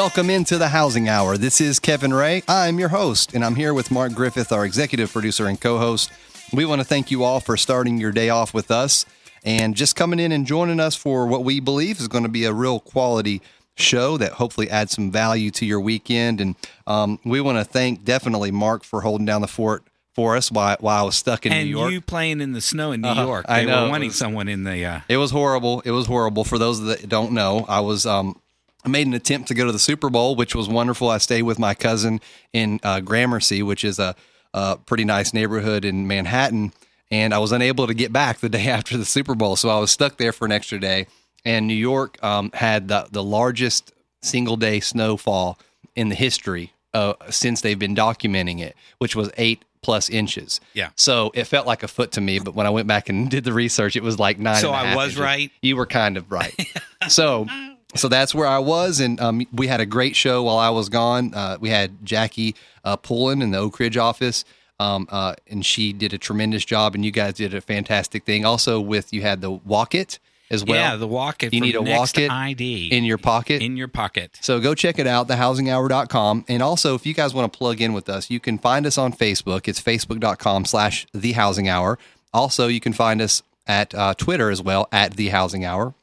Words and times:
Welcome 0.00 0.30
into 0.30 0.56
the 0.56 0.68
Housing 0.68 1.10
Hour. 1.10 1.36
This 1.36 1.60
is 1.60 1.78
Kevin 1.78 2.14
Ray. 2.14 2.42
I'm 2.48 2.78
your 2.78 2.88
host, 2.88 3.34
and 3.34 3.44
I'm 3.44 3.54
here 3.54 3.74
with 3.74 3.90
Mark 3.90 4.14
Griffith, 4.14 4.50
our 4.50 4.64
executive 4.64 5.12
producer 5.12 5.46
and 5.46 5.60
co 5.60 5.76
host. 5.76 6.10
We 6.54 6.64
want 6.64 6.80
to 6.80 6.86
thank 6.86 7.10
you 7.10 7.22
all 7.22 7.38
for 7.38 7.58
starting 7.58 7.98
your 7.98 8.10
day 8.10 8.30
off 8.30 8.54
with 8.54 8.70
us 8.70 9.04
and 9.44 9.74
just 9.76 9.96
coming 9.96 10.18
in 10.18 10.32
and 10.32 10.46
joining 10.46 10.80
us 10.80 10.96
for 10.96 11.26
what 11.26 11.44
we 11.44 11.60
believe 11.60 12.00
is 12.00 12.08
going 12.08 12.22
to 12.24 12.30
be 12.30 12.44
a 12.46 12.52
real 12.54 12.80
quality 12.80 13.42
show 13.76 14.16
that 14.16 14.32
hopefully 14.32 14.70
adds 14.70 14.92
some 14.92 15.10
value 15.12 15.50
to 15.50 15.66
your 15.66 15.80
weekend. 15.80 16.40
And 16.40 16.56
um, 16.86 17.18
we 17.22 17.42
want 17.42 17.58
to 17.58 17.64
thank 17.64 18.02
definitely 18.02 18.50
Mark 18.50 18.84
for 18.84 19.02
holding 19.02 19.26
down 19.26 19.42
the 19.42 19.48
fort 19.48 19.84
for 20.14 20.34
us 20.34 20.50
while, 20.50 20.78
while 20.80 21.02
I 21.02 21.04
was 21.04 21.16
stuck 21.16 21.44
in 21.44 21.52
and 21.52 21.66
New 21.68 21.76
York. 21.78 21.92
you 21.92 22.00
playing 22.00 22.40
in 22.40 22.52
the 22.52 22.62
snow 22.62 22.92
in 22.92 23.02
New 23.02 23.08
Uh-huh. 23.08 23.22
York. 23.26 23.46
I 23.50 23.60
They 23.60 23.66
know. 23.70 23.84
were 23.84 23.90
wanting 23.90 24.08
was- 24.08 24.16
someone 24.16 24.48
in 24.48 24.64
the. 24.64 24.82
Uh, 24.82 25.00
It 25.10 25.18
was 25.18 25.30
horrible. 25.30 25.80
It 25.84 25.90
was 25.90 26.06
horrible. 26.06 26.44
For 26.44 26.56
those 26.56 26.80
that 26.84 27.06
don't 27.06 27.32
know, 27.32 27.66
I 27.68 27.80
was 27.80 28.06
um, 28.06 28.40
I 28.84 28.88
made 28.88 29.06
an 29.06 29.14
attempt 29.14 29.48
to 29.48 29.54
go 29.54 29.66
to 29.66 29.72
the 29.72 29.78
Super 29.78 30.08
Bowl, 30.10 30.36
which 30.36 30.54
was 30.54 30.68
wonderful. 30.68 31.08
I 31.08 31.18
stayed 31.18 31.42
with 31.42 31.58
my 31.58 31.74
cousin 31.74 32.20
in 32.52 32.80
uh, 32.82 33.00
Gramercy, 33.00 33.62
which 33.62 33.84
is 33.84 33.98
a, 33.98 34.14
a 34.54 34.78
pretty 34.78 35.04
nice 35.04 35.34
neighborhood 35.34 35.84
in 35.84 36.06
Manhattan, 36.06 36.72
and 37.10 37.34
I 37.34 37.38
was 37.38 37.52
unable 37.52 37.86
to 37.86 37.94
get 37.94 38.12
back 38.12 38.38
the 38.38 38.48
day 38.48 38.68
after 38.68 38.96
the 38.96 39.04
Super 39.04 39.34
Bowl, 39.34 39.56
so 39.56 39.68
I 39.68 39.78
was 39.78 39.90
stuck 39.90 40.16
there 40.16 40.32
for 40.32 40.44
an 40.44 40.52
extra 40.52 40.80
day. 40.80 41.06
And 41.44 41.66
New 41.66 41.74
York 41.74 42.22
um, 42.22 42.50
had 42.52 42.88
the 42.88 43.06
the 43.10 43.22
largest 43.22 43.92
single 44.22 44.56
day 44.56 44.80
snowfall 44.80 45.58
in 45.96 46.10
the 46.10 46.14
history 46.14 46.72
uh, 46.92 47.14
since 47.30 47.60
they've 47.62 47.78
been 47.78 47.94
documenting 47.94 48.60
it, 48.60 48.76
which 48.98 49.16
was 49.16 49.30
eight 49.38 49.64
plus 49.82 50.10
inches. 50.10 50.60
Yeah. 50.74 50.90
So 50.96 51.30
it 51.34 51.44
felt 51.44 51.66
like 51.66 51.82
a 51.82 51.88
foot 51.88 52.12
to 52.12 52.20
me, 52.20 52.38
but 52.38 52.54
when 52.54 52.66
I 52.66 52.70
went 52.70 52.86
back 52.86 53.08
and 53.08 53.30
did 53.30 53.44
the 53.44 53.52
research, 53.52 53.96
it 53.96 54.02
was 54.02 54.18
like 54.18 54.38
nine. 54.38 54.60
So 54.60 54.72
and 54.72 54.88
a 54.88 54.90
I 54.90 54.96
was 54.96 55.12
inches. 55.12 55.20
right? 55.20 55.50
You 55.62 55.76
were 55.76 55.86
kind 55.86 56.16
of 56.16 56.30
right. 56.30 56.54
so, 57.08 57.46
so 57.94 58.08
that's 58.08 58.34
where 58.34 58.46
I 58.46 58.58
was, 58.58 59.00
and 59.00 59.20
um, 59.20 59.46
we 59.52 59.66
had 59.66 59.80
a 59.80 59.86
great 59.86 60.16
show 60.16 60.42
while 60.42 60.58
I 60.58 60.70
was 60.70 60.88
gone. 60.88 61.34
Uh, 61.34 61.56
we 61.60 61.68
had 61.70 62.04
Jackie 62.04 62.54
uh, 62.84 62.96
Pullen 62.96 63.42
in 63.42 63.50
the 63.50 63.58
Oak 63.58 63.78
Ridge 63.78 63.96
office. 63.96 64.44
Um, 64.78 65.08
uh, 65.10 65.34
and 65.46 65.64
she 65.66 65.92
did 65.92 66.14
a 66.14 66.18
tremendous 66.18 66.64
job, 66.64 66.94
and 66.94 67.04
you 67.04 67.10
guys 67.10 67.34
did 67.34 67.52
a 67.52 67.60
fantastic 67.60 68.24
thing. 68.24 68.46
Also, 68.46 68.80
with 68.80 69.12
you 69.12 69.20
had 69.20 69.42
the 69.42 69.50
Walk 69.50 69.94
It 69.94 70.18
as 70.50 70.64
well. 70.64 70.76
yeah, 70.78 70.96
the 70.96 71.06
walk 71.06 71.42
it. 71.42 71.54
You 71.54 71.60
need 71.60 71.76
a 71.76 71.82
walk 71.82 72.18
it 72.18 72.30
ID 72.30 72.88
in 72.88 73.04
your 73.04 73.18
pocket. 73.18 73.62
in 73.62 73.76
your 73.76 73.88
pocket. 73.88 74.38
So 74.40 74.58
go 74.58 74.74
check 74.74 74.98
it 74.98 75.06
out, 75.06 75.28
thehousinghour.com. 75.28 76.44
And 76.48 76.62
also, 76.62 76.94
if 76.94 77.06
you 77.06 77.14
guys 77.14 77.32
want 77.34 77.52
to 77.52 77.56
plug 77.56 77.80
in 77.80 77.92
with 77.92 78.08
us, 78.08 78.30
you 78.30 78.40
can 78.40 78.58
find 78.58 78.86
us 78.86 78.98
on 78.98 79.12
Facebook. 79.12 79.68
It's 79.68 79.80
facebook.com 79.80 80.64
slash 80.64 81.06
thehousinghour. 81.14 81.98
Also, 82.32 82.66
you 82.66 82.80
can 82.80 82.92
find 82.92 83.20
us 83.22 83.42
at 83.66 83.94
uh, 83.94 84.14
Twitter 84.14 84.50
as 84.50 84.62
well, 84.62 84.88
at 84.90 85.14
The 85.14 85.28
Housing 85.28 85.64
Hour. 85.64 85.94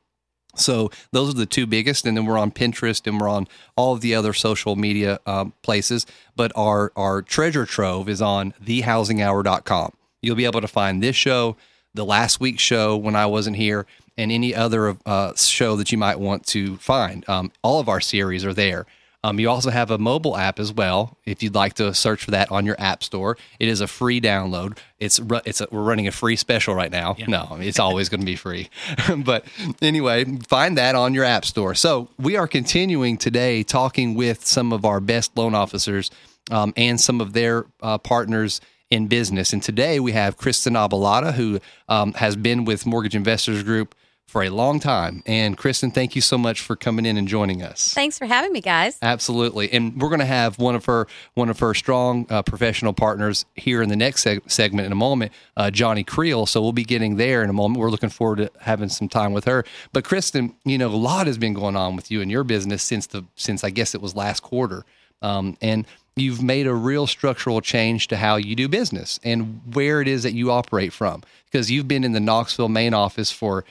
So 0.58 0.92
those 1.12 1.30
are 1.30 1.38
the 1.38 1.46
two 1.46 1.66
biggest, 1.66 2.06
and 2.06 2.18
then 2.18 2.26
we're 2.26 2.38
on 2.38 2.52
Pinterest 2.52 3.06
and 3.08 3.20
we're 3.20 3.30
on 3.30 3.48
all 3.76 3.94
of 3.94 4.02
the 4.02 4.16
other 4.16 4.34
social 4.34 4.76
media 4.76 5.20
um, 5.26 5.54
places. 5.62 6.06
But 6.36 6.52
our 6.56 6.92
our 6.96 7.22
treasure 7.22 7.66
trove 7.66 8.10
is 8.10 8.22
on 8.22 8.54
thehousinghour.com. 8.64 9.94
You'll 10.22 10.36
be 10.36 10.46
able 10.46 10.62
to 10.62 10.68
find 10.68 11.02
this 11.02 11.16
show, 11.16 11.56
the 11.94 12.06
last 12.06 12.40
week's 12.40 12.64
show 12.64 12.98
when 12.98 13.16
I 13.16 13.26
wasn't 13.26 13.56
here, 13.58 13.86
and 14.18 14.32
any 14.32 14.54
other 14.54 14.98
uh, 15.06 15.36
show 15.36 15.76
that 15.76 15.92
you 15.92 15.98
might 15.98 16.20
want 16.20 16.46
to 16.48 16.78
find. 16.78 17.28
Um, 17.30 17.52
all 17.62 17.80
of 17.80 17.88
our 17.88 18.02
series 18.02 18.44
are 18.44 18.54
there. 18.54 18.86
Um, 19.24 19.40
you 19.40 19.50
also 19.50 19.72
have 19.72 19.90
a 19.92 19.98
mobile 19.98 20.38
app 20.38 20.60
as 20.60 20.72
well. 20.72 21.18
If 21.26 21.42
you'd 21.42 21.56
like 21.56 21.74
to 21.76 21.94
search 21.94 22.24
for 22.24 22.32
that 22.32 22.52
on 22.52 22.66
your 22.66 22.76
app 22.80 23.04
store, 23.04 23.38
it 23.60 23.68
is 23.68 23.82
a 23.82 23.88
free 23.88 24.22
download. 24.22 24.78
It's 25.00 25.20
ru- 25.20 25.42
it's 25.44 25.60
a, 25.60 25.68
we're 25.72 25.82
running 25.82 26.08
a 26.08 26.12
free 26.12 26.36
special 26.36 26.76
right 26.76 26.92
now. 26.92 27.16
No, 27.28 27.58
it's 27.60 27.80
always 27.80 28.10
going 28.10 28.22
to 28.22 28.26
be 28.26 28.36
free. 28.36 28.70
but 29.18 29.46
anyway, 29.82 30.26
find 30.48 30.78
that 30.78 30.96
on 30.96 31.14
your 31.14 31.24
app 31.24 31.46
store. 31.46 31.74
So 31.76 32.10
we 32.18 32.38
are 32.38 32.48
continuing 32.48 33.18
today 33.18 33.64
talking 33.64 34.14
with 34.14 34.46
some 34.46 34.72
of 34.72 34.86
our 34.86 35.00
best 35.00 35.36
loan 35.36 35.56
officers 35.56 36.12
um, 36.52 36.74
and 36.78 37.02
some 37.02 37.20
of 37.20 37.34
their 37.34 37.66
uh, 37.82 37.98
partners 37.98 38.62
in 38.90 39.08
business. 39.08 39.52
And 39.52 39.62
today 39.62 40.00
we 40.00 40.14
have 40.14 40.38
Kristen 40.38 40.74
Abalata, 40.74 41.34
who 41.34 41.60
um, 41.90 42.14
has 42.14 42.36
been 42.36 42.66
with 42.66 42.86
Mortgage 42.86 43.16
Investors 43.16 43.64
Group 43.64 43.96
for 44.28 44.44
a 44.44 44.50
long 44.50 44.80
time. 44.80 45.24
And 45.26 45.58
Kristen, 45.58 45.90
thank 45.90 46.14
you 46.14 46.22
so 46.22 46.38
much 46.38 46.60
for 46.60 46.76
coming 46.76 47.06
in 47.06 47.16
and 47.18 47.28
joining 47.28 47.64
us. 47.64 47.94
Thanks 47.94 48.18
for 48.18 48.26
having 48.26 48.52
me, 48.52 48.60
guys. 48.60 48.98
Absolutely, 49.02 49.72
and 49.72 50.00
we're 50.02 50.10
going 50.10 50.20
to 50.20 50.26
have 50.26 50.60
one 50.60 50.76
of 50.76 50.86
her 50.86 51.08
one 51.34 51.50
of 51.50 51.60
her 51.60 51.74
strong 51.74 52.28
uh, 52.30 52.44
professional 52.44 52.92
partners 52.92 53.46
here 53.56 53.82
in 53.82 53.88
the 53.88 53.96
next 53.96 54.26
seg- 54.26 54.50
segment 54.52 54.86
in 54.86 54.92
a 54.92 54.96
moment, 54.96 55.32
uh, 55.56 55.72
Johnnie 55.72 56.04
Creel. 56.04 56.46
So 56.46 56.62
we'll 56.62 56.74
be 56.74 56.84
getting 56.84 57.16
there 57.16 57.42
in 57.42 57.50
a 57.50 57.54
moment. 57.54 57.80
We're 57.80 57.90
looking 57.90 58.10
forward 58.10 58.38
to 58.38 58.52
having 58.60 58.90
some 58.90 59.08
time 59.08 59.32
with 59.32 59.46
her. 59.46 59.64
But 59.94 60.04
Kristen, 60.04 60.54
you 60.66 60.78
know, 60.78 60.88
a 60.88 60.90
lot 60.90 61.28
has 61.28 61.38
been 61.38 61.54
going 61.54 61.78
on 61.78 61.96
with 61.96 62.12
you 62.12 62.22
and 62.22 62.30
your 62.30 62.44
business 62.44 62.84
since 62.84 63.08
the 63.08 63.24
since 63.36 63.64
I 63.64 63.70
guess 63.70 63.96
it 63.96 64.02
was 64.02 64.14
last 64.14 64.42
quarter, 64.42 64.84
um, 65.22 65.58
and 65.62 65.88
you've 66.18 66.44
made 66.44 66.68
a 66.68 66.74
real 66.74 67.08
structural 67.08 67.62
change 67.62 68.08
to 68.08 68.18
how 68.18 68.36
you 68.36 68.56
do 68.56 68.68
business 68.68 69.20
and 69.24 69.62
where 69.74 70.02
it 70.02 70.08
is 70.08 70.24
that 70.24 70.34
you 70.34 70.52
operate 70.52 70.92
from 70.92 71.24
because 71.46 71.72
you've 71.72 71.88
been 71.88 72.04
in 72.04 72.12
the 72.12 72.20
Knoxville 72.20 72.70
main 72.70 72.94
office 72.94 73.32
for 73.32 73.64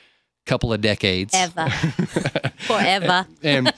couple 0.47 0.73
of 0.73 0.81
decades 0.81 1.34
Ever. 1.34 1.69
Forever. 2.59 3.27
and 3.43 3.73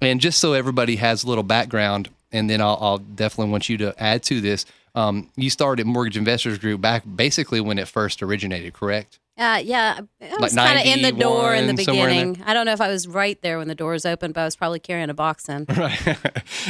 and 0.00 0.20
just 0.20 0.38
so 0.40 0.52
everybody 0.52 0.96
has 0.96 1.24
a 1.24 1.28
little 1.28 1.44
background, 1.44 2.08
and 2.32 2.50
then 2.50 2.60
I'll, 2.60 2.78
I'll 2.80 2.98
definitely 2.98 3.50
want 3.52 3.68
you 3.68 3.76
to 3.78 3.94
add 4.02 4.22
to 4.24 4.40
this. 4.40 4.66
Um, 4.94 5.30
you 5.36 5.50
started 5.50 5.86
Mortgage 5.86 6.16
Investors 6.16 6.58
Group 6.58 6.80
back 6.80 7.04
basically 7.14 7.60
when 7.60 7.78
it 7.78 7.86
first 7.86 8.22
originated, 8.22 8.72
correct? 8.72 9.18
Uh, 9.38 9.60
yeah, 9.62 10.00
I 10.22 10.30
Like 10.30 10.40
was 10.40 10.54
kind 10.54 10.78
of 10.80 10.86
in 10.86 11.02
the 11.02 11.12
door 11.12 11.54
in 11.54 11.66
the 11.66 11.74
91, 11.74 11.84
somewhere 11.84 12.08
in 12.08 12.32
beginning. 12.32 12.48
I 12.48 12.54
don't 12.54 12.64
know 12.64 12.72
if 12.72 12.80
I 12.80 12.88
was 12.88 13.06
right 13.06 13.38
there 13.42 13.58
when 13.58 13.68
the 13.68 13.74
doors 13.74 14.06
opened, 14.06 14.32
but 14.32 14.40
I 14.40 14.44
was 14.46 14.56
probably 14.56 14.78
carrying 14.80 15.10
a 15.10 15.14
box 15.14 15.48
in. 15.50 15.66
Right. 15.76 16.18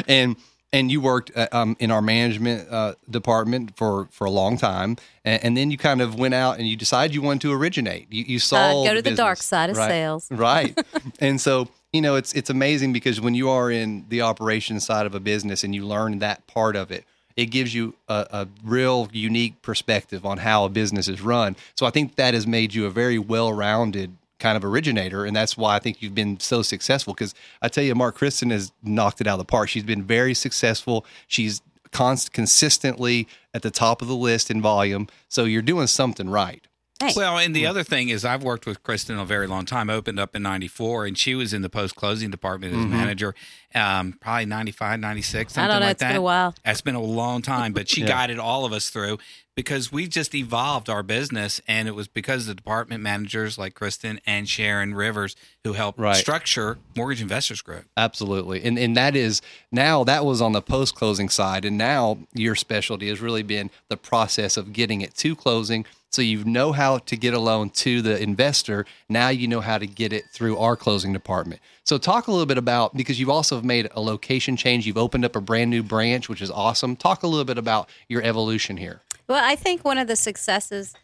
and 0.08 0.34
and 0.72 0.90
you 0.90 1.00
worked 1.00 1.30
uh, 1.36 1.48
um, 1.52 1.76
in 1.78 1.90
our 1.90 2.02
management 2.02 2.68
uh, 2.70 2.94
department 3.08 3.76
for 3.76 4.08
for 4.10 4.24
a 4.26 4.30
long 4.30 4.56
time, 4.58 4.96
and, 5.24 5.42
and 5.44 5.56
then 5.56 5.70
you 5.70 5.78
kind 5.78 6.00
of 6.00 6.18
went 6.18 6.34
out 6.34 6.58
and 6.58 6.66
you 6.68 6.76
decided 6.76 7.14
you 7.14 7.22
wanted 7.22 7.42
to 7.42 7.52
originate. 7.52 8.06
You, 8.10 8.24
you 8.24 8.38
saw 8.38 8.82
Uh, 8.82 8.84
go 8.84 8.90
to 8.94 8.96
the 8.96 9.10
business. 9.10 9.16
dark 9.16 9.38
side 9.38 9.70
of 9.70 9.76
Right. 9.76 9.88
sales. 9.90 10.26
right? 10.30 10.78
and 11.20 11.40
so 11.40 11.68
you 11.92 12.00
know 12.00 12.16
it's 12.16 12.32
it's 12.34 12.50
amazing 12.50 12.92
because 12.92 13.20
when 13.20 13.34
you 13.34 13.48
are 13.48 13.70
in 13.70 14.04
the 14.08 14.22
operations 14.22 14.84
side 14.84 15.06
of 15.06 15.14
a 15.14 15.20
business 15.20 15.64
and 15.64 15.74
you 15.74 15.86
learn 15.86 16.18
that 16.18 16.46
part 16.46 16.76
of 16.76 16.90
it, 16.90 17.04
it 17.36 17.46
gives 17.46 17.72
you 17.74 17.94
a, 18.08 18.26
a 18.30 18.48
real 18.64 19.08
unique 19.12 19.62
perspective 19.62 20.26
on 20.26 20.38
how 20.38 20.64
a 20.64 20.68
business 20.68 21.06
is 21.08 21.20
run. 21.20 21.54
So 21.76 21.86
I 21.86 21.90
think 21.90 22.16
that 22.16 22.34
has 22.34 22.46
made 22.46 22.74
you 22.74 22.86
a 22.86 22.90
very 22.90 23.18
well-rounded 23.18 24.16
kind 24.38 24.56
of 24.56 24.64
originator, 24.64 25.24
and 25.24 25.34
that's 25.34 25.56
why 25.56 25.76
I 25.76 25.78
think 25.78 26.02
you've 26.02 26.14
been 26.14 26.38
so 26.40 26.62
successful. 26.62 27.14
Because 27.14 27.34
I 27.62 27.68
tell 27.68 27.84
you, 27.84 27.94
Mark 27.94 28.16
Kristen 28.16 28.50
has 28.50 28.72
knocked 28.82 29.20
it 29.20 29.26
out 29.26 29.34
of 29.34 29.38
the 29.38 29.44
park. 29.44 29.68
She's 29.68 29.82
been 29.84 30.02
very 30.02 30.34
successful. 30.34 31.06
She's 31.26 31.62
const- 31.92 32.32
consistently 32.32 33.26
at 33.54 33.62
the 33.62 33.70
top 33.70 34.02
of 34.02 34.08
the 34.08 34.16
list 34.16 34.50
in 34.50 34.60
volume. 34.60 35.08
So 35.28 35.44
you're 35.44 35.62
doing 35.62 35.86
something 35.86 36.28
right. 36.28 36.62
Thanks. 36.98 37.14
Well, 37.14 37.36
and 37.36 37.54
the 37.54 37.66
other 37.66 37.84
thing 37.84 38.08
is, 38.08 38.24
I've 38.24 38.42
worked 38.42 38.64
with 38.64 38.82
Kristen 38.82 39.18
a 39.18 39.24
very 39.26 39.46
long 39.46 39.66
time. 39.66 39.90
I 39.90 39.94
opened 39.94 40.18
up 40.18 40.34
in 40.34 40.42
'94, 40.42 41.04
and 41.04 41.18
she 41.18 41.34
was 41.34 41.52
in 41.52 41.60
the 41.60 41.68
post 41.68 41.94
closing 41.94 42.30
department 42.30 42.72
as 42.74 42.86
manager, 42.86 43.34
um, 43.74 44.14
probably 44.18 44.46
'95, 44.46 45.00
'96, 45.00 45.52
something 45.52 45.64
I 45.64 45.72
don't 45.74 45.80
know. 45.80 45.86
like 45.88 45.92
It's 45.92 46.00
that. 46.00 46.08
been 46.08 46.16
a 46.16 46.22
while. 46.22 46.54
It's 46.64 46.80
been 46.80 46.94
a 46.94 47.00
long 47.02 47.42
time, 47.42 47.74
but 47.74 47.90
she 47.90 48.00
Yeah. 48.02 48.06
guided 48.08 48.38
all 48.38 48.64
of 48.64 48.72
us 48.72 48.88
through 48.88 49.18
because 49.56 49.90
we 49.90 50.06
just 50.06 50.34
evolved 50.34 50.88
our 50.88 51.02
business, 51.02 51.60
and 51.66 51.88
it 51.88 51.94
was 51.96 52.06
because 52.06 52.46
the 52.46 52.54
department 52.54 53.02
managers 53.02 53.58
like 53.58 53.74
Kristen 53.74 54.20
and 54.26 54.48
Sharon 54.48 54.94
Rivers 54.94 55.34
who 55.64 55.72
helped 55.72 55.98
Right. 55.98 56.14
structure 56.14 56.78
Mortgage 56.94 57.22
Investors 57.22 57.62
Group. 57.62 57.86
Absolutely. 57.96 58.62
And 58.62 58.78
and 58.78 58.96
that 58.96 59.16
is 59.16 59.42
now 59.72 60.04
that 60.04 60.24
was 60.24 60.40
on 60.40 60.52
the 60.52 60.62
post 60.62 60.94
closing 60.94 61.28
side 61.28 61.64
and 61.64 61.76
now 61.76 62.18
your 62.34 62.54
specialty 62.54 63.08
has 63.08 63.20
really 63.20 63.42
been 63.42 63.70
the 63.88 63.96
process 63.96 64.56
of 64.56 64.72
getting 64.72 65.00
it 65.00 65.14
to 65.16 65.34
closing. 65.34 65.84
So 66.10 66.22
you 66.22 66.44
know 66.44 66.72
how 66.72 66.98
to 66.98 67.16
get 67.16 67.34
a 67.34 67.38
loan 67.38 67.70
to 67.70 68.00
the 68.00 68.22
investor. 68.22 68.86
Now 69.08 69.28
you 69.30 69.48
know 69.48 69.60
how 69.60 69.76
to 69.78 69.86
get 69.86 70.12
it 70.12 70.24
through 70.32 70.56
our 70.56 70.76
closing 70.76 71.12
department. 71.12 71.60
So 71.84 71.98
talk 71.98 72.26
a 72.26 72.30
little 72.30 72.46
bit 72.46 72.58
about 72.58 72.94
because 72.94 73.18
you've 73.18 73.28
also 73.30 73.60
made 73.60 73.88
a 73.92 74.00
location 74.00 74.56
change. 74.56 74.86
You've 74.86 74.96
opened 74.96 75.24
up 75.24 75.34
a 75.34 75.40
brand 75.40 75.70
new 75.70 75.82
branch, 75.82 76.28
which 76.28 76.40
is 76.40 76.50
awesome. 76.50 76.94
Talk 76.96 77.22
a 77.22 77.26
little 77.26 77.44
bit 77.44 77.58
about 77.58 77.88
your 78.08 78.22
evolution 78.22 78.76
here. 78.76 79.02
Well, 79.28 79.42
I 79.42 79.56
think 79.56 79.84
one 79.84 79.98
of 79.98 80.06
the 80.08 80.16
successes 80.16 80.94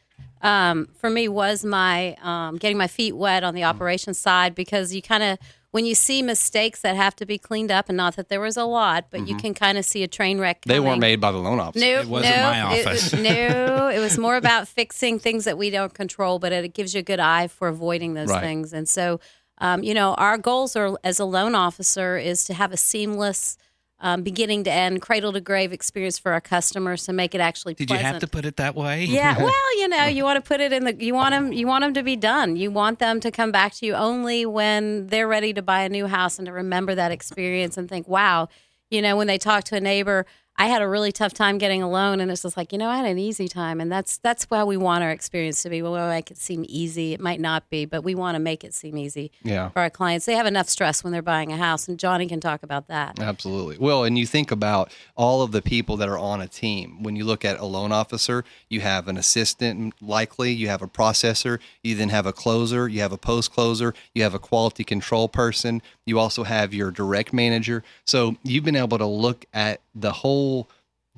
um, 0.42 0.88
for 0.94 1.10
me 1.10 1.28
was 1.28 1.64
my 1.64 2.16
um, 2.22 2.56
getting 2.58 2.76
my 2.78 2.86
feet 2.88 3.16
wet 3.16 3.44
on 3.44 3.54
the 3.54 3.64
operations 3.64 4.18
side 4.18 4.54
because 4.54 4.94
you 4.94 5.02
kind 5.02 5.22
of 5.22 5.38
when 5.70 5.86
you 5.86 5.94
see 5.94 6.20
mistakes 6.20 6.82
that 6.82 6.96
have 6.96 7.16
to 7.16 7.24
be 7.24 7.38
cleaned 7.38 7.70
up, 7.70 7.88
and 7.88 7.96
not 7.96 8.16
that 8.16 8.28
there 8.28 8.40
was 8.40 8.58
a 8.58 8.64
lot, 8.64 9.06
but 9.10 9.26
you 9.26 9.34
can 9.36 9.54
kind 9.54 9.78
of 9.78 9.86
see 9.86 10.02
a 10.02 10.08
train 10.08 10.38
wreck. 10.38 10.60
Mm-hmm. 10.60 10.68
They 10.70 10.80
weren't 10.80 11.00
made 11.00 11.18
by 11.18 11.32
the 11.32 11.38
loan 11.38 11.60
officer. 11.60 11.82
No, 11.82 12.00
It 12.00 12.08
wasn't 12.08 12.36
no, 12.36 12.42
my 12.42 12.74
it- 12.76 13.12
no, 13.22 13.88
it 13.88 13.98
was 13.98 14.18
more 14.18 14.36
about 14.36 14.68
fixing 14.68 15.18
things 15.18 15.44
that 15.46 15.56
we 15.56 15.70
don't 15.70 15.94
control, 15.94 16.38
but 16.38 16.52
it 16.52 16.74
gives 16.74 16.92
you 16.92 16.98
a 17.00 17.02
good 17.02 17.20
eye 17.20 17.48
for 17.48 17.68
avoiding 17.68 18.12
those 18.12 18.28
Right. 18.28 18.42
things. 18.42 18.74
And 18.74 18.86
so, 18.86 19.18
um, 19.58 19.82
you 19.82 19.94
know, 19.94 20.12
our 20.16 20.36
goals 20.36 20.76
are 20.76 20.98
as 21.04 21.18
a 21.18 21.24
loan 21.24 21.54
officer 21.54 22.18
is 22.18 22.44
to 22.44 22.54
have 22.54 22.70
a 22.70 22.76
seamless 22.76 23.56
um, 24.02 24.22
beginning 24.22 24.64
to 24.64 24.70
end, 24.70 25.00
cradle 25.00 25.32
to 25.32 25.40
grave 25.40 25.72
experience 25.72 26.18
for 26.18 26.32
our 26.32 26.40
customers 26.40 27.04
to 27.06 27.12
make 27.12 27.34
it 27.34 27.40
actually. 27.40 27.74
Did 27.74 27.90
you 27.90 27.96
have 27.96 28.18
to 28.18 28.26
put 28.26 28.44
it 28.44 28.56
that 28.56 28.74
way? 28.74 29.04
Yeah, 29.04 29.38
well, 29.42 29.78
you 29.78 29.88
know, 29.88 30.04
you 30.04 30.24
want 30.24 30.44
to 30.44 30.46
put 30.46 30.60
it 30.60 30.72
in 30.72 30.84
the 30.84 30.94
you 31.02 31.14
want 31.14 31.32
them 31.32 31.52
you 31.52 31.66
want 31.66 31.82
them 31.82 31.94
to 31.94 32.02
be 32.02 32.16
done. 32.16 32.56
You 32.56 32.70
want 32.70 32.98
them 32.98 33.20
to 33.20 33.30
come 33.30 33.52
back 33.52 33.74
to 33.74 33.86
you 33.86 33.94
only 33.94 34.44
when 34.44 35.06
they're 35.06 35.28
ready 35.28 35.54
to 35.54 35.62
buy 35.62 35.82
a 35.82 35.88
new 35.88 36.08
house 36.08 36.38
and 36.38 36.46
to 36.46 36.52
remember 36.52 36.94
that 36.96 37.12
experience 37.12 37.78
and 37.78 37.88
think, 37.88 38.08
"Wow, 38.08 38.48
you 38.90 39.00
know, 39.00 39.16
when 39.16 39.28
they 39.28 39.38
talk 39.38 39.64
to 39.64 39.76
a 39.76 39.80
neighbor, 39.80 40.26
I 40.56 40.66
had 40.66 40.82
a 40.82 40.88
really 40.88 41.12
tough 41.12 41.32
time 41.32 41.58
getting 41.58 41.82
a 41.82 41.88
loan 41.90 42.20
and 42.20 42.30
it's 42.30 42.42
just 42.42 42.56
like, 42.56 42.72
you 42.72 42.78
know, 42.78 42.88
I 42.88 42.96
had 42.98 43.06
an 43.06 43.18
easy 43.18 43.48
time." 43.48 43.80
And 43.80 43.90
that's 43.90 44.18
that's 44.18 44.44
why 44.44 44.64
we 44.64 44.76
want 44.76 45.02
our 45.02 45.10
experience 45.10 45.62
to 45.62 45.70
be. 45.70 45.82
Well, 45.82 45.92
want 45.92 46.04
to 46.04 46.08
make 46.08 46.30
it 46.30 46.38
seem 46.38 46.64
easy. 46.68 47.12
It 47.14 47.20
might 47.20 47.40
not 47.40 47.68
be, 47.70 47.84
but 47.84 48.02
we 48.04 48.14
want 48.14 48.34
to 48.34 48.38
make 48.38 48.64
it 48.64 48.74
seem 48.74 48.96
easy 48.98 49.30
Yeah. 49.42 49.70
for 49.70 49.80
our 49.80 49.90
clients. 49.90 50.26
They 50.26 50.34
have 50.34 50.46
enough 50.46 50.68
stress 50.68 51.02
when 51.02 51.12
they're 51.12 51.22
buying 51.22 51.52
a 51.52 51.56
house, 51.56 51.88
and 51.88 51.98
Johnnie 51.98 52.26
can 52.28 52.40
talk 52.40 52.62
about 52.62 52.88
that. 52.88 53.18
Absolutely. 53.20 53.78
Well, 53.78 54.04
and 54.04 54.18
you 54.18 54.26
think 54.26 54.50
about 54.50 54.90
all 55.16 55.42
of 55.42 55.52
the 55.52 55.62
people 55.62 55.96
that 55.98 56.08
are 56.08 56.18
on 56.18 56.40
a 56.40 56.48
team. 56.48 57.02
When 57.02 57.16
you 57.16 57.24
look 57.24 57.44
at 57.44 57.58
a 57.58 57.64
loan 57.64 57.92
officer, 57.92 58.44
you 58.68 58.80
have 58.80 59.08
an 59.08 59.16
assistant, 59.16 59.94
likely, 60.00 60.52
you 60.52 60.68
have 60.68 60.82
a 60.82 60.88
processor, 60.88 61.58
you 61.82 61.94
then 61.94 62.08
have 62.10 62.26
a 62.26 62.32
closer, 62.32 62.88
you 62.88 63.00
have 63.00 63.12
a 63.12 63.18
post 63.18 63.52
closer, 63.52 63.94
you 64.14 64.22
have 64.22 64.34
a 64.34 64.38
quality 64.38 64.84
control 64.84 65.28
person, 65.28 65.82
you 66.04 66.18
also 66.18 66.44
have 66.44 66.74
your 66.74 66.90
direct 66.90 67.32
manager. 67.32 67.82
So 68.04 68.36
you've 68.42 68.64
been 68.64 68.76
able 68.76 68.98
to 68.98 69.06
look 69.06 69.44
at 69.54 69.80
the 69.94 70.12
whole 70.12 70.41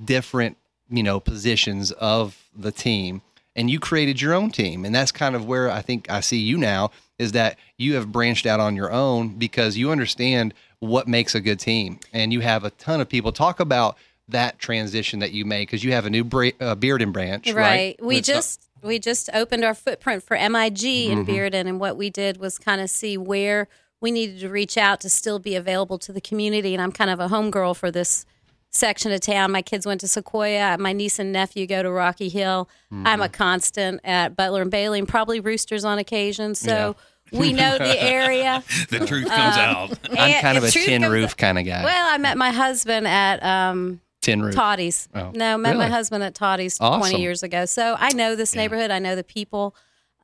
different, 0.02 0.56
you 0.90 1.02
know, 1.02 1.20
positions 1.20 1.90
of 1.92 2.48
the 2.56 2.72
team 2.72 3.22
and 3.56 3.70
you 3.70 3.78
created 3.78 4.20
your 4.20 4.34
own 4.34 4.50
team. 4.50 4.84
And 4.84 4.94
that's 4.94 5.12
kind 5.12 5.36
of 5.36 5.46
where 5.46 5.70
I 5.70 5.80
think 5.80 6.10
I 6.10 6.20
see 6.20 6.38
you 6.38 6.58
now 6.58 6.90
is 7.18 7.32
that 7.32 7.56
you 7.78 7.94
have 7.94 8.10
branched 8.10 8.46
out 8.46 8.58
on 8.60 8.74
your 8.74 8.90
own 8.90 9.38
because 9.38 9.76
you 9.76 9.90
understand 9.92 10.52
what 10.80 11.06
makes 11.06 11.34
a 11.34 11.40
good 11.40 11.60
team 11.60 12.00
and 12.12 12.32
you 12.32 12.40
have 12.40 12.64
a 12.64 12.70
ton 12.70 13.00
of 13.00 13.08
people 13.08 13.30
talk 13.32 13.60
about 13.60 13.96
that 14.28 14.58
transition 14.58 15.20
that 15.20 15.32
you 15.32 15.44
made 15.44 15.62
because 15.62 15.84
you 15.84 15.92
have 15.92 16.06
a 16.06 16.10
new 16.10 16.24
bra- 16.24 16.48
uh, 16.60 16.74
Bearden 16.74 17.12
branch, 17.12 17.46
right? 17.52 17.56
Right. 17.56 17.96
We 18.02 18.16
It's, 18.18 18.26
just 18.26 18.68
we 18.82 18.98
just 18.98 19.30
opened 19.32 19.64
our 19.64 19.74
footprint 19.74 20.22
for 20.22 20.34
MIG 20.36 20.74
Mm-hmm. 20.74 21.18
in 21.20 21.26
Bearden, 21.26 21.68
and 21.68 21.78
what 21.80 21.96
we 21.96 22.10
did 22.10 22.38
was 22.38 22.58
kind 22.58 22.80
of 22.80 22.90
see 22.90 23.16
where 23.16 23.68
we 24.00 24.10
needed 24.10 24.40
to 24.40 24.48
reach 24.48 24.76
out 24.76 25.00
to 25.02 25.08
still 25.08 25.38
be 25.38 25.54
available 25.54 25.98
to 25.98 26.12
the 26.12 26.20
community. 26.20 26.74
And 26.74 26.82
I'm 26.82 26.92
kind 26.92 27.10
of 27.10 27.20
a 27.20 27.28
homegirl 27.28 27.76
for 27.76 27.90
this 27.90 28.26
section 28.74 29.12
of 29.12 29.20
town. 29.20 29.52
My 29.52 29.62
kids 29.62 29.86
went 29.86 30.00
to 30.02 30.08
Sequoia. 30.08 30.76
My 30.78 30.92
niece 30.92 31.18
and 31.18 31.32
nephew 31.32 31.66
go 31.66 31.82
to 31.82 31.90
Rocky 31.90 32.28
Hill. 32.28 32.68
I'm 32.92 33.04
Mm-hmm. 33.04 33.22
a 33.22 33.28
constant 33.28 34.00
at 34.04 34.36
Butler 34.36 34.62
and 34.62 34.70
Bailey, 34.70 34.98
and 34.98 35.08
probably 35.08 35.40
Roosters 35.40 35.84
on 35.84 35.98
occasion. 35.98 36.54
So. 36.54 36.96
We 37.32 37.52
know 37.52 37.78
the 37.78 38.00
area. 38.02 38.62
The 38.90 39.00
truth 39.06 39.26
comes 39.26 39.56
out. 39.56 39.98
I'm 40.16 40.40
kind 40.42 40.58
of 40.58 40.62
a 40.62 40.70
tin 40.70 41.02
roof 41.10 41.36
kind 41.36 41.58
of 41.58 41.64
guy. 41.64 41.82
Well, 41.82 42.06
I 42.14 42.18
met 42.18 42.36
my 42.36 42.50
husband 42.52 43.08
at 43.08 43.42
um, 43.42 44.00
tin 44.20 44.40
roof. 44.42 44.54
Toddy's. 44.54 45.08
Oh, 45.14 45.32
no, 45.34 45.56
met 45.58 45.76
my 45.76 45.88
husband 45.88 46.22
at 46.22 46.34
Toddy's 46.36 46.78
Awesome. 46.80 47.00
20 47.10 47.20
years 47.20 47.42
ago. 47.42 47.64
So 47.64 47.96
I 47.98 48.12
know 48.12 48.36
this 48.36 48.54
neighborhood. 48.54 48.92
I 48.92 49.00
know 49.00 49.16
the 49.16 49.24
people. 49.24 49.74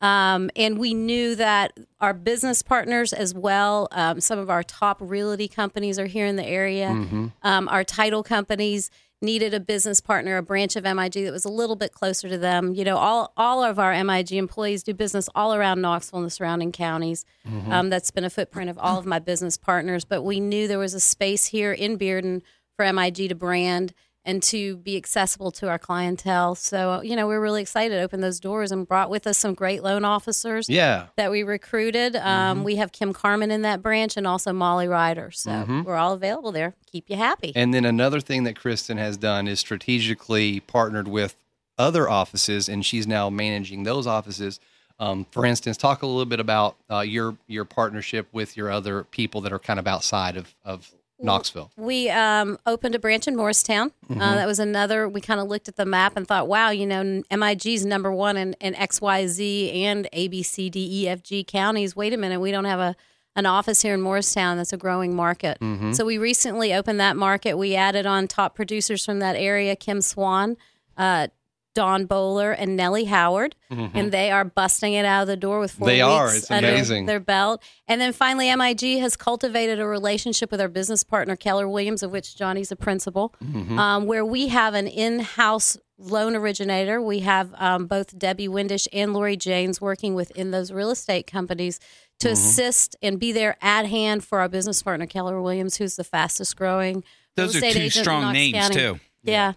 Um, 0.00 0.50
and 0.56 0.78
we 0.78 0.94
knew 0.94 1.34
that 1.34 1.72
our 2.00 2.14
business 2.14 2.62
partners 2.62 3.12
as 3.12 3.34
well, 3.34 3.88
um, 3.92 4.20
some 4.20 4.38
of 4.38 4.48
our 4.48 4.62
top 4.62 4.96
realty 5.00 5.46
companies 5.46 5.98
are 5.98 6.06
here 6.06 6.26
in 6.26 6.36
the 6.36 6.46
area. 6.46 6.88
Mm-hmm. 6.88 7.26
Um, 7.42 7.68
our 7.68 7.84
title 7.84 8.22
companies 8.22 8.90
needed 9.22 9.52
a 9.52 9.60
business 9.60 10.00
partner, 10.00 10.38
a 10.38 10.42
branch 10.42 10.76
of 10.76 10.84
MIG 10.84 11.24
that 11.24 11.32
was 11.32 11.44
a 11.44 11.50
little 11.50 11.76
bit 11.76 11.92
closer 11.92 12.28
to 12.28 12.38
them. 12.38 12.74
You 12.74 12.84
know, 12.84 12.96
all 12.96 13.32
all 13.36 13.62
of 13.62 13.78
our 13.78 13.92
MIG 14.02 14.32
employees 14.32 14.82
do 14.82 14.94
business 14.94 15.28
all 15.34 15.54
around 15.54 15.82
Knoxville 15.82 16.20
and 16.20 16.26
the 16.26 16.30
surrounding 16.30 16.72
counties. 16.72 17.24
Mm-hmm. 17.46 17.70
Um, 17.70 17.90
that's 17.90 18.10
been 18.10 18.24
a 18.24 18.30
footprint 18.30 18.70
of 18.70 18.78
all 18.78 18.98
of 18.98 19.06
my 19.06 19.18
business 19.18 19.56
partners. 19.56 20.04
But 20.04 20.22
we 20.22 20.40
knew 20.40 20.66
there 20.66 20.78
was 20.78 20.94
a 20.94 21.00
space 21.00 21.46
here 21.46 21.72
in 21.72 21.98
Bearden 21.98 22.40
for 22.76 22.90
MIG 22.90 23.28
to 23.28 23.34
brand 23.34 23.92
and 24.24 24.42
to 24.42 24.76
be 24.76 24.96
accessible 24.96 25.50
to 25.50 25.68
our 25.68 25.78
clientele. 25.78 26.54
So, 26.54 27.00
you 27.02 27.16
know, 27.16 27.26
we're 27.26 27.40
really 27.40 27.62
excited 27.62 27.94
to 27.94 28.02
open 28.02 28.20
those 28.20 28.38
doors 28.38 28.70
and 28.70 28.86
brought 28.86 29.08
with 29.08 29.26
us 29.26 29.38
some 29.38 29.54
great 29.54 29.82
loan 29.82 30.04
officers 30.04 30.68
yeah. 30.68 31.06
that 31.16 31.30
we 31.30 31.42
recruited. 31.42 32.16
Um, 32.16 32.62
We 32.62 32.76
have 32.76 32.92
Kim 32.92 33.12
Carmen 33.12 33.50
in 33.50 33.62
that 33.62 33.82
branch 33.82 34.16
and 34.16 34.26
also 34.26 34.52
Molly 34.52 34.88
Ryder. 34.88 35.30
So 35.30 35.82
we're 35.86 35.96
all 35.96 36.12
available 36.12 36.52
there. 36.52 36.74
Keep 36.92 37.08
you 37.08 37.16
happy. 37.16 37.52
And 37.56 37.72
then 37.72 37.84
another 37.84 38.20
thing 38.20 38.44
that 38.44 38.56
Kristen 38.56 38.98
has 38.98 39.16
done 39.16 39.48
is 39.48 39.58
strategically 39.60 40.60
partnered 40.60 41.08
with 41.08 41.36
other 41.78 42.10
offices, 42.10 42.68
and 42.68 42.84
she's 42.84 43.06
now 43.06 43.30
managing 43.30 43.84
those 43.84 44.06
offices. 44.06 44.60
Um, 44.98 45.24
for 45.30 45.46
instance, 45.46 45.78
talk 45.78 46.02
a 46.02 46.06
little 46.06 46.26
bit 46.26 46.40
about 46.40 46.76
uh, 46.90 47.00
your 47.00 47.38
your 47.46 47.64
partnership 47.64 48.28
with 48.32 48.54
your 48.54 48.70
other 48.70 49.04
people 49.04 49.40
that 49.40 49.52
are 49.52 49.58
kind 49.58 49.78
of 49.78 49.86
outside 49.86 50.36
of, 50.36 50.54
of 50.62 50.92
Knoxville. 51.22 51.70
We 51.76 52.10
um, 52.10 52.58
opened 52.66 52.94
a 52.94 52.98
branch 52.98 53.28
in 53.28 53.36
Morristown. 53.36 53.90
Mm-hmm. 54.08 54.20
Uh, 54.20 54.34
that 54.36 54.46
was 54.46 54.58
another. 54.58 55.08
We 55.08 55.20
kind 55.20 55.40
of 55.40 55.48
looked 55.48 55.68
at 55.68 55.76
the 55.76 55.86
map 55.86 56.16
and 56.16 56.26
thought, 56.26 56.48
wow, 56.48 56.70
you 56.70 56.86
know, 56.86 57.22
MIG's 57.30 57.84
number 57.84 58.12
one 58.12 58.36
in, 58.36 58.54
in 58.60 58.74
X, 58.74 59.00
Y, 59.00 59.26
Z, 59.26 59.84
and 59.84 60.08
A, 60.12 60.28
B, 60.28 60.42
C, 60.42 60.70
D, 60.70 61.02
E, 61.02 61.08
F, 61.08 61.22
G 61.22 61.44
counties. 61.44 61.94
Wait 61.94 62.12
a 62.12 62.16
minute, 62.16 62.40
we 62.40 62.50
don't 62.50 62.64
have 62.64 62.80
a 62.80 62.96
an 63.36 63.46
office 63.46 63.80
here 63.80 63.94
in 63.94 64.00
Morristown 64.00 64.56
that's 64.56 64.72
a 64.72 64.76
growing 64.76 65.14
market. 65.14 65.58
Mm-hmm. 65.60 65.92
So 65.92 66.04
we 66.04 66.18
recently 66.18 66.74
opened 66.74 66.98
that 66.98 67.16
market. 67.16 67.56
We 67.56 67.76
added 67.76 68.04
on 68.04 68.26
top 68.26 68.56
producers 68.56 69.04
from 69.04 69.20
that 69.20 69.36
area: 69.36 69.76
Kim 69.76 70.00
Swan, 70.00 70.56
uh, 70.96 71.28
Don 71.74 72.06
Bowler, 72.06 72.50
and 72.52 72.76
Nellie 72.76 73.04
Howard, 73.04 73.54
and 73.70 74.10
they 74.12 74.30
are 74.30 74.44
busting 74.44 74.92
it 74.94 75.04
out 75.04 75.22
of 75.22 75.28
the 75.28 75.36
door 75.36 75.60
with 75.60 75.70
four 75.72 75.86
Mm-hmm. 75.86 75.94
They 75.96 76.00
are. 76.00 76.24
weeks 76.26 76.36
It's 76.38 76.50
under 76.50 76.68
amazing. 76.68 77.06
their 77.06 77.20
belt. 77.20 77.62
And 77.86 78.00
then 78.00 78.12
finally, 78.12 78.54
MIG 78.54 78.98
has 79.00 79.16
cultivated 79.16 79.78
a 79.78 79.86
relationship 79.86 80.50
with 80.50 80.60
our 80.60 80.68
business 80.68 81.04
partner, 81.04 81.36
Keller 81.36 81.68
Williams, 81.68 82.02
of 82.02 82.10
which 82.10 82.36
Johnnie's 82.36 82.72
a 82.72 82.76
principal, 82.76 83.34
Mm-hmm. 83.42 83.78
um, 83.78 84.06
where 84.06 84.24
we 84.24 84.48
have 84.48 84.74
an 84.74 84.86
in 84.88 85.20
house 85.20 85.76
loan 85.98 86.34
originator. 86.34 87.00
We 87.00 87.20
have 87.20 87.54
um, 87.58 87.86
both 87.86 88.18
Debbie 88.18 88.48
Windish 88.48 88.88
and 88.92 89.12
Lori 89.12 89.36
Janes 89.36 89.80
working 89.80 90.14
within 90.14 90.50
those 90.50 90.72
real 90.72 90.90
estate 90.90 91.26
companies 91.26 91.78
to 92.20 92.28
Mm-hmm. 92.28 92.32
assist 92.32 92.96
and 93.00 93.18
be 93.20 93.32
there 93.32 93.56
at 93.62 93.86
hand 93.86 94.24
for 94.24 94.40
our 94.40 94.48
business 94.48 94.82
partner, 94.82 95.06
Keller 95.06 95.40
Williams, 95.40 95.76
who's 95.76 95.96
the 95.96 96.04
fastest 96.04 96.56
growing. 96.56 97.02
Those 97.36 97.54
real 97.54 97.64
are 97.64 97.72
two 97.72 97.78
agent 97.78 98.04
strong 98.04 98.32
names, 98.32 98.58
County. 98.58 98.74
too. 98.74 99.00
Yeah. 99.22 99.32
Yeah, 99.32 99.52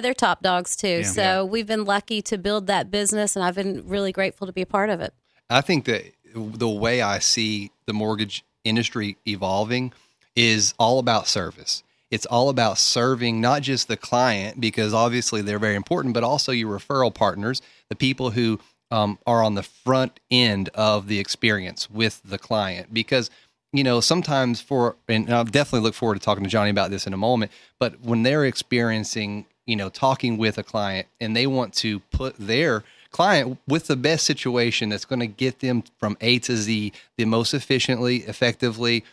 they're 0.00 0.14
top 0.14 0.42
dogs 0.42 0.76
too. 0.76 0.88
Yeah. 0.88 1.02
so 1.02 1.44
we've 1.44 1.66
been 1.66 1.84
lucky 1.84 2.20
to 2.22 2.36
build 2.36 2.66
that 2.66 2.90
business, 2.90 3.36
and 3.36 3.44
I've 3.44 3.54
been 3.54 3.86
really 3.86 4.12
grateful 4.12 4.46
to 4.46 4.52
be 4.52 4.62
a 4.62 4.66
part 4.66 4.90
of 4.90 5.00
it. 5.00 5.14
I 5.48 5.60
think 5.60 5.84
that 5.84 6.12
the 6.34 6.68
way 6.68 7.00
I 7.02 7.20
see 7.20 7.70
the 7.86 7.92
mortgage 7.92 8.44
industry 8.64 9.16
evolving 9.26 9.92
is 10.34 10.74
all 10.78 10.98
about 10.98 11.28
service. 11.28 11.82
It's 12.10 12.26
all 12.26 12.48
about 12.48 12.78
serving 12.78 13.40
not 13.40 13.62
just 13.62 13.88
the 13.88 13.96
client, 13.96 14.60
because 14.60 14.92
obviously 14.92 15.40
they're 15.42 15.58
very 15.58 15.74
important, 15.74 16.14
but 16.14 16.22
also 16.24 16.52
your 16.52 16.78
referral 16.78 17.12
partners, 17.12 17.62
the 17.88 17.96
people 17.96 18.30
who 18.30 18.60
um, 18.90 19.18
are 19.26 19.42
on 19.42 19.54
the 19.54 19.62
front 19.62 20.20
end 20.30 20.68
of 20.74 21.08
the 21.08 21.18
experience 21.18 21.90
with 21.90 22.20
the 22.24 22.38
client. 22.38 22.92
Because, 22.92 23.30
you 23.72 23.82
know, 23.82 24.00
sometimes 24.00 24.60
for, 24.60 24.96
and 25.08 25.32
I'll 25.32 25.44
definitely 25.44 25.80
look 25.80 25.94
forward 25.94 26.14
to 26.14 26.20
talking 26.20 26.44
to 26.44 26.50
Johnnie 26.50 26.70
about 26.70 26.90
this 26.90 27.06
in 27.06 27.12
a 27.12 27.16
moment, 27.16 27.50
but 27.80 28.00
when 28.00 28.22
they're 28.22 28.44
experiencing, 28.44 29.46
you 29.66 29.76
know, 29.76 29.88
talking 29.88 30.38
with 30.38 30.58
a 30.58 30.62
client 30.62 31.08
and 31.20 31.36
they 31.36 31.46
want 31.46 31.74
to 31.74 32.00
put 32.00 32.36
their 32.38 32.84
client 33.10 33.58
with 33.66 33.86
the 33.86 33.96
best 33.96 34.24
situation 34.24 34.88
that's 34.88 35.04
going 35.04 35.20
to 35.20 35.26
get 35.26 35.60
them 35.60 35.82
from 35.98 36.16
A 36.20 36.38
to 36.40 36.56
Z 36.56 36.92
the 37.16 37.24
most 37.24 37.54
efficiently, 37.54 38.18
effectively, 38.18 39.04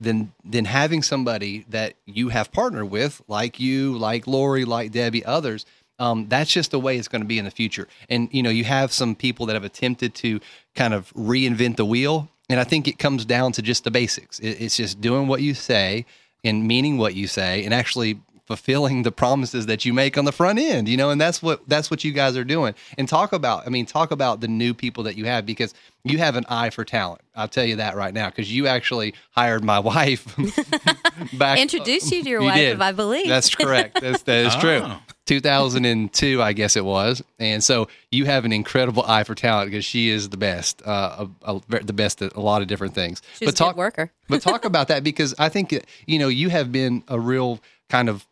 then 0.00 0.32
then 0.44 0.64
having 0.64 1.02
somebody 1.02 1.64
that 1.68 1.94
you 2.06 2.30
have 2.30 2.50
partnered 2.52 2.90
with, 2.90 3.20
like 3.28 3.60
you, 3.60 3.96
like 3.96 4.26
Lori, 4.26 4.64
like 4.64 4.92
Debbie, 4.92 5.24
others, 5.24 5.66
um, 5.98 6.26
that's 6.28 6.50
just 6.50 6.70
the 6.70 6.80
way 6.80 6.96
it's 6.96 7.08
going 7.08 7.20
to 7.20 7.28
be 7.28 7.38
in 7.38 7.44
the 7.44 7.50
future. 7.50 7.86
And 8.08 8.28
you 8.32 8.42
know, 8.42 8.50
you 8.50 8.64
have 8.64 8.92
some 8.92 9.14
people 9.14 9.46
that 9.46 9.52
have 9.52 9.64
attempted 9.64 10.14
to 10.16 10.40
kind 10.74 10.94
of 10.94 11.12
reinvent 11.12 11.76
the 11.76 11.84
wheel, 11.84 12.30
and 12.48 12.58
I 12.58 12.64
think 12.64 12.88
it 12.88 12.98
comes 12.98 13.26
down 13.26 13.52
to 13.52 13.62
just 13.62 13.84
the 13.84 13.90
basics. 13.90 14.38
It, 14.40 14.60
it's 14.60 14.76
just 14.76 15.00
doing 15.00 15.28
what 15.28 15.42
you 15.42 15.52
say 15.54 16.06
and 16.42 16.66
meaning 16.66 16.96
what 16.96 17.14
you 17.14 17.26
say, 17.26 17.62
and 17.64 17.74
actually 17.74 18.18
fulfilling 18.50 19.04
the 19.04 19.12
promises 19.12 19.66
that 19.66 19.84
you 19.84 19.92
make 19.92 20.18
on 20.18 20.24
the 20.24 20.32
front 20.32 20.58
end 20.58 20.88
you 20.88 20.96
know 20.96 21.10
and 21.10 21.20
that's 21.20 21.40
what 21.40 21.60
that's 21.68 21.88
what 21.88 22.02
you 22.02 22.10
guys 22.10 22.36
are 22.36 22.42
doing 22.42 22.74
and 22.98 23.08
talk 23.08 23.32
about 23.32 23.64
i 23.64 23.70
mean 23.70 23.86
talk 23.86 24.10
about 24.10 24.40
the 24.40 24.48
new 24.48 24.74
people 24.74 25.04
that 25.04 25.16
you 25.16 25.24
have 25.24 25.46
because 25.46 25.72
you 26.02 26.18
have 26.18 26.34
an 26.34 26.44
eye 26.48 26.68
for 26.68 26.84
talent 26.84 27.20
i'll 27.36 27.46
tell 27.46 27.64
you 27.64 27.76
that 27.76 27.94
right 27.94 28.12
now 28.12 28.28
because 28.28 28.52
you 28.52 28.66
actually 28.66 29.14
hired 29.30 29.62
my 29.62 29.78
wife 29.92 30.26
back 31.38 31.60
Introduced 31.60 32.10
you 32.10 32.24
to 32.24 32.28
your 32.28 32.40
You 32.40 32.46
wife, 32.48 32.56
did. 32.56 32.80
I 32.82 32.90
believe. 32.90 33.28
that's 33.28 33.54
correct 33.54 34.00
that's, 34.00 34.22
that 34.24 34.46
is 34.46 34.56
true 34.56 34.80
Oh. 34.90 35.00
2002, 35.26 36.42
I 36.42 36.52
guess 36.52 36.74
it 36.76 36.84
was. 36.84 37.22
And 37.38 37.62
so 37.62 37.86
you 38.10 38.24
have 38.24 38.44
an 38.44 38.52
incredible 38.52 39.04
eye 39.06 39.22
for 39.22 39.36
talent 39.36 39.70
because 39.70 39.84
she 39.84 40.08
is 40.08 40.28
the 40.30 40.36
best, 40.36 40.82
uh, 40.84 41.26
a, 41.42 41.54
a, 41.54 41.80
the 41.84 41.92
best 41.92 42.20
at 42.22 42.34
a 42.34 42.40
lot 42.40 42.62
of 42.62 42.68
different 42.68 42.94
things. 42.94 43.22
She's 43.38 43.46
but 43.46 43.54
a 43.54 43.56
talk, 43.56 43.74
good 43.76 43.78
worker. 43.78 44.12
but 44.28 44.42
talk 44.42 44.64
about 44.64 44.88
that 44.88 45.04
because 45.04 45.32
I 45.38 45.48
think 45.48 45.72
you 46.06 46.18
know 46.18 46.26
you 46.26 46.48
have 46.50 46.72
been 46.72 47.04
a 47.06 47.20
real 47.20 47.60
kind 47.88 48.08
of 48.08 48.26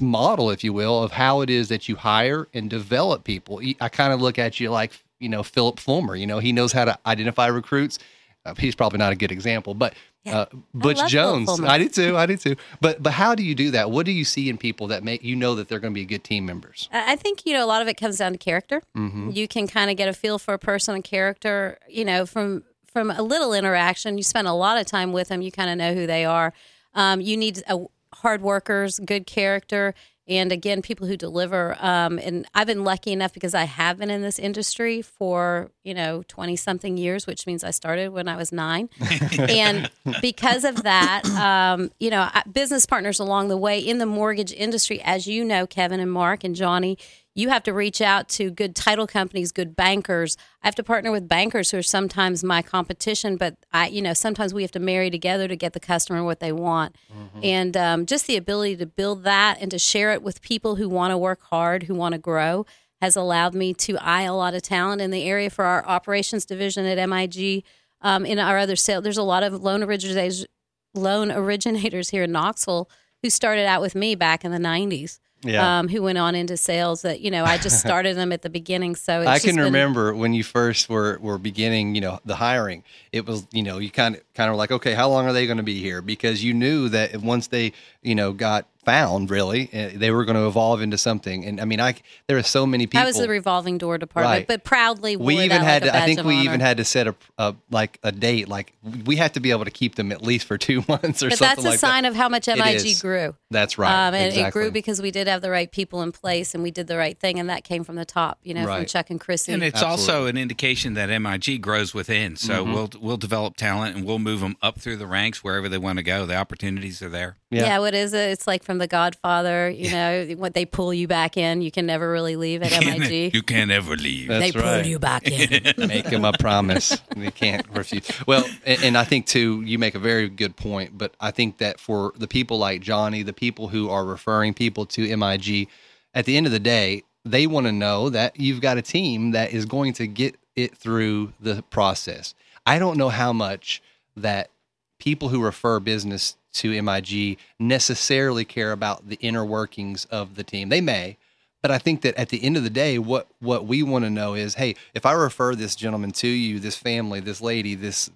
model, 0.00 0.50
if 0.50 0.64
you 0.64 0.72
will, 0.72 1.02
of 1.02 1.12
how 1.12 1.40
it 1.40 1.50
is 1.50 1.68
that 1.68 1.88
you 1.88 1.96
hire 1.96 2.48
and 2.52 2.68
develop 2.68 3.24
people. 3.24 3.60
I 3.80 3.88
kind 3.88 4.12
of 4.12 4.20
look 4.20 4.38
at 4.38 4.60
you 4.60 4.70
like 4.70 4.92
you 5.18 5.28
know 5.28 5.42
Phillip 5.42 5.80
Fulmer. 5.80 6.16
You 6.16 6.26
know 6.26 6.38
he 6.38 6.52
knows 6.52 6.72
how 6.72 6.84
to 6.84 6.98
identify 7.06 7.46
recruits. 7.46 7.98
Uh, 8.44 8.54
he's 8.54 8.76
probably 8.76 8.98
not 8.98 9.12
a 9.12 9.16
good 9.16 9.32
example, 9.32 9.74
but 9.74 9.94
uh, 10.26 10.46
Butch 10.74 10.98
I 10.98 11.08
Jones. 11.08 11.60
I 11.60 11.78
do 11.78 11.88
too. 11.88 12.16
I 12.16 12.26
do 12.26 12.36
too. 12.36 12.56
But 12.80 13.02
but 13.02 13.12
how 13.12 13.34
do 13.34 13.42
you 13.42 13.54
do 13.54 13.70
that? 13.72 13.90
What 13.90 14.06
do 14.06 14.12
you 14.12 14.24
see 14.24 14.48
in 14.48 14.58
people 14.58 14.88
that 14.88 15.04
make 15.04 15.22
you 15.22 15.36
know 15.36 15.54
that 15.54 15.68
they're 15.68 15.80
going 15.80 15.92
to 15.92 15.98
be 15.98 16.04
good 16.04 16.24
team 16.24 16.46
members? 16.46 16.88
I 16.92 17.16
think 17.16 17.46
you 17.46 17.52
know 17.52 17.64
a 17.64 17.66
lot 17.66 17.82
of 17.82 17.88
it 17.88 17.94
comes 17.94 18.18
down 18.18 18.32
to 18.32 18.38
character. 18.38 18.82
Mm-hmm. 18.96 19.30
You 19.30 19.48
can 19.48 19.66
kind 19.66 19.90
of 19.90 19.96
get 19.96 20.08
a 20.08 20.12
feel 20.12 20.38
for 20.38 20.54
a 20.54 20.58
person 20.58 20.94
and 20.94 21.04
character. 21.04 21.78
You 21.88 22.04
know 22.04 22.26
from 22.26 22.64
from 22.86 23.10
a 23.10 23.22
little 23.22 23.52
interaction. 23.52 24.16
You 24.16 24.24
spend 24.24 24.48
a 24.48 24.52
lot 24.52 24.78
of 24.78 24.86
time 24.86 25.12
with 25.12 25.28
them. 25.28 25.42
You 25.42 25.52
kind 25.52 25.70
of 25.70 25.76
know 25.76 25.94
who 25.94 26.06
they 26.06 26.24
are. 26.24 26.52
Um, 26.94 27.20
you 27.20 27.36
need 27.36 27.62
a, 27.68 27.84
hard 28.26 28.42
workers, 28.42 28.98
good 28.98 29.24
character, 29.24 29.94
and 30.26 30.50
again 30.50 30.82
people 30.82 31.06
who 31.06 31.16
deliver. 31.16 31.76
Um, 31.78 32.18
and 32.18 32.46
i've 32.52 32.66
been 32.66 32.82
lucky 32.82 33.12
enough 33.12 33.32
because 33.32 33.54
i 33.54 33.62
have 33.62 33.98
been 33.98 34.10
in 34.10 34.22
this 34.22 34.40
industry 34.40 35.00
for 35.02 35.70
you 35.84 35.94
know 35.94 36.24
20 36.26 36.56
something 36.56 36.96
years 36.96 37.28
which 37.28 37.46
means 37.46 37.62
i 37.62 37.70
started 37.70 38.08
when 38.08 38.26
i 38.26 38.36
was 38.36 38.50
nine. 38.52 38.88
And 39.38 39.88
because 40.20 40.64
of 40.64 40.82
that 40.82 41.24
um, 41.36 41.92
you 42.00 42.10
know 42.10 42.28
business 42.50 42.86
partners 42.86 43.20
along 43.20 43.48
the 43.48 43.56
way 43.56 43.78
in 43.78 43.98
the 43.98 44.06
mortgage 44.06 44.52
industry 44.52 45.00
as 45.02 45.26
you 45.28 45.44
know 45.44 45.66
kevin 45.66 46.00
and 46.00 46.10
mark 46.10 46.42
and 46.42 46.56
johnnie 46.56 46.98
you 47.36 47.50
have 47.50 47.62
to 47.64 47.72
reach 47.74 48.00
out 48.00 48.30
to 48.30 48.50
good 48.50 48.74
title 48.74 49.06
companies, 49.06 49.52
good 49.52 49.76
bankers. 49.76 50.38
I 50.62 50.66
have 50.66 50.74
to 50.76 50.82
partner 50.82 51.12
with 51.12 51.28
bankers 51.28 51.70
who 51.70 51.76
are 51.76 51.82
sometimes 51.82 52.42
my 52.42 52.62
competition, 52.62 53.36
but 53.36 53.58
I, 53.72 53.88
you 53.88 54.00
know, 54.00 54.14
sometimes 54.14 54.54
we 54.54 54.62
have 54.62 54.70
to 54.72 54.80
marry 54.80 55.10
together 55.10 55.46
to 55.46 55.54
get 55.54 55.74
the 55.74 55.80
customer 55.80 56.24
what 56.24 56.40
they 56.40 56.50
want. 56.50 56.96
Mm-hmm. 57.14 57.40
And 57.42 57.76
um, 57.76 58.06
just 58.06 58.26
the 58.26 58.38
ability 58.38 58.76
to 58.76 58.86
build 58.86 59.22
that 59.24 59.58
and 59.60 59.70
to 59.70 59.78
share 59.78 60.12
it 60.12 60.22
with 60.22 60.40
people 60.40 60.76
who 60.76 60.88
want 60.88 61.10
to 61.10 61.18
work 61.18 61.42
hard, 61.42 61.84
who 61.84 61.94
want 61.94 62.14
to 62.14 62.18
grow, 62.18 62.64
has 63.02 63.16
allowed 63.16 63.54
me 63.54 63.74
to 63.74 63.98
eye 63.98 64.22
a 64.22 64.34
lot 64.34 64.54
of 64.54 64.62
talent 64.62 65.02
in 65.02 65.10
the 65.10 65.24
area 65.24 65.50
for 65.50 65.66
our 65.66 65.86
operations 65.86 66.46
division 66.46 66.86
at 66.86 67.06
MIG. 67.06 67.64
Um, 68.00 68.24
in 68.24 68.38
our 68.38 68.56
other 68.56 68.76
sale, 68.76 69.02
there's 69.02 69.18
a 69.18 69.22
lot 69.22 69.42
of 69.42 69.62
loan 69.62 69.82
originators, 69.82 70.46
loan 70.94 71.30
originators 71.30 72.08
here 72.08 72.22
in 72.22 72.32
Knoxville 72.32 72.88
who 73.22 73.28
started 73.28 73.66
out 73.66 73.82
with 73.82 73.94
me 73.94 74.14
back 74.14 74.42
in 74.42 74.52
the 74.52 74.58
90s 74.58 75.18
yeah. 75.48 75.78
um, 75.78 75.88
who 75.88 76.02
went 76.02 76.18
on 76.18 76.34
into 76.34 76.56
sales 76.56 77.02
that 77.02 77.20
you 77.20 77.30
know 77.30 77.44
I 77.44 77.58
just 77.58 77.80
started 77.86 78.16
them 78.16 78.32
at 78.32 78.42
the 78.42 78.50
beginning. 78.50 78.96
So 78.96 79.22
I 79.22 79.38
can 79.38 79.56
been, 79.56 79.64
remember 79.64 80.14
when 80.14 80.34
you 80.34 80.44
first 80.44 80.88
were 80.88 81.18
were 81.20 81.38
beginning, 81.38 81.94
you 81.94 82.00
know, 82.00 82.20
the 82.24 82.36
hiring. 82.36 82.84
It 83.12 83.26
was 83.26 83.46
you 83.52 83.62
know 83.62 83.78
you 83.78 83.90
kind 83.90 84.16
of 84.16 84.34
kind 84.34 84.50
of 84.50 84.56
like 84.56 84.70
okay, 84.70 84.94
how 84.94 85.08
long 85.08 85.26
are 85.26 85.32
they 85.32 85.46
going 85.46 85.58
to 85.58 85.62
be 85.62 85.80
here? 85.80 86.02
Because 86.02 86.42
you 86.42 86.54
knew 86.54 86.88
that 86.90 87.16
once 87.18 87.48
they 87.48 87.72
you 88.02 88.14
know 88.14 88.32
got 88.32 88.66
found 88.86 89.30
really 89.32 89.68
eh, 89.72 89.90
they 89.96 90.12
were 90.12 90.24
going 90.24 90.36
to 90.36 90.46
evolve 90.46 90.80
into 90.80 90.96
something 90.96 91.44
and 91.44 91.60
i 91.60 91.64
mean 91.64 91.80
i 91.80 91.92
there 92.28 92.38
are 92.38 92.42
so 92.44 92.64
many 92.64 92.86
people 92.86 93.02
i 93.02 93.04
was 93.04 93.18
the 93.18 93.28
revolving 93.28 93.78
door 93.78 93.98
department 93.98 94.32
right. 94.32 94.46
but 94.46 94.62
proudly 94.62 95.16
we 95.16 95.40
even 95.40 95.60
had 95.60 95.82
like 95.82 95.90
to, 95.90 95.98
i 95.98 96.06
think 96.06 96.22
we 96.22 96.36
even 96.36 96.60
had 96.60 96.76
to 96.76 96.84
set 96.84 97.08
a, 97.08 97.14
a, 97.36 97.52
like 97.68 97.98
a 98.04 98.12
date 98.12 98.46
like 98.48 98.72
we 99.04 99.16
have 99.16 99.32
to 99.32 99.40
be 99.40 99.50
able 99.50 99.64
to 99.64 99.72
keep 99.72 99.96
them 99.96 100.12
at 100.12 100.22
least 100.22 100.46
for 100.46 100.56
two 100.68 100.84
months 100.88 101.20
or 101.20 101.30
but 101.30 101.38
something 101.38 101.64
that's 101.64 101.76
a 101.76 101.78
sign 101.78 102.04
that. 102.04 102.10
of 102.10 102.14
how 102.14 102.28
much 102.28 102.46
mig 102.46 103.00
grew 103.00 103.34
that's 103.50 103.76
right 103.76 103.90
um, 103.90 104.14
and 104.14 104.28
exactly. 104.28 104.48
it 104.48 104.52
grew 104.52 104.70
because 104.70 105.02
we 105.02 105.10
did 105.10 105.26
have 105.26 105.42
the 105.42 105.50
right 105.50 105.72
people 105.72 106.00
in 106.02 106.12
place 106.12 106.54
and 106.54 106.62
we 106.62 106.70
did 106.70 106.86
the 106.86 106.96
right 106.96 107.18
thing 107.18 107.40
and 107.40 107.50
that 107.50 107.64
came 107.64 107.82
from 107.82 107.96
the 107.96 108.04
top 108.04 108.38
you 108.44 108.54
know 108.54 108.64
right. 108.64 108.78
from 108.78 108.86
chuck 108.86 109.10
and 109.10 109.20
chrissy 109.20 109.52
and 109.52 109.64
it's 109.64 109.82
Absolutely. 109.82 110.14
also 110.14 110.26
an 110.26 110.36
indication 110.36 110.94
that 110.94 111.08
mig 111.20 111.60
grows 111.60 111.92
within 111.92 112.36
so 112.36 112.62
mm-hmm. 112.62 112.72
we'll 112.72 112.90
we'll 113.00 113.16
develop 113.16 113.56
talent 113.56 113.96
and 113.96 114.06
we'll 114.06 114.20
move 114.20 114.38
them 114.38 114.56
up 114.62 114.78
through 114.78 114.96
the 114.96 115.08
ranks 115.08 115.42
wherever 115.42 115.68
they 115.68 115.78
want 115.78 115.98
to 115.98 116.04
go 116.04 116.24
the 116.24 116.36
opportunities 116.36 117.02
are 117.02 117.08
there 117.08 117.36
yeah. 117.50 117.62
yeah 117.62 117.78
what 117.80 117.92
is 117.92 118.14
it 118.14 118.30
it's 118.30 118.46
like 118.46 118.62
from 118.62 118.75
the 118.78 118.86
godfather 118.86 119.68
you 119.68 119.90
know, 119.90 120.26
what 120.36 120.54
they 120.54 120.64
pull 120.64 120.92
you 120.92 121.06
back 121.06 121.36
in. 121.36 121.62
You 121.62 121.70
can 121.70 121.86
never 121.86 122.10
really 122.10 122.36
leave 122.36 122.62
at 122.62 122.72
MIG. 122.84 123.34
you 123.34 123.42
can't 123.42 123.70
ever 123.70 123.96
leave. 123.96 124.28
That's 124.28 124.52
they 124.52 124.58
right. 124.58 124.82
pull 124.82 124.90
you 124.90 124.98
back 124.98 125.26
in. 125.26 125.74
make 125.86 126.06
them 126.06 126.24
a 126.24 126.32
promise. 126.32 126.98
They 127.16 127.30
can't 127.30 127.66
refuse. 127.70 128.08
Well, 128.26 128.44
and, 128.64 128.82
and 128.82 128.98
I 128.98 129.04
think 129.04 129.26
too, 129.26 129.62
you 129.62 129.78
make 129.78 129.94
a 129.94 129.98
very 129.98 130.28
good 130.28 130.56
point. 130.56 130.96
But 130.96 131.14
I 131.20 131.30
think 131.30 131.58
that 131.58 131.80
for 131.80 132.12
the 132.16 132.28
people 132.28 132.58
like 132.58 132.80
Johnnie, 132.80 133.22
the 133.22 133.32
people 133.32 133.68
who 133.68 133.90
are 133.90 134.04
referring 134.04 134.54
people 134.54 134.86
to 134.86 135.16
MIG, 135.16 135.68
at 136.14 136.24
the 136.24 136.36
end 136.36 136.46
of 136.46 136.52
the 136.52 136.60
day, 136.60 137.02
they 137.24 137.46
want 137.46 137.66
to 137.66 137.72
know 137.72 138.08
that 138.10 138.38
you've 138.38 138.60
got 138.60 138.78
a 138.78 138.82
team 138.82 139.32
that 139.32 139.52
is 139.52 139.66
going 139.66 139.92
to 139.94 140.06
get 140.06 140.36
it 140.54 140.76
through 140.76 141.32
the 141.40 141.62
process. 141.70 142.34
I 142.64 142.78
don't 142.78 142.96
know 142.96 143.08
how 143.08 143.32
much 143.32 143.82
that 144.16 144.50
people 144.98 145.28
who 145.28 145.42
refer 145.42 145.78
business 145.80 146.36
to 146.56 146.82
MIG 146.82 147.38
necessarily 147.58 148.44
care 148.44 148.72
about 148.72 149.08
the 149.08 149.18
inner 149.20 149.44
workings 149.44 150.04
of 150.06 150.34
the 150.36 150.44
team. 150.44 150.68
They 150.68 150.80
may, 150.80 151.16
but 151.62 151.70
I 151.70 151.78
think 151.78 152.02
that 152.02 152.14
at 152.16 152.28
the 152.28 152.42
end 152.44 152.56
of 152.56 152.62
the 152.62 152.70
day, 152.70 152.98
what 152.98 153.26
what 153.40 153.66
we 153.66 153.82
want 153.82 154.04
to 154.04 154.10
know 154.10 154.34
is, 154.34 154.54
hey, 154.54 154.76
if 154.94 155.04
I 155.04 155.12
refer 155.12 155.54
this 155.54 155.74
gentleman 155.74 156.12
to 156.12 156.28
you, 156.28 156.60
this 156.60 156.76
family, 156.76 157.20
this 157.20 157.40
lady, 157.40 157.74
this 157.74 158.10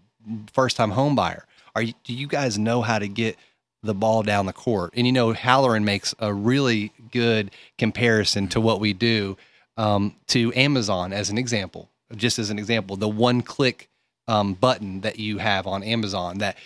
first 0.53 0.77
time 0.77 0.91
home 0.91 1.15
buyer, 1.15 1.45
are 1.75 1.83
you, 1.83 1.95
do 2.05 2.15
you 2.15 2.27
guys 2.27 2.59
know 2.59 2.83
how 2.83 2.99
to 2.99 3.09
get 3.09 3.37
the 3.83 3.95
ball 3.95 4.23
down 4.23 4.47
the 4.47 4.53
court? 4.53 4.93
And 4.97 5.07
you 5.07 5.13
know, 5.13 5.33
Halloran 5.33 5.85
makes 5.85 6.15
a 6.19 6.33
really 6.33 6.93
good 7.11 7.51
comparison 7.79 8.49
to 8.49 8.61
what 8.61 8.81
we 8.81 8.93
do 8.93 9.37
um, 9.77 10.15
to 10.29 10.53
Amazon 10.55 11.13
as 11.13 11.31
an 11.31 11.39
example. 11.39 11.89
Just 12.15 12.39
as 12.39 12.51
an 12.51 12.59
example, 12.59 12.97
the 12.97 13.09
one 13.09 13.41
click 13.43 13.89
um, 14.29 14.55
button 14.55 15.01
that 15.01 15.19
you 15.19 15.39
have 15.39 15.67
on 15.67 15.83
Amazon 15.83 16.39
that 16.39 16.57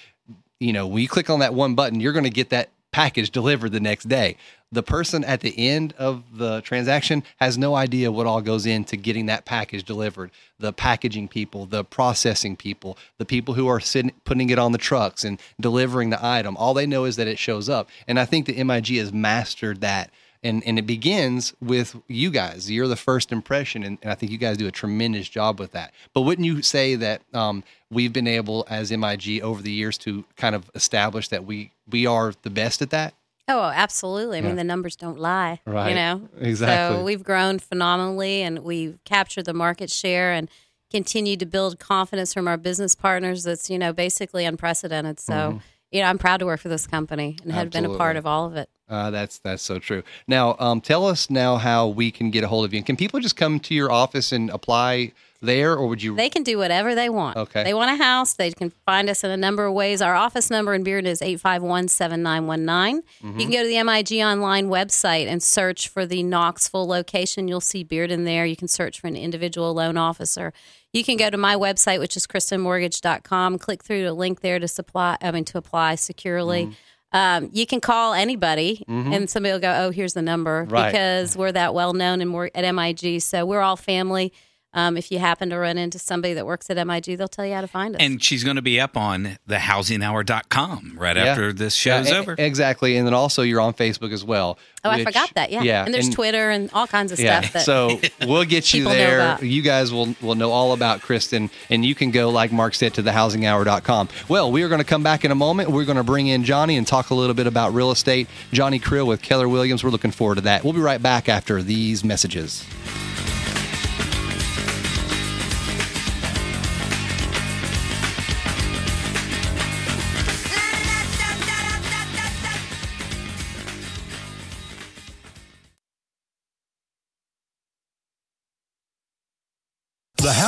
you 0.64 0.72
know, 0.72 0.86
when 0.86 1.02
you 1.02 1.08
click 1.08 1.28
on 1.28 1.40
that 1.40 1.54
one 1.54 1.74
button, 1.74 2.00
you're 2.00 2.12
going 2.12 2.24
to 2.24 2.30
get 2.30 2.50
that 2.50 2.70
package 2.90 3.30
delivered 3.30 3.72
the 3.72 3.80
next 3.80 4.08
day. 4.08 4.36
The 4.72 4.82
person 4.82 5.24
at 5.24 5.40
the 5.40 5.68
end 5.68 5.94
of 5.98 6.22
the 6.32 6.60
transaction 6.62 7.22
has 7.36 7.58
no 7.58 7.74
idea 7.74 8.10
what 8.10 8.26
all 8.26 8.40
goes 8.40 8.66
into 8.66 8.96
getting 8.96 9.26
that 9.26 9.44
package 9.44 9.84
delivered. 9.84 10.30
The 10.58 10.72
packaging 10.72 11.28
people, 11.28 11.66
the 11.66 11.84
processing 11.84 12.56
people, 12.56 12.96
the 13.18 13.24
people 13.24 13.54
who 13.54 13.68
are 13.68 13.78
sitting, 13.78 14.12
putting 14.24 14.50
it 14.50 14.58
on 14.58 14.72
the 14.72 14.78
trucks 14.78 15.24
and 15.24 15.40
delivering 15.60 16.10
the 16.10 16.24
item. 16.24 16.56
All 16.56 16.72
they 16.72 16.86
know 16.86 17.04
is 17.04 17.16
that 17.16 17.28
it 17.28 17.38
shows 17.38 17.68
up. 17.68 17.88
And 18.08 18.18
I 18.18 18.24
think 18.24 18.46
the 18.46 18.62
MIG 18.62 18.96
has 18.96 19.12
mastered 19.12 19.80
that 19.82 20.10
and 20.44 20.62
and 20.64 20.78
it 20.78 20.86
begins 20.86 21.54
with 21.60 21.96
you 22.06 22.30
guys. 22.30 22.70
You're 22.70 22.86
the 22.86 22.94
first 22.94 23.32
impression, 23.32 23.82
and, 23.82 23.98
and 24.02 24.12
I 24.12 24.14
think 24.14 24.30
you 24.30 24.38
guys 24.38 24.56
do 24.56 24.68
a 24.68 24.70
tremendous 24.70 25.28
job 25.28 25.58
with 25.58 25.72
that. 25.72 25.92
But 26.12 26.20
wouldn't 26.20 26.46
you 26.46 26.62
say 26.62 26.94
that 26.96 27.22
um, 27.32 27.64
we've 27.90 28.12
been 28.12 28.28
able, 28.28 28.66
as 28.68 28.92
MIG, 28.92 29.40
over 29.42 29.62
the 29.62 29.72
years, 29.72 29.98
to 29.98 30.24
kind 30.36 30.54
of 30.54 30.70
establish 30.74 31.28
that 31.28 31.44
we 31.44 31.72
we 31.90 32.06
are 32.06 32.34
the 32.42 32.50
best 32.50 32.82
at 32.82 32.90
that? 32.90 33.14
Oh, 33.48 33.62
absolutely. 33.62 34.38
I 34.38 34.40
yeah. 34.42 34.48
mean, 34.48 34.56
the 34.56 34.64
numbers 34.64 34.96
don't 34.96 35.18
lie. 35.18 35.60
Right. 35.66 35.90
You 35.90 35.94
know, 35.94 36.28
exactly. 36.38 36.96
So 36.96 37.02
we've 37.02 37.24
grown 37.24 37.58
phenomenally, 37.58 38.42
and 38.42 38.60
we've 38.60 38.98
captured 39.04 39.46
the 39.46 39.54
market 39.54 39.90
share 39.90 40.32
and 40.32 40.48
continued 40.90 41.40
to 41.40 41.46
build 41.46 41.78
confidence 41.78 42.32
from 42.32 42.46
our 42.46 42.56
business 42.56 42.94
partners. 42.94 43.44
That's 43.44 43.70
you 43.70 43.78
know 43.78 43.92
basically 43.94 44.44
unprecedented. 44.44 45.18
So. 45.18 45.32
Mm-hmm 45.32 45.58
you 45.94 46.00
know, 46.00 46.08
I'm 46.08 46.18
proud 46.18 46.38
to 46.38 46.46
work 46.46 46.58
for 46.58 46.68
this 46.68 46.88
company 46.88 47.36
and 47.44 47.52
have 47.52 47.70
been 47.70 47.84
a 47.84 47.96
part 47.96 48.16
of 48.16 48.26
all 48.26 48.46
of 48.46 48.56
it. 48.56 48.68
Uh, 48.88 49.10
that's 49.10 49.38
that's 49.38 49.62
so 49.62 49.78
true. 49.78 50.02
Now, 50.28 50.56
um, 50.58 50.80
tell 50.80 51.06
us 51.06 51.30
now 51.30 51.56
how 51.56 51.88
we 51.88 52.10
can 52.10 52.30
get 52.30 52.44
a 52.44 52.48
hold 52.48 52.64
of 52.64 52.74
you. 52.74 52.82
Can 52.82 52.96
people 52.96 53.18
just 53.18 53.36
come 53.36 53.58
to 53.60 53.74
your 53.74 53.90
office 53.90 54.30
and 54.30 54.50
apply 54.50 55.12
there, 55.40 55.72
or 55.72 55.86
would 55.86 56.02
you? 56.02 56.14
They 56.14 56.28
can 56.28 56.42
do 56.42 56.58
whatever 56.58 56.94
they 56.94 57.08
want. 57.08 57.36
Okay. 57.38 57.64
They 57.64 57.72
want 57.72 57.90
a 57.90 58.02
house. 58.02 58.34
They 58.34 58.50
can 58.50 58.70
find 58.84 59.08
us 59.08 59.24
in 59.24 59.30
a 59.30 59.36
number 59.38 59.64
of 59.64 59.72
ways. 59.72 60.02
Our 60.02 60.14
office 60.14 60.50
number 60.50 60.74
in 60.74 60.84
Bearden 60.84 61.06
is 61.06 61.22
851 61.22 61.88
7919. 61.88 63.02
You 63.22 63.46
can 63.46 63.50
go 63.50 63.62
to 63.62 63.68
the 63.68 63.82
MIG 63.82 64.22
online 64.22 64.68
website 64.68 65.26
and 65.26 65.42
search 65.42 65.88
for 65.88 66.04
the 66.04 66.22
Knoxville 66.22 66.86
location. 66.86 67.48
You'll 67.48 67.62
see 67.62 67.84
Bearden 67.84 68.26
there. 68.26 68.44
You 68.44 68.56
can 68.56 68.68
search 68.68 69.00
for 69.00 69.06
an 69.06 69.16
individual 69.16 69.72
loan 69.72 69.96
officer. 69.96 70.52
You 70.92 71.02
can 71.02 71.16
go 71.16 71.28
to 71.28 71.36
my 71.36 71.56
website, 71.56 71.98
which 71.98 72.16
is 72.16 72.26
kristenmortgage.com, 72.26 73.58
click 73.58 73.82
through 73.82 74.04
the 74.04 74.12
link 74.12 74.42
there 74.42 74.60
to 74.60 74.68
supply, 74.68 75.16
I 75.20 75.32
mean, 75.32 75.44
to 75.46 75.58
apply 75.58 75.96
securely. 75.96 76.64
Mm-hmm. 76.66 76.72
Um, 77.14 77.48
you 77.52 77.64
can 77.64 77.80
call 77.80 78.12
anybody 78.12 78.84
mm-hmm. 78.88 79.12
and 79.12 79.30
somebody 79.30 79.52
will 79.52 79.60
go, 79.60 79.72
oh, 79.84 79.90
here's 79.90 80.14
the 80.14 80.22
number 80.22 80.66
right. 80.68 80.90
because 80.90 81.36
we're 81.36 81.52
that 81.52 81.72
well 81.72 81.92
known 81.92 82.20
and 82.20 82.34
we're 82.34 82.50
at 82.56 82.74
MIG. 82.74 83.22
So 83.22 83.46
we're 83.46 83.60
all 83.60 83.76
family. 83.76 84.32
Um, 84.74 84.96
if 84.96 85.10
you 85.12 85.18
happen 85.20 85.50
to 85.50 85.56
run 85.58 85.78
into 85.78 85.98
somebody 85.98 86.34
that 86.34 86.44
works 86.44 86.68
at 86.68 86.84
MIG, 86.86 87.16
they'll 87.16 87.28
tell 87.28 87.46
you 87.46 87.54
how 87.54 87.60
to 87.60 87.66
find 87.68 87.94
us. 87.94 88.00
And 88.02 88.22
she's 88.22 88.42
going 88.44 88.56
to 88.56 88.62
be 88.62 88.80
up 88.80 88.96
on 88.96 89.38
thehousinghour.com 89.48 90.94
right 90.98 91.16
Yeah. 91.16 91.24
after 91.24 91.52
this 91.52 91.74
show's 91.74 92.10
Yeah, 92.10 92.18
over. 92.18 92.34
Exactly. 92.36 92.96
And 92.96 93.06
then 93.06 93.14
also 93.14 93.42
you're 93.42 93.60
on 93.60 93.72
Facebook 93.74 94.12
as 94.12 94.24
well. 94.24 94.58
oh, 94.84 94.90
I 94.90 95.02
forgot 95.04 95.32
that. 95.34 95.50
Yeah. 95.50 95.62
Yeah. 95.62 95.84
And 95.84 95.94
there's 95.94 96.10
Twitter 96.10 96.50
and 96.50 96.70
all 96.74 96.86
kinds 96.86 97.12
of 97.12 97.18
Yeah. 97.20 97.40
stuff. 97.40 97.52
That, 97.54 97.62
so 97.64 98.00
we'll 98.26 98.44
get 98.44 98.74
you 98.74 98.84
there. 98.84 99.42
You 99.44 99.62
guys 99.62 99.92
will 99.92 100.14
will 100.20 100.34
know 100.34 100.50
all 100.50 100.72
about 100.72 101.00
Kristen, 101.02 101.50
and 101.70 101.84
you 101.84 101.94
can 101.94 102.10
go, 102.10 102.30
like 102.30 102.52
Mark 102.52 102.74
said, 102.74 102.94
to 102.94 103.02
thehousinghour.com. 103.02 104.08
Well, 104.28 104.50
we 104.52 104.62
are 104.62 104.68
going 104.68 104.80
to 104.80 104.84
come 104.84 105.02
back 105.02 105.24
in 105.24 105.30
a 105.30 105.34
moment. 105.36 105.70
We're 105.70 105.84
going 105.86 105.96
to 105.96 106.04
bring 106.04 106.26
in 106.26 106.44
Johnnie 106.44 106.76
and 106.76 106.86
talk 106.86 107.10
a 107.10 107.14
little 107.14 107.34
bit 107.34 107.46
about 107.46 107.72
real 107.74 107.90
estate. 107.90 108.28
Johnnie 108.52 108.78
Creel 108.78 109.06
with 109.06 109.22
Keller 109.22 109.48
Williams. 109.48 109.82
We're 109.84 109.90
looking 109.90 110.10
forward 110.10 110.34
to 110.36 110.40
that. 110.42 110.64
We'll 110.64 110.72
be 110.72 110.80
right 110.80 111.00
back 111.02 111.28
after 111.28 111.62
these 111.62 112.04
messages. 112.04 112.64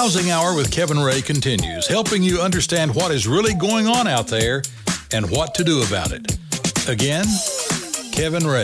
Housing 0.07 0.31
Hour 0.31 0.55
with 0.55 0.71
Kevin 0.71 1.01
Ray 1.01 1.21
continues, 1.21 1.89
helping 1.89 2.23
you 2.23 2.41
understand 2.41 2.95
what 2.95 3.11
is 3.11 3.27
really 3.27 3.55
going 3.55 3.89
on 3.89 4.07
out 4.07 4.29
there 4.29 4.63
and 5.13 5.29
what 5.29 5.53
to 5.57 5.65
do 5.65 5.83
about 5.83 6.13
it. 6.13 6.39
Again, 6.89 7.25
Kevin 8.13 8.47
Ray. 8.47 8.63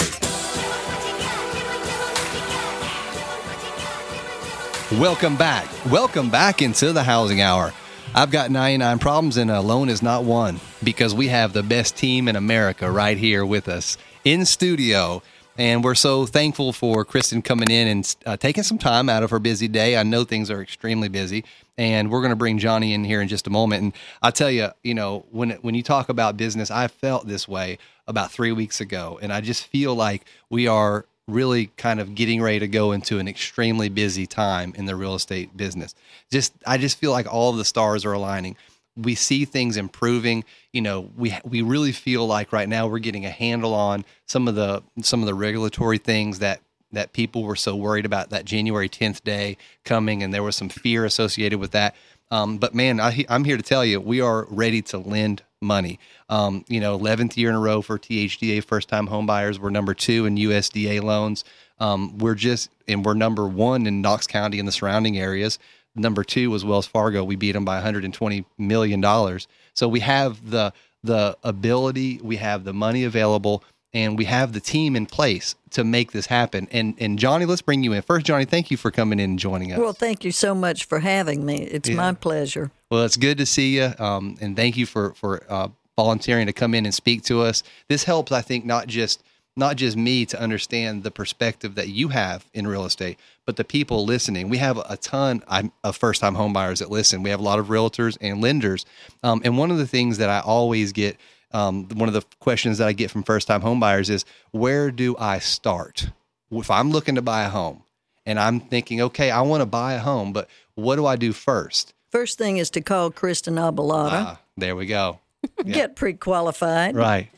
Welcome 5.01 5.35
back. 5.37 5.69
Welcome 5.87 6.31
back 6.31 6.63
into 6.63 6.93
the 6.93 7.03
Housing 7.03 7.41
Hour. 7.41 7.73
I've 8.15 8.31
got 8.31 8.53
99 8.53 9.01
problems, 9.01 9.37
and 9.37 9.51
a 9.51 9.61
loan 9.61 9.89
is 9.89 10.01
not 10.01 10.23
one 10.23 10.61
because 10.85 11.13
we 11.13 11.27
have 11.27 11.53
the 11.53 11.65
best 11.65 11.97
team 11.97 12.29
in 12.29 12.37
America 12.37 12.89
right 12.89 13.19
here 13.19 13.45
with 13.45 13.69
us 13.69 13.99
in 14.23 14.45
studio. 14.45 15.25
And 15.59 15.85
we're 15.85 15.95
so 15.95 16.25
thankful 16.25 16.73
for 16.73 17.05
Kristen 17.05 17.43
coming 17.43 17.71
in 17.71 17.87
and 17.87 18.17
uh, 18.25 18.37
taking 18.39 18.63
some 18.63 18.79
time 18.79 19.11
out 19.11 19.23
of 19.23 19.31
her 19.31 19.39
busy 19.39 19.69
day. 19.69 19.99
I 19.99 20.03
know 20.03 20.25
things 20.25 20.51
are 20.51 20.63
extremely 20.63 21.09
busy, 21.09 21.45
and 21.77 22.11
we're 22.11 22.21
going 22.21 22.31
to 22.31 22.37
bring 22.37 22.59
Johnnie 22.59 22.95
in 22.95 23.05
here 23.05 23.21
in 23.21 23.29
just 23.29 23.47
a 23.47 23.51
moment. 23.51 23.83
And 23.83 23.93
I 24.23 24.31
tell 24.31 24.51
you, 24.51 24.69
you 24.83 24.95
know, 24.95 25.27
when 25.31 25.51
when 25.63 25.75
you 25.75 25.83
talk 25.83 26.09
about 26.09 26.39
business, 26.39 26.71
I 26.71 26.89
felt 26.89 27.27
this 27.27 27.47
way 27.47 27.79
about 28.07 28.33
three 28.33 28.53
weeks 28.53 28.81
ago, 28.81 29.19
and 29.21 29.31
I 29.31 29.43
just 29.43 29.67
feel 29.67 29.95
like 29.95 30.25
we 30.49 30.67
are 30.67 31.05
really 31.29 31.67
kind 31.77 32.01
of 32.01 32.15
getting 32.15 32.43
ready 32.43 32.59
to 32.59 32.69
go 32.69 32.93
into 32.93 33.19
an 33.19 33.29
extremely 33.29 33.89
busy 33.89 34.27
time 34.27 34.73
in 34.77 34.87
the 34.87 34.97
real 34.97 35.15
estate 35.15 35.55
business. 35.57 35.95
Just 36.31 36.55
I 36.67 36.79
just 36.79 36.97
feel 36.97 37.11
like 37.11 37.33
all 37.33 37.51
of 37.51 37.59
the 37.59 37.65
stars 37.65 38.07
are 38.07 38.13
aligning. 38.13 38.57
We 38.97 39.15
see 39.15 39.45
things 39.45 39.77
improving. 39.77 40.45
You 40.73 40.83
know, 40.83 41.11
we 41.17 41.37
we 41.45 41.63
really 41.63 41.93
feel 41.93 42.27
like 42.27 42.53
right 42.53 42.69
now 42.69 42.87
we're 42.87 42.99
getting 42.99 43.25
a 43.25 43.31
handle 43.31 43.75
on 43.75 44.05
some 44.27 44.49
of 44.49 44.55
the 44.55 44.83
some 45.01 45.21
of 45.21 45.27
the 45.27 45.35
regulatory 45.35 45.99
things 45.99 46.41
that 46.41 46.61
that 46.93 47.13
people 47.13 47.43
were 47.43 47.57
so 47.57 47.75
worried 47.75 48.05
about 48.05 48.31
that 48.31 48.45
January 48.45 48.89
10th 48.89 49.25
day 49.25 49.57
coming 49.85 50.23
and 50.23 50.33
there 50.33 50.43
was 50.43 50.57
some 50.57 50.69
fear 50.69 51.05
associated 51.05 51.59
with 51.59 51.73
that. 51.73 51.95
Um, 52.31 52.59
but 52.59 52.75
man, 52.75 53.01
I, 53.01 53.25
I'm 53.29 53.45
here 53.45 53.57
to 53.57 53.63
tell 53.63 53.85
you, 53.85 54.01
we 54.01 54.21
are 54.21 54.47
ready 54.49 54.81
to 54.83 54.99
lend 54.99 55.43
money. 55.61 55.99
Um, 56.29 56.65
you 56.69 56.81
know, 56.81 56.99
11th 56.99 57.37
year 57.37 57.51
in 57.51 57.55
a 57.55 57.61
row 57.61 57.83
for 57.83 57.99
THDA 57.99 58.65
first 58.65 58.89
time 58.89 59.07
home 59.07 59.27
buyers. 59.27 59.61
We're 59.61 59.71
number 59.71 59.95
two 59.95 60.27
in 60.27 60.37
USDA 60.37 61.03
loans. 61.03 61.45
Um, 61.79 62.19
we're 62.19 62.35
just, 62.35 62.71
and 62.89 63.05
we're 63.05 63.15
number 63.15 63.47
one 63.47 63.87
in 63.87 64.01
Knox 64.01 64.27
County 64.27 64.59
and 64.59 64.67
the 64.67 64.73
surrounding 64.73 65.19
areas. 65.19 65.59
Number 65.95 66.25
two 66.25 66.51
was 66.51 66.65
Wells 66.65 66.87
Fargo. 66.87 67.23
We 67.23 67.37
beat 67.37 67.53
them 67.53 67.65
by 67.65 67.75
120 67.77 68.45
million 68.59 69.01
dollars. 69.01 69.47
So 69.75 69.89
we 69.89 70.01
have 70.01 70.51
the 70.51 70.73
the 71.05 71.37
ability, 71.43 72.21
we 72.23 72.37
have 72.37 72.65
the 72.65 72.73
money 72.73 73.05
available, 73.05 73.65
and 73.93 74.17
we 74.17 74.25
have 74.25 74.53
the 74.53 74.61
team 74.61 74.95
in 74.97 75.07
place 75.07 75.55
to 75.71 75.85
make 75.85 76.13
this 76.13 76.27
happen. 76.27 76.69
And 76.71 76.95
and 76.99 77.19
Johnnie, 77.19 77.45
let's 77.45 77.63
bring 77.63 77.83
you 77.83 77.93
in 77.93 78.03
first. 78.03 78.25
Johnnie, 78.25 78.45
thank 78.45 78.71
you 78.71 78.77
for 78.77 78.91
coming 78.91 79.19
in 79.19 79.31
and 79.31 79.39
joining 79.39 79.73
us. 79.73 79.79
Well, 79.79 79.93
thank 79.93 80.25
you 80.25 80.33
so 80.33 80.55
much 80.55 80.85
for 80.85 81.01
having 81.01 81.45
me. 81.45 81.57
It's 81.63 81.91
my 81.91 82.15
pleasure. 82.15 82.71
Well, 82.91 83.05
it's 83.05 83.17
good 83.17 83.39
to 83.39 83.47
see 83.47 83.77
you, 83.77 83.93
um, 83.99 84.37
and 84.41 84.57
thank 84.57 84.77
you 84.77 84.87
for 84.87 85.15
for 85.15 85.43
uh, 85.49 85.69
volunteering 85.97 86.47
to 86.47 86.53
come 86.53 86.75
in 86.75 86.87
and 86.87 86.95
speak 86.95 87.23
to 87.25 87.43
us. 87.43 87.63
This 87.89 88.05
helps, 88.05 88.33
I 88.33 88.41
think, 88.41 88.65
not 88.65 88.87
just 88.87 89.23
not 89.57 89.77
just 89.77 89.97
me 89.97 90.25
to 90.27 90.41
understand 90.41 91.03
the 91.03 91.11
perspective 91.11 91.75
that 91.75 91.89
you 91.89 92.09
have 92.09 92.47
in 92.55 92.67
real 92.67 92.85
estate, 92.85 93.19
but 93.47 93.57
the 93.57 93.65
people 93.65 94.05
listening. 94.05 94.49
We 94.49 94.59
have 94.59 94.79
a 94.79 94.97
ton 94.97 95.43
of 95.85 95.97
first 95.97 96.21
time 96.21 96.37
homebuyers 96.37 96.79
that 96.79 96.91
listen. 96.91 97.23
We 97.23 97.31
have 97.31 97.41
a 97.41 97.45
lot 97.45 97.59
of 97.59 97.67
realtors 97.67 98.17
and 98.21 98.41
lenders, 98.41 98.87
um, 99.23 99.43
and 99.45 99.59
one 99.59 99.71
of 99.71 99.79
the 99.79 99.87
things 99.87 100.19
that 100.19 100.31
I 100.31 100.41
always 100.41 100.93
get. 100.93 101.17
Um, 101.55 101.87
one 101.91 102.09
of 102.09 102.15
the 102.15 102.25
questions 102.41 102.79
that 102.79 102.89
I 102.89 102.95
get 102.95 103.11
from 103.11 103.25
first 103.25 103.47
time 103.47 103.61
homebuyers 103.61 104.09
is 104.09 104.25
where 104.53 104.91
do 104.91 105.15
I 105.19 105.39
start? 105.39 106.09
If 106.51 106.71
I'm 106.71 106.91
looking 106.91 107.17
to 107.17 107.23
buy 107.23 107.43
a 107.43 107.51
home 107.51 107.83
and 108.25 108.39
I'm 108.41 108.59
thinking, 108.59 109.03
okay, 109.03 109.31
I 109.31 109.43
want 109.43 109.61
to 109.61 109.67
buy 109.67 109.93
a 109.93 109.99
home, 109.99 110.33
but 110.33 110.49
what 110.77 110.97
do 110.97 111.05
I 111.05 111.17
do 111.17 111.35
first? 111.35 111.93
First 112.11 112.39
thing 112.39 112.57
is 112.57 112.71
to 112.71 112.81
call 112.81 113.11
Kristen 113.11 113.57
Abalata, 113.57 114.11
Ah, 114.13 114.41
there 114.57 114.75
we 114.75 114.87
go. 114.87 115.21
get 115.67 115.95
pre 115.95 116.15
qualified, 116.15 116.97
Right. 116.97 117.29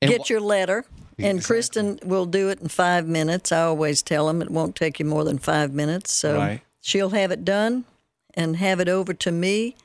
And 0.00 0.08
get 0.08 0.30
your 0.30 0.40
letter, 0.40 0.84
and 1.18 1.42
Kristen 1.44 1.98
will 2.04 2.26
do 2.26 2.48
it 2.48 2.60
in 2.60 2.68
five 2.68 3.06
minutes. 3.06 3.52
I 3.52 3.62
always 3.62 4.02
tell 4.02 4.26
them 4.26 4.42
it 4.42 4.50
won't 4.50 4.74
take 4.76 4.98
you 4.98 5.04
more 5.04 5.24
than 5.24 5.38
five 5.38 5.72
minutes. 5.72 6.12
So 6.12 6.36
Right. 6.36 6.60
she'll 6.80 7.10
have 7.10 7.30
it 7.30 7.44
done 7.44 7.84
and 8.34 8.56
have 8.56 8.80
it 8.80 8.88
over 8.88 9.14
to 9.14 9.30
me, 9.30 9.76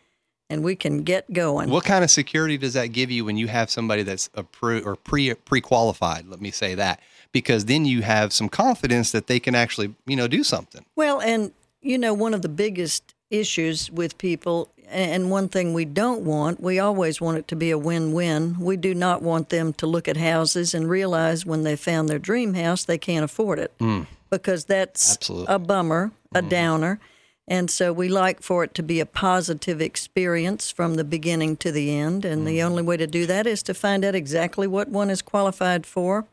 and 0.49 0.63
we 0.63 0.75
can 0.75 1.03
get 1.03 1.31
going. 1.31 1.69
what 1.69 1.83
kind 1.85 2.03
of 2.03 2.09
security 2.09 2.57
does 2.57 2.73
that 2.73 2.87
give 2.87 3.11
you 3.11 3.23
when 3.25 3.37
you 3.37 3.47
have 3.47 3.69
somebody 3.69 4.03
that's 4.03 4.29
approved 4.33 4.85
or 4.85 4.95
pre 4.95 5.33
pre 5.33 5.61
qualified? 5.61 6.27
Let 6.27 6.41
me 6.41 6.51
say 6.51 6.75
that 6.75 6.99
because 7.31 7.65
then 7.65 7.85
you 7.85 8.01
have 8.01 8.33
some 8.33 8.49
confidence 8.49 9.11
that 9.11 9.27
they 9.27 9.39
can 9.39 9.53
actually 9.55 9.93
you 10.05 10.15
know 10.15 10.27
do 10.27 10.43
something. 10.43 10.83
Well, 10.95 11.21
and 11.21 11.51
you 11.81 11.97
know, 11.97 12.13
one 12.13 12.33
of 12.33 12.41
the 12.41 12.49
biggest 12.49 13.13
issues 13.29 13.91
with 13.91 14.17
people, 14.17 14.69
and 14.89 15.29
one 15.31 15.49
thing 15.49 15.73
we 15.73 15.85
don't 15.85 16.21
want, 16.21 16.59
we 16.61 16.79
always 16.79 17.21
want 17.21 17.37
it 17.37 17.47
to 17.49 17.55
be 17.55 17.71
a 17.71 17.77
win 17.77 18.13
win. 18.13 18.57
We 18.59 18.77
do 18.77 18.93
not 18.93 19.21
want 19.21 19.49
them 19.49 19.73
to 19.73 19.87
look 19.87 20.07
at 20.07 20.17
houses 20.17 20.73
and 20.73 20.89
realize 20.89 21.45
when 21.45 21.63
they 21.63 21.75
found 21.75 22.09
their 22.09 22.19
dream 22.19 22.53
house, 22.53 22.83
they 22.83 22.97
can't 22.97 23.23
afford 23.23 23.59
it 23.59 23.73
hmm. 23.79 24.03
because 24.29 24.65
that's 24.65 25.15
Absolutely. 25.15 25.53
a 25.53 25.59
bummer, 25.59 26.11
a 26.33 26.41
hmm. 26.41 26.49
downer. 26.49 26.99
And 27.47 27.71
so 27.71 27.91
we 27.91 28.09
like 28.09 28.43
for 28.43 28.63
it 28.63 28.75
to 28.75 28.83
be 28.83 28.99
a 28.99 29.05
positive 29.05 29.81
experience 29.81 30.69
from 30.69 30.95
the 30.95 31.03
beginning 31.03 31.57
to 31.57 31.71
the 31.71 31.95
end. 31.95 32.25
And 32.25 32.45
the 32.47 32.59
hmm. 32.59 32.67
only 32.67 32.83
way 32.83 32.97
to 32.97 33.07
do 33.07 33.25
that 33.25 33.47
is 33.47 33.63
to 33.63 33.73
find 33.73 34.05
out 34.05 34.15
exactly 34.15 34.67
what 34.67 34.89
one 34.89 35.09
is 35.09 35.21
qualified 35.21 35.85
for. 35.85 36.25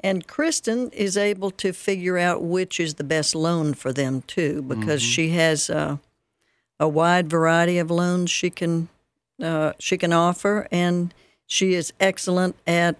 And 0.00 0.26
Kristen 0.26 0.90
is 0.90 1.16
able 1.16 1.50
to 1.52 1.72
figure 1.72 2.18
out 2.18 2.42
which 2.42 2.78
is 2.78 2.94
the 2.94 3.04
best 3.04 3.34
loan 3.34 3.72
for 3.72 3.90
them 3.90 4.22
too, 4.26 4.60
because 4.62 5.00
mm-hmm. 5.00 5.10
she 5.10 5.30
has 5.30 5.70
uh, 5.70 5.96
a 6.80 6.88
wide 6.88 7.28
variety 7.28 7.78
of 7.78 7.90
loans 7.90 8.30
she 8.30 8.50
can 8.50 8.88
uh, 9.42 9.72
she 9.78 9.98
can 9.98 10.12
offer, 10.12 10.68
and 10.70 11.12
she 11.46 11.74
is 11.74 11.92
excellent 11.98 12.56
at 12.66 12.96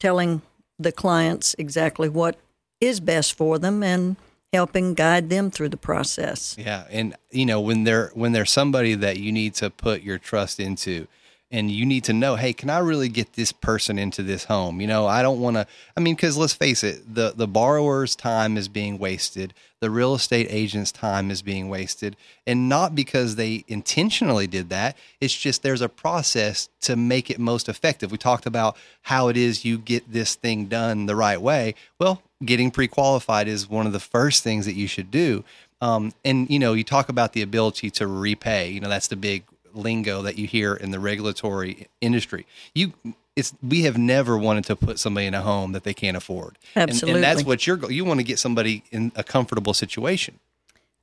telling 0.00 0.42
the 0.78 0.92
clients 0.92 1.54
exactly 1.58 2.08
what 2.08 2.36
is 2.80 3.00
best 3.00 3.34
for 3.34 3.58
them 3.58 3.82
and 3.82 4.16
helping 4.52 4.94
guide 4.94 5.30
them 5.30 5.50
through 5.50 5.68
the 5.68 5.76
process. 5.76 6.56
Yeah, 6.58 6.86
and 6.90 7.14
you 7.30 7.46
know 7.46 7.60
when 7.60 7.84
they're 7.84 8.10
when 8.14 8.32
they're 8.32 8.44
somebody 8.44 8.94
that 8.94 9.18
you 9.18 9.32
need 9.32 9.54
to 9.54 9.70
put 9.70 10.02
your 10.02 10.18
trust 10.18 10.60
into, 10.60 11.06
and 11.54 11.70
you 11.70 11.86
need 11.86 12.02
to 12.02 12.12
know, 12.12 12.34
hey, 12.34 12.52
can 12.52 12.68
I 12.68 12.80
really 12.80 13.08
get 13.08 13.34
this 13.34 13.52
person 13.52 13.96
into 13.96 14.24
this 14.24 14.42
home? 14.42 14.80
You 14.80 14.88
know, 14.88 15.06
I 15.06 15.22
don't 15.22 15.38
want 15.38 15.54
to. 15.56 15.68
I 15.96 16.00
mean, 16.00 16.16
because 16.16 16.36
let's 16.36 16.52
face 16.52 16.82
it, 16.82 17.14
the 17.14 17.32
the 17.34 17.46
borrower's 17.46 18.16
time 18.16 18.56
is 18.56 18.66
being 18.66 18.98
wasted, 18.98 19.54
the 19.78 19.88
real 19.88 20.16
estate 20.16 20.48
agent's 20.50 20.90
time 20.90 21.30
is 21.30 21.42
being 21.42 21.68
wasted, 21.68 22.16
and 22.44 22.68
not 22.68 22.96
because 22.96 23.36
they 23.36 23.64
intentionally 23.68 24.48
did 24.48 24.68
that. 24.70 24.96
It's 25.20 25.32
just 25.32 25.62
there's 25.62 25.80
a 25.80 25.88
process 25.88 26.68
to 26.80 26.96
make 26.96 27.30
it 27.30 27.38
most 27.38 27.68
effective. 27.68 28.10
We 28.10 28.18
talked 28.18 28.46
about 28.46 28.76
how 29.02 29.28
it 29.28 29.36
is 29.36 29.64
you 29.64 29.78
get 29.78 30.12
this 30.12 30.34
thing 30.34 30.66
done 30.66 31.06
the 31.06 31.14
right 31.14 31.40
way. 31.40 31.76
Well, 32.00 32.20
getting 32.44 32.72
pre-qualified 32.72 33.46
is 33.46 33.70
one 33.70 33.86
of 33.86 33.92
the 33.92 34.00
first 34.00 34.42
things 34.42 34.66
that 34.66 34.74
you 34.74 34.88
should 34.88 35.12
do. 35.12 35.44
Um, 35.80 36.14
and 36.24 36.50
you 36.50 36.58
know, 36.58 36.72
you 36.72 36.82
talk 36.82 37.08
about 37.08 37.32
the 37.32 37.42
ability 37.42 37.90
to 37.90 38.08
repay. 38.08 38.70
You 38.70 38.80
know, 38.80 38.88
that's 38.88 39.08
the 39.08 39.16
big 39.16 39.44
lingo 39.74 40.22
that 40.22 40.38
you 40.38 40.46
hear 40.46 40.74
in 40.74 40.90
the 40.90 40.98
regulatory 40.98 41.88
industry. 42.00 42.46
You, 42.74 42.92
it's 43.36 43.52
we 43.62 43.82
have 43.82 43.98
never 43.98 44.38
wanted 44.38 44.64
to 44.66 44.76
put 44.76 44.98
somebody 44.98 45.26
in 45.26 45.34
a 45.34 45.42
home 45.42 45.72
that 45.72 45.84
they 45.84 45.94
can't 45.94 46.16
afford. 46.16 46.58
And- 46.74 46.90
And, 47.02 47.22
that's 47.22 47.44
what 47.44 47.66
you're. 47.66 47.90
You 47.90 48.04
want 48.04 48.20
to 48.20 48.24
get 48.24 48.38
somebody 48.38 48.84
in 48.90 49.12
a 49.16 49.24
comfortable 49.24 49.74
situation. 49.74 50.38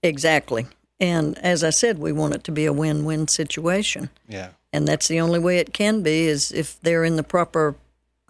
Exactly. 0.04 0.66
And 1.00 1.38
as 1.40 1.64
I 1.64 1.72
said, 1.72 2.00
we 2.00 2.12
want 2.12 2.36
it 2.36 2.44
to 2.46 2.52
be 2.52 2.66
a 2.66 2.74
win 2.74 3.06
win 3.06 3.28
situation. 3.28 4.10
Yeah. 4.28 4.50
And 4.74 4.88
that's 4.88 5.08
the 5.08 5.20
only 5.20 5.40
way 5.40 5.58
it 5.58 5.74
can 5.74 6.02
be 6.02 6.28
is 6.28 6.52
if 6.52 6.80
they're 6.82 7.04
in 7.04 7.16
the 7.18 7.24
proper 7.24 7.76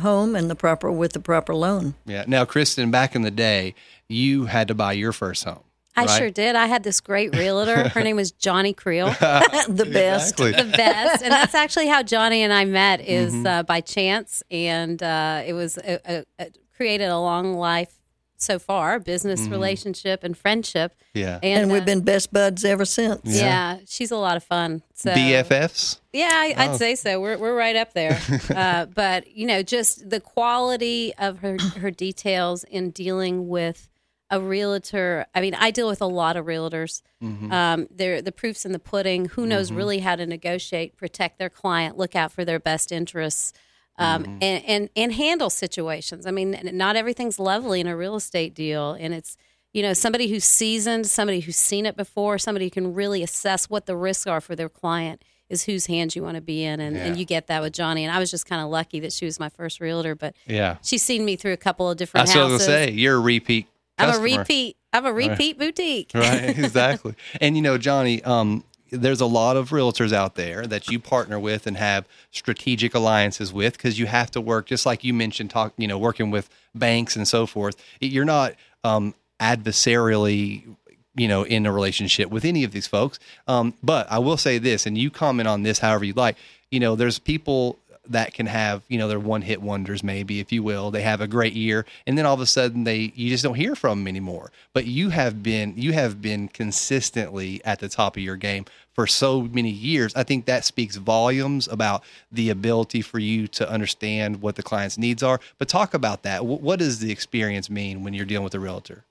home 0.02 0.36
and 0.36 0.50
the 0.50 0.56
proper 0.56 0.92
with 0.92 1.14
the 1.14 1.20
proper 1.20 1.54
loan. 1.54 1.94
Yeah. 2.06 2.24
Now, 2.28 2.46
Kristen, 2.46 2.90
back 2.90 3.16
in 3.16 3.22
the 3.22 3.30
day, 3.32 3.76
you 4.08 4.46
had 4.46 4.68
to 4.70 4.74
buy 4.74 4.94
your 4.94 5.12
first 5.12 5.44
home. 5.44 5.60
I 5.96 6.06
right? 6.06 6.18
sure 6.18 6.30
did. 6.30 6.56
I 6.56 6.68
had 6.68 6.84
this 6.84 7.02
great 7.02 7.36
realtor. 7.36 7.90
Her 7.90 8.02
name 8.04 8.16
was 8.16 8.32
Johnnie 8.32 8.74
Creel. 8.74 9.08
the 9.10 9.90
best. 9.92 10.40
Exactly. 10.40 10.52
the 10.54 10.78
best. 10.78 11.22
And 11.24 11.32
that's 11.32 11.54
actually 11.56 11.88
how 11.88 12.02
Johnnie 12.04 12.44
and 12.44 12.54
I 12.54 12.66
met 12.66 13.02
is 13.02 13.34
Mm-hmm. 13.34 13.48
uh, 13.48 13.64
by 13.64 13.82
chance. 13.82 14.42
And 14.50 15.02
uh, 15.04 15.44
it 15.46 15.54
was 15.54 15.78
a, 15.78 16.00
a, 16.06 16.26
a, 16.40 16.48
created 16.76 17.10
a 17.10 17.20
long 17.20 17.54
life 17.56 17.94
so 18.38 18.58
far, 18.58 19.00
business 19.00 19.42
relationship 19.48 20.24
and 20.24 20.36
friendship. 20.36 20.94
Mm-hmm. 20.94 21.20
Yeah. 21.20 21.40
And 21.44 21.70
uh, 21.70 21.74
we've 21.74 21.86
been 21.86 22.02
best 22.02 22.34
buds 22.34 22.66
ever 22.66 22.86
since. 22.86 23.22
yeah. 23.26 23.78
she's 23.88 24.10
a 24.12 24.18
lot 24.18 24.36
of 24.38 24.44
fun. 24.44 24.82
So 24.96 25.12
BFFs. 25.14 26.00
yeah, 26.14 26.30
I, 26.32 26.54
I'd 26.58 26.76
say 26.78 26.96
so. 26.96 27.20
We're 27.22 27.38
we're 27.38 27.56
right 27.56 27.76
up 27.76 27.94
there. 27.94 28.20
uh, 28.56 28.86
but 28.88 29.30
you 29.36 29.46
know, 29.46 29.62
just 29.62 30.10
the 30.10 30.20
quality 30.20 31.14
of 31.20 31.40
her 31.40 31.58
her 31.78 31.92
details 31.92 32.64
in 32.64 32.90
dealing 32.92 33.48
with 33.48 33.88
a 34.32 34.40
realtor. 34.40 35.26
I 35.36 35.42
mean, 35.42 35.54
I 35.54 35.70
deal 35.70 35.88
with 35.88 36.02
a 36.02 36.06
lot 36.08 36.38
of 36.38 36.46
realtors. 36.46 37.02
Um, 37.22 37.88
they're 37.92 38.22
the 38.22 38.32
proofs 38.32 38.66
in 38.66 38.72
the 38.72 38.80
pudding. 38.80 39.26
Who 39.26 39.46
knows 39.46 39.72
really 39.72 40.00
how 40.00 40.16
to 40.16 40.26
negotiate, 40.26 40.98
protect 40.98 41.38
their 41.38 41.50
client, 41.50 41.98
look 41.98 42.16
out 42.16 42.32
for 42.32 42.44
their 42.44 42.60
best 42.60 42.92
interests. 42.92 43.54
Um, 43.98 44.40
and, 44.42 44.64
and 44.66 44.90
and 44.96 45.14
handle 45.14 45.52
situations. 45.52 46.26
I 46.26 46.32
mean, 46.32 46.58
not 46.74 46.96
everything's 46.96 47.38
lovely 47.38 47.80
in 47.82 47.86
a 47.88 47.96
real 47.96 48.16
estate 48.16 48.56
deal, 48.56 48.94
and 49.00 49.14
it's 49.14 49.38
you 49.74 49.84
know 49.84 49.94
somebody 49.94 50.28
who's 50.30 50.46
seasoned, 50.46 51.06
somebody 51.06 51.42
who's 51.42 51.58
seen 51.58 51.86
it 51.86 51.96
before, 51.96 52.40
somebody 52.40 52.66
who 52.66 52.72
can 52.72 52.96
really 52.96 53.22
assess 53.22 53.70
what 53.70 53.86
the 53.86 53.96
risks 53.96 54.26
are 54.26 54.42
for 54.42 54.56
their 54.56 54.70
client 54.70 55.22
is 55.50 55.66
whose 55.66 55.86
hands 55.88 56.16
you 56.16 56.24
want 56.24 56.36
to 56.36 56.42
be 56.42 56.64
in, 56.64 56.80
and, 56.80 56.96
and 56.98 57.18
you 57.18 57.26
get 57.26 57.46
that 57.48 57.62
with 57.62 57.74
Johnnie. 57.74 58.04
And 58.06 58.16
I 58.16 58.18
was 58.18 58.32
just 58.32 58.46
kind 58.48 58.64
of 58.64 58.70
lucky 58.70 59.02
that 59.02 59.12
she 59.14 59.26
was 59.26 59.38
my 59.40 59.50
first 59.50 59.80
realtor, 59.82 60.16
but 60.16 60.34
Yeah. 60.48 60.78
she's 60.82 61.04
seen 61.04 61.24
me 61.26 61.36
through 61.36 61.52
a 61.54 61.58
couple 61.58 61.88
of 61.90 61.98
different 61.98 62.22
I 62.22 62.24
was 62.24 62.34
houses. 62.34 62.66
gonna 62.68 62.88
say. 62.88 62.92
You're 62.94 63.18
a 63.18 63.20
repeat. 63.20 63.68
I'm 64.10 64.20
a 64.20 64.24
repeat. 64.24 64.78
I'm 64.94 65.06
a 65.06 65.14
repeat 65.14 65.58
boutique. 65.58 66.12
right 66.16 66.58
exactly 66.58 67.16
and 67.40 67.56
you 67.56 67.62
know 67.62 67.78
johnnie 67.78 68.24
um, 68.24 68.64
there's 68.92 69.22
a 69.22 69.26
lot 69.26 69.56
of 69.56 69.70
realtors 69.70 70.12
out 70.12 70.36
there 70.36 70.68
that 70.68 70.90
you 70.90 71.00
partner 71.00 71.40
with 71.40 71.66
and 71.66 71.78
have 71.78 72.06
strategic 72.32 72.94
alliances 72.94 73.54
with 73.54 73.74
because 73.74 73.98
you 73.98 74.06
have 74.06 74.30
to 74.32 74.42
work 74.42 74.66
just 74.66 74.86
like 74.86 75.04
you 75.04 75.14
mentioned 75.14 75.50
talk 75.50 75.74
you 75.78 75.88
know 75.88 75.98
working 75.98 76.30
with 76.30 76.50
banks 76.76 77.16
and 77.16 77.28
so 77.28 77.46
forth 77.46 77.76
you're 78.00 78.26
not 78.26 78.54
um, 78.84 79.14
adversarially 79.40 80.76
you 81.16 81.28
know 81.28 81.44
in 81.44 81.66
a 81.66 81.72
relationship 81.72 82.30
with 82.30 82.46
any 82.46 82.64
of 82.64 82.72
these 82.72 82.88
folks 82.88 83.20
um, 83.48 83.74
but 83.82 84.10
i 84.12 84.20
will 84.20 84.38
say 84.38 84.58
this 84.58 84.86
and 84.86 84.98
you 84.98 85.10
comment 85.10 85.48
on 85.48 85.64
this 85.64 85.80
however 85.80 86.04
you 86.04 86.14
like 86.14 86.38
you 86.70 86.80
know 86.80 86.96
there's 86.96 87.20
people 87.20 87.78
that 88.10 88.34
can 88.34 88.48
have 88.48 88.82
you 88.88 88.98
know 88.98 89.08
their 89.08 89.20
one 89.20 89.42
hit 89.42 89.62
wonders 89.62 90.04
maybe 90.04 90.40
if 90.40 90.52
you 90.52 90.64
will. 90.64 90.92
They 90.92 91.04
have 91.04 91.22
a 91.22 91.28
great 91.28 91.54
year 91.54 91.86
and 92.08 92.18
then 92.18 92.26
all 92.26 92.34
of 92.34 92.42
a 92.42 92.46
sudden 92.46 92.84
they 92.84 93.14
you 93.16 93.30
just 93.30 93.44
don't 93.44 93.56
hear 93.56 93.76
from 93.76 94.00
them 94.00 94.08
anymore. 94.08 94.52
But 94.74 94.86
you 94.86 95.10
have 95.10 95.44
been 95.44 95.74
you 95.78 95.94
have 95.94 96.22
been 96.22 96.48
consistently 96.48 97.62
at 97.64 97.80
the 97.80 97.90
top 97.90 98.18
of 98.18 98.24
your 98.24 98.36
game 98.36 98.66
for 98.94 99.08
so 99.08 99.44
many 99.44 99.70
years. 99.70 100.14
I 100.16 100.24
think 100.24 100.46
that 100.46 100.66
speaks 100.66 100.96
volumes 100.98 101.68
about 101.68 102.04
the 102.32 102.50
ability 102.50 103.02
for 103.02 103.20
you 103.20 103.48
to 103.50 103.70
understand 103.70 104.42
what 104.42 104.56
the 104.56 104.64
client's 104.64 104.98
needs 104.98 105.24
are. 105.24 105.40
But 105.58 105.70
talk 105.70 105.94
about 105.94 106.24
that. 106.24 106.40
Wh- 106.42 106.62
what 106.62 106.80
does 106.80 107.00
the 107.00 107.12
experience 107.12 107.70
mean 107.70 108.04
when 108.04 108.14
you're 108.14 108.26
dealing 108.26 108.44
with 108.44 108.56
a 108.56 108.60
realtor? 108.60 109.06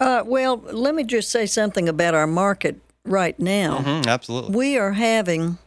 Uh, 0.00 0.22
well, 0.24 0.56
let 0.56 0.94
me 0.94 1.02
just 1.04 1.30
say 1.30 1.44
something 1.44 1.88
about 1.88 2.14
our 2.14 2.26
market 2.26 2.80
right 3.04 3.38
now. 3.38 3.80
Mhm, 3.80 4.06
absolutely. 4.06 4.54
We 4.56 4.78
are 4.78 4.92
having, 4.92 5.58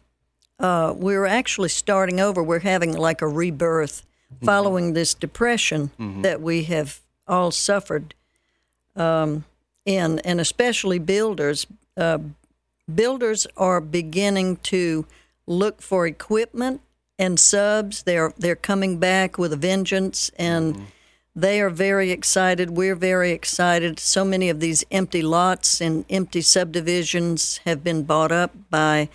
uh, 0.61 0.93
we're 0.95 1.25
actually 1.25 1.69
starting 1.69 2.19
over. 2.19 2.41
We're 2.41 2.59
having 2.59 2.93
like 2.93 3.21
a 3.21 3.27
rebirth 3.27 4.05
following 4.43 4.93
this 4.93 5.13
depression 5.13 5.91
that 6.21 6.41
we 6.41 6.63
have 6.63 7.01
all 7.27 7.51
suffered 7.51 8.13
um, 8.95 9.43
in, 9.85 10.19
and 10.19 10.39
especially 10.39 10.99
builders. 10.99 11.67
Uh, 11.97 12.19
builders 12.93 13.47
are 13.57 13.81
beginning 13.81 14.57
to 14.57 15.05
look 15.47 15.81
for 15.81 16.07
equipment 16.07 16.81
and 17.17 17.39
subs. 17.39 18.03
They're 18.03 18.33
they're 18.37 18.55
coming 18.55 18.99
back 18.99 19.37
with 19.37 19.51
a 19.53 19.57
vengeance 19.57 20.31
and. 20.37 20.87
They 21.33 21.61
are 21.61 21.69
very 21.69 22.11
excited. 22.11 22.71
We're 22.71 22.93
very 22.93 23.31
excited. 23.31 24.01
So 24.01 24.25
many 24.25 24.49
of 24.49 24.59
these 24.59 24.83
empty 24.91 25.21
lots 25.21 25.79
and 25.79 26.03
empty 26.09 26.41
subdivisions 26.41 27.61
have 27.63 27.85
been 27.85 28.03
bought 28.03 28.33
up 28.33 28.51
by 28.69 29.07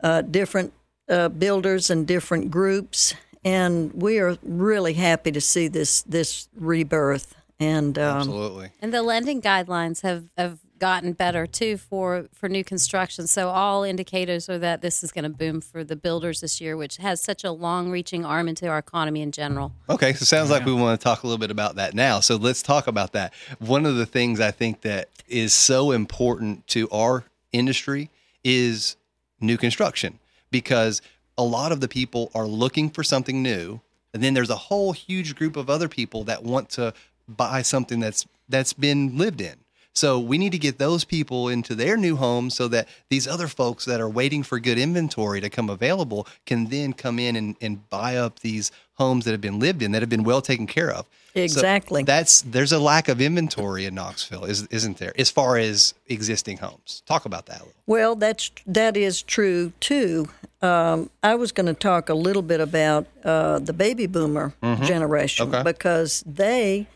uh, 0.00 0.22
different 0.22 0.72
uh, 1.08 1.28
builders 1.28 1.90
and 1.90 2.06
different 2.06 2.50
groups, 2.50 3.14
and 3.44 3.92
we 3.94 4.18
are 4.18 4.36
really 4.42 4.94
happy 4.94 5.32
to 5.32 5.40
see 5.40 5.68
this 5.68 6.02
this 6.02 6.48
rebirth. 6.56 7.34
And 7.58 7.98
um, 7.98 8.18
absolutely 8.18 8.70
And 8.82 8.92
the 8.92 9.02
lending 9.02 9.40
guidelines 9.40 10.02
have, 10.02 10.26
have 10.36 10.58
gotten 10.78 11.12
better 11.14 11.46
too 11.46 11.78
for, 11.78 12.26
for 12.34 12.48
new 12.48 12.62
construction. 12.62 13.26
So 13.26 13.48
all 13.48 13.82
indicators 13.82 14.48
are 14.48 14.58
that 14.58 14.82
this 14.82 15.02
is 15.02 15.10
going 15.10 15.24
to 15.24 15.30
boom 15.30 15.60
for 15.60 15.82
the 15.82 15.96
builders 15.96 16.40
this 16.40 16.60
year, 16.60 16.76
which 16.76 16.98
has 16.98 17.22
such 17.22 17.44
a 17.44 17.52
long 17.52 17.90
reaching 17.90 18.24
arm 18.24 18.48
into 18.48 18.68
our 18.68 18.78
economy 18.78 19.22
in 19.22 19.32
general. 19.32 19.72
Okay, 19.88 20.12
so 20.12 20.22
it 20.22 20.26
sounds 20.26 20.50
like 20.50 20.66
we 20.66 20.72
want 20.74 21.00
to 21.00 21.02
talk 21.02 21.22
a 21.22 21.26
little 21.26 21.38
bit 21.38 21.50
about 21.50 21.76
that 21.76 21.94
now. 21.94 22.20
So 22.20 22.36
let's 22.36 22.62
talk 22.62 22.86
about 22.86 23.12
that. 23.12 23.32
One 23.58 23.86
of 23.86 23.96
the 23.96 24.06
things 24.06 24.40
I 24.40 24.50
think 24.50 24.82
that 24.82 25.08
is 25.26 25.54
so 25.54 25.92
important 25.92 26.66
to 26.68 26.88
our 26.90 27.24
industry 27.52 28.10
is 28.44 28.96
new 29.40 29.56
construction 29.56 30.18
because 30.50 31.02
a 31.38 31.42
lot 31.42 31.72
of 31.72 31.80
the 31.80 31.88
people 31.88 32.30
are 32.34 32.46
looking 32.46 32.90
for 32.90 33.02
something 33.02 33.42
new, 33.42 33.80
and 34.14 34.22
then 34.22 34.34
there's 34.34 34.50
a 34.50 34.56
whole 34.56 34.92
huge 34.92 35.36
group 35.36 35.56
of 35.56 35.68
other 35.68 35.88
people 35.88 36.24
that 36.24 36.42
want 36.42 36.70
to 36.70 36.94
buy 37.28 37.62
something 37.62 38.00
that's 38.00 38.26
that's 38.48 38.72
been 38.72 39.18
lived 39.18 39.40
in. 39.40 39.56
So 39.96 40.20
we 40.20 40.36
need 40.36 40.52
to 40.52 40.58
get 40.58 40.76
those 40.78 41.04
people 41.04 41.48
into 41.48 41.74
their 41.74 41.96
new 41.96 42.16
homes 42.16 42.54
so 42.54 42.68
that 42.68 42.86
these 43.08 43.26
other 43.26 43.48
folks 43.48 43.86
that 43.86 43.98
are 43.98 44.08
waiting 44.10 44.42
for 44.42 44.60
good 44.60 44.78
inventory 44.78 45.40
to 45.40 45.48
come 45.48 45.70
available 45.70 46.26
can 46.44 46.66
then 46.66 46.92
come 46.92 47.18
in 47.18 47.34
and, 47.34 47.56
and 47.62 47.88
buy 47.88 48.16
up 48.16 48.40
these 48.40 48.70
homes 48.98 49.24
that 49.24 49.30
have 49.32 49.40
been 49.40 49.58
lived 49.58 49.82
in 49.82 49.92
that 49.92 50.02
have 50.02 50.10
been 50.10 50.22
well 50.22 50.42
taken 50.42 50.66
care 50.66 50.90
of. 50.90 51.06
So 51.34 51.40
Exactly. 51.42 52.02
that's 52.02 52.42
there's 52.42 52.72
a 52.72 52.78
lack 52.78 53.08
of 53.08 53.20
inventory 53.22 53.84
in 53.86 53.94
Knoxville, 53.94 54.44
is, 54.44 54.66
isn't 54.66 54.98
there? 54.98 55.12
As 55.18 55.30
far 55.30 55.56
as 55.58 55.94
existing 56.08 56.58
homes, 56.58 57.02
talk 57.06 57.24
about 57.26 57.46
that 57.46 57.56
a 57.60 57.64
little. 57.64 57.74
Well, 57.86 58.16
that's 58.16 58.50
that 58.66 58.96
is 58.98 59.22
true 59.22 59.72
too. 59.80 60.28
Um, 60.62 61.08
I 61.22 61.34
was 61.36 61.52
going 61.52 61.66
to 61.66 61.74
talk 61.74 62.08
a 62.10 62.14
little 62.14 62.42
bit 62.42 62.60
about 62.60 63.06
uh, 63.24 63.58
the 63.58 63.72
baby 63.74 64.06
boomer 64.06 64.54
generation 64.82 65.48
Okay. 65.48 65.62
because 65.62 66.22
they 66.26 66.86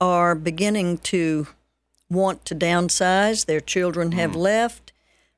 are 0.00 0.34
beginning 0.36 0.98
to 0.98 1.46
want 2.10 2.44
to 2.46 2.54
downsize. 2.54 3.46
Their 3.46 3.60
children 3.60 4.12
have 4.12 4.32
mm. 4.32 4.36
left. 4.36 4.92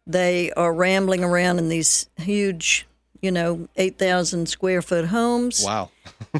They 0.07 0.51
are 0.53 0.73
rambling 0.73 1.23
around 1.23 1.59
in 1.59 1.69
these 1.69 2.09
huge, 2.17 2.89
you 3.21 3.31
know, 3.31 3.69
eight 3.77 3.99
thousand 3.99 4.49
square 4.49 4.83
foot 4.83 5.07
homes. 5.07 5.63
Wow, 5.65 5.91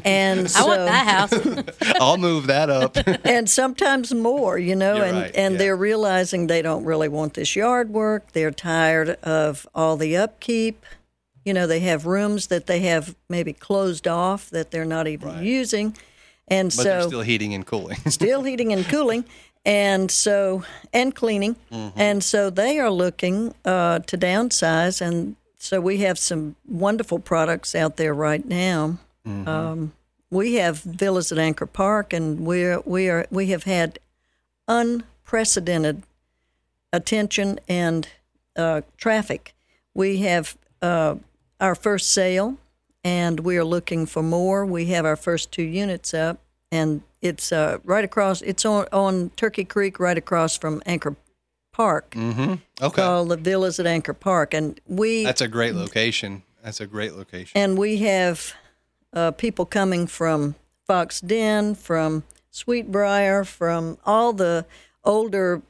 And 0.03 0.51
so, 0.51 0.59
I 0.63 0.67
want 0.67 0.85
that 0.85 1.07
house. 1.07 1.95
I'll 2.01 2.17
move 2.17 2.47
that 2.47 2.69
up. 2.69 2.97
and 3.23 3.49
sometimes 3.49 4.13
more, 4.13 4.57
you 4.57 4.75
know, 4.75 4.95
You're 4.97 5.05
and, 5.05 5.17
right, 5.17 5.31
and 5.35 5.53
yeah. 5.53 5.57
they're 5.59 5.77
realizing 5.77 6.47
they 6.47 6.61
don't 6.61 6.83
really 6.83 7.07
want 7.07 7.35
this 7.35 7.55
yard 7.55 7.91
work. 7.91 8.33
They're 8.33 8.51
tired 8.51 9.11
of 9.23 9.65
all 9.73 9.95
the 9.95 10.17
upkeep. 10.17 10.85
You 11.45 11.53
know, 11.53 11.67
they 11.67 11.81
have 11.81 12.05
rooms 12.05 12.47
that 12.47 12.67
they 12.67 12.79
have 12.81 13.15
maybe 13.29 13.53
closed 13.53 14.07
off 14.07 14.49
that 14.49 14.71
they're 14.71 14.85
not 14.85 15.07
even 15.07 15.43
using. 15.43 15.95
And 16.47 16.69
but 16.69 16.73
so 16.73 16.83
they're 16.83 17.01
still 17.03 17.21
heating 17.21 17.53
and 17.53 17.65
cooling. 17.65 17.97
still 18.09 18.43
heating 18.43 18.73
and 18.73 18.85
cooling, 18.85 19.23
and 19.65 20.11
so 20.11 20.63
and 20.91 21.15
cleaning, 21.15 21.55
Mm-hmm. 21.71 21.99
and 21.99 22.23
so 22.23 22.49
they 22.49 22.79
are 22.79 22.91
looking 22.91 23.53
uh, 23.65 23.99
to 23.99 24.17
downsize, 24.17 25.01
and 25.01 25.35
so 25.57 25.79
we 25.79 25.97
have 25.99 26.17
some 26.19 26.55
wonderful 26.67 27.19
products 27.19 27.73
out 27.75 27.95
there 27.97 28.13
right 28.13 28.45
now. 28.45 28.97
Mm-hmm. 29.25 29.47
Um, 29.47 29.93
we 30.29 30.55
have 30.55 30.79
villas 30.79 31.31
at 31.31 31.37
Anchor 31.37 31.65
Park, 31.67 32.11
and 32.13 32.39
we're 32.45 32.81
we 32.85 33.09
are 33.09 33.25
we 33.31 33.47
have 33.47 33.63
had 33.63 33.99
unprecedented 34.67 36.03
attention 36.91 37.59
and 37.67 38.07
uh, 38.55 38.81
traffic. 38.97 39.53
We 39.93 40.17
have 40.19 40.57
uh, 40.81 41.15
our 41.59 41.75
first 41.75 42.11
sale, 42.11 42.57
and 43.03 43.39
we 43.41 43.57
are 43.57 43.63
looking 43.63 44.05
for 44.05 44.23
more. 44.23 44.65
We 44.65 44.85
have 44.87 45.05
our 45.05 45.15
first 45.15 45.51
two 45.51 45.63
units 45.63 46.13
up, 46.13 46.39
and 46.71 47.01
it's 47.23 47.51
uh, 47.51 47.77
right 47.83 48.03
across. 48.05 48.41
It's 48.43 48.65
on 48.65 48.85
on 48.91 49.31
Turkey 49.35 49.63
Creek, 49.65 49.99
right 49.99 50.17
across 50.17 50.57
from 50.57 50.81
Anchor 50.85 51.15
Park, 51.71 52.11
mm-hmm. 52.11 52.55
Okay, 52.81 53.01
called 53.01 53.29
the 53.29 53.37
Villas 53.37 53.79
at 53.79 53.87
Anchor 53.87 54.13
Park, 54.13 54.53
and 54.53 54.79
we 54.87 55.23
that's 55.23 55.41
a 55.41 55.47
great 55.47 55.73
location. 55.75 56.43
That's 56.63 56.79
a 56.81 56.85
great 56.87 57.13
location. 57.15 57.59
and 57.61 57.77
we 57.77 57.97
have 57.97 58.53
uh, 59.13 59.31
people 59.31 59.65
coming 59.65 60.07
from 60.07 60.55
Fox 60.87 61.19
Den, 61.21 61.75
from 61.75 62.23
Sweetbriar, 62.53 63.45
from 63.45 63.97
all 64.05 64.33
the 64.33 64.65
older 65.03 65.61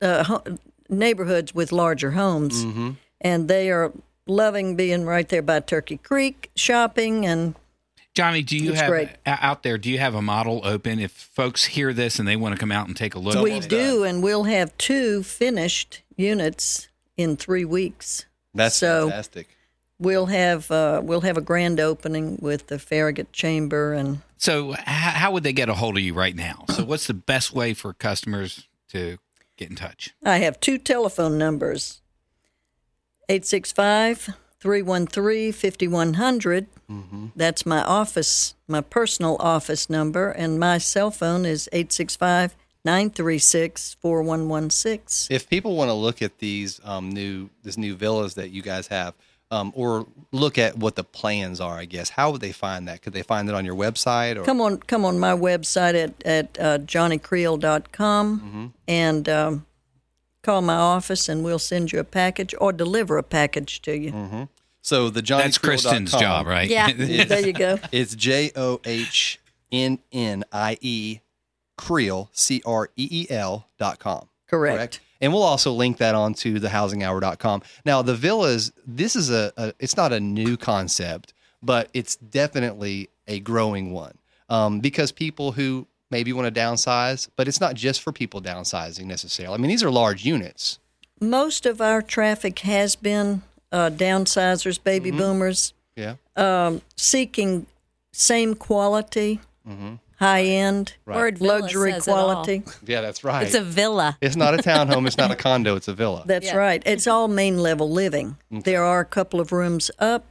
uh, 0.00 0.24
ho- 0.24 0.42
neighborhoods 0.88 1.54
with 1.54 1.72
larger 1.72 2.12
homes, 2.12 2.64
Mm-hmm. 2.64 2.90
and 3.20 3.48
they 3.48 3.70
are 3.70 3.92
loving 4.26 4.76
being 4.76 5.04
right 5.06 5.28
there 5.28 5.42
by 5.42 5.60
Turkey 5.60 5.96
Creek, 5.98 6.50
shopping 6.56 7.24
and 7.26 7.54
Johnnie, 8.16 8.42
do 8.42 8.56
you 8.56 8.72
It's 8.72 8.80
have 8.80 8.88
great. 8.90 9.08
out 9.26 9.62
there? 9.62 9.76
Do 9.76 9.90
you 9.90 9.98
have 9.98 10.14
a 10.14 10.22
model 10.22 10.62
open? 10.64 10.98
If 10.98 11.12
folks 11.12 11.66
hear 11.66 11.92
this 11.92 12.18
and 12.18 12.26
they 12.26 12.34
want 12.34 12.54
to 12.54 12.58
come 12.58 12.72
out 12.72 12.88
and 12.88 12.96
take 12.96 13.14
a 13.14 13.18
look, 13.18 13.34
we 13.42 13.50
almost 13.50 13.68
do, 13.68 14.04
and 14.04 14.22
we'll 14.22 14.44
have 14.44 14.76
two 14.78 15.22
finished 15.22 16.00
units 16.16 16.88
in 17.18 17.36
three 17.36 17.64
weeks. 17.66 18.24
That's 18.54 18.74
So- 18.76 19.08
fantastic. 19.10 19.48
We'll 19.98 20.26
have 20.26 20.70
uh, 20.70 21.00
we'll 21.02 21.22
have 21.22 21.38
a 21.38 21.40
grand 21.40 21.78
opening 21.80 22.38
with 22.42 22.66
the 22.66 22.78
Farragut 22.78 23.32
Chamber, 23.32 23.94
and 23.94 24.20
So, 24.36 24.72
h- 24.74 24.78
how 24.84 25.32
would 25.32 25.42
they 25.42 25.54
get 25.54 25.70
a 25.70 25.74
hold 25.74 25.96
of 25.96 26.02
you 26.02 26.12
right 26.12 26.36
now? 26.36 26.66
So, 26.74 26.84
what's 26.84 27.06
the 27.06 27.14
best 27.14 27.54
way 27.54 27.72
for 27.72 27.94
customers 27.94 28.66
to 28.90 29.16
get 29.56 29.70
in 29.70 29.76
touch? 29.76 30.10
I 30.22 30.36
have 30.38 30.60
two 30.60 30.76
telephone 30.76 31.38
numbers 31.38 32.02
865 33.30 34.34
313 34.66 35.52
5100. 35.52 36.66
That's 37.36 37.64
my 37.64 37.82
office, 37.84 38.54
my 38.66 38.80
personal 38.80 39.36
office 39.38 39.88
number, 39.88 40.30
and 40.30 40.58
my 40.58 40.78
cell 40.78 41.12
phone 41.12 41.44
is 41.46 41.68
865 41.72 42.56
936 42.84 43.94
4116. 44.00 45.34
If 45.34 45.48
people 45.48 45.76
want 45.76 45.88
to 45.90 45.94
look 45.94 46.20
at 46.20 46.38
these 46.38 46.80
um, 46.84 47.10
new 47.10 47.48
this 47.62 47.76
new 47.78 47.94
villas 47.94 48.34
that 48.34 48.50
you 48.50 48.60
guys 48.62 48.88
have, 48.88 49.14
um, 49.52 49.72
or 49.76 50.06
look 50.32 50.58
at 50.58 50.76
what 50.76 50.96
the 50.96 51.04
plans 51.04 51.60
are, 51.60 51.78
I 51.78 51.84
guess, 51.84 52.10
how 52.10 52.32
would 52.32 52.40
they 52.40 52.50
find 52.52 52.88
that? 52.88 53.02
Could 53.02 53.12
they 53.12 53.22
find 53.22 53.48
it 53.48 53.54
on 53.54 53.64
your 53.64 53.76
website? 53.76 54.36
Or 54.36 54.42
Come 54.44 54.60
on, 54.60 54.78
come 54.78 55.04
on 55.04 55.20
my 55.20 55.32
website 55.32 55.94
at, 55.94 56.26
at 56.26 56.58
uh, 56.58 56.78
johnniecreel.com 56.78 58.72
and 58.88 59.28
um, 59.28 59.66
call 60.42 60.62
my 60.62 60.74
office, 60.74 61.28
and 61.28 61.44
we'll 61.44 61.58
send 61.60 61.92
you 61.92 62.00
a 62.00 62.04
package 62.04 62.52
or 62.60 62.72
deliver 62.72 63.16
a 63.18 63.22
package 63.22 63.80
to 63.82 63.96
you. 63.96 64.48
So 64.86 65.10
the 65.10 65.20
Johnnie 65.20 65.42
That's 65.42 65.58
Kristen's 65.58 66.12
job, 66.12 66.46
right? 66.46 66.70
Yeah. 66.70 66.92
There 67.26 67.44
you 67.44 67.52
go. 67.52 67.80
It's 67.90 68.14
J 68.14 68.52
O 68.54 68.80
H 68.84 69.40
N 69.72 69.98
N 70.12 70.44
I 70.52 70.78
E 70.80 71.18
Creel 71.76 72.30
C 72.32 72.62
R 72.64 72.88
E 72.94 73.08
E 73.10 73.26
L 73.28 73.66
dot 73.78 73.98
com. 73.98 74.28
Correct. 74.46 74.76
correct. 74.76 75.00
And 75.20 75.32
we'll 75.32 75.42
also 75.42 75.72
link 75.72 75.96
that 75.96 76.14
onto 76.14 76.60
thehousinghour.com. 76.60 77.62
Now, 77.84 78.02
the 78.02 78.14
villas, 78.14 78.70
this 78.86 79.16
is 79.16 79.28
a, 79.28 79.52
a 79.56 79.72
it's 79.80 79.96
not 79.96 80.12
a 80.12 80.20
new 80.20 80.56
concept, 80.56 81.34
but 81.60 81.88
it's 81.92 82.14
definitely 82.14 83.08
a 83.26 83.40
growing 83.40 83.90
one 83.90 84.16
um, 84.48 84.78
because 84.78 85.10
people 85.10 85.50
who 85.50 85.88
maybe 86.12 86.32
want 86.32 86.54
to 86.54 86.60
downsize, 86.60 87.28
but 87.34 87.48
it's 87.48 87.60
not 87.60 87.74
just 87.74 88.02
for 88.02 88.12
people 88.12 88.40
downsizing 88.40 89.06
necessarily. 89.06 89.54
I 89.56 89.58
mean, 89.58 89.68
these 89.68 89.82
are 89.82 89.90
large 89.90 90.24
units. 90.24 90.78
Most 91.20 91.66
of 91.66 91.80
our 91.80 92.02
traffic 92.02 92.60
has 92.60 92.94
been 92.94 93.42
uh, 93.72 93.90
downsizers, 93.90 94.82
baby 94.82 95.10
boomers, 95.10 95.74
Yeah. 95.96 96.14
um, 96.36 96.82
seeking 96.96 97.66
same 98.12 98.54
quality, 98.54 99.40
high 100.18 100.44
end, 100.44 100.94
Word 101.04 101.38
villa 101.38 101.58
luxury 101.60 101.92
says 101.92 102.08
it 102.08 102.10
all. 102.12 102.32
quality. 102.32 102.62
Yeah, 102.86 103.00
that's 103.02 103.22
right. 103.24 103.44
It's 103.46 103.54
a 103.54 103.62
villa. 103.62 104.16
It's 104.20 104.36
not 104.36 104.54
a 104.54 104.58
townhome. 104.58 105.06
It's 105.06 105.18
not 105.18 105.30
a 105.30 105.36
condo. 105.46 105.76
It's 105.76 105.88
a 105.88 105.94
villa. 105.94 106.22
That's 106.26 106.46
Yeah. 106.46 106.56
right. 106.56 106.82
It's 106.86 107.06
all 107.06 107.28
main 107.28 107.58
level 107.58 107.90
living. 107.90 108.36
There 108.50 108.82
are 108.84 109.00
a 109.00 109.04
couple 109.04 109.40
of 109.40 109.52
rooms 109.52 109.90
up 109.98 110.24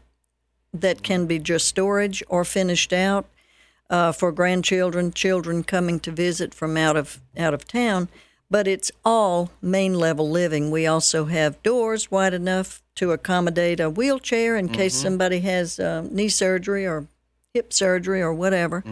that 0.73 1.03
can 1.03 1.25
be 1.27 1.37
just 1.39 1.67
storage 1.67 2.23
or 2.27 2.43
finished 2.43 2.91
out 2.91 3.25
uh, 3.89 4.11
for 4.11 4.31
grandchildren, 4.31 5.13
children 5.13 5.63
coming 5.63 5.99
to 5.99 6.11
visit 6.11 6.53
from 6.53 6.75
out 6.77 6.97
of 6.97 7.19
out 7.37 7.53
of 7.53 7.67
town. 7.67 8.09
But 8.49 8.67
it's 8.67 8.91
all 9.03 9.51
main 9.61 9.95
level 9.95 10.29
living. 10.29 10.71
We 10.71 10.85
also 10.85 11.25
have 11.25 11.61
doors 11.63 12.11
wide 12.11 12.33
enough 12.33 12.83
to 12.95 13.11
accommodate 13.11 13.79
a 13.79 13.89
wheelchair 13.89 14.55
in 14.55 14.69
case 14.69 14.93
somebody 14.93 15.39
has 15.41 15.79
uh, 15.79 16.07
knee 16.09 16.29
surgery 16.29 16.85
or 16.85 17.07
hip 17.53 17.73
surgery 17.73 18.21
or 18.21 18.33
whatever. 18.33 18.83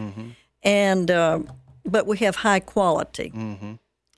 And 0.62 1.10
uh, 1.10 1.40
but 1.84 2.06
we 2.06 2.16
have 2.18 2.36
high 2.36 2.60
quality. 2.60 3.32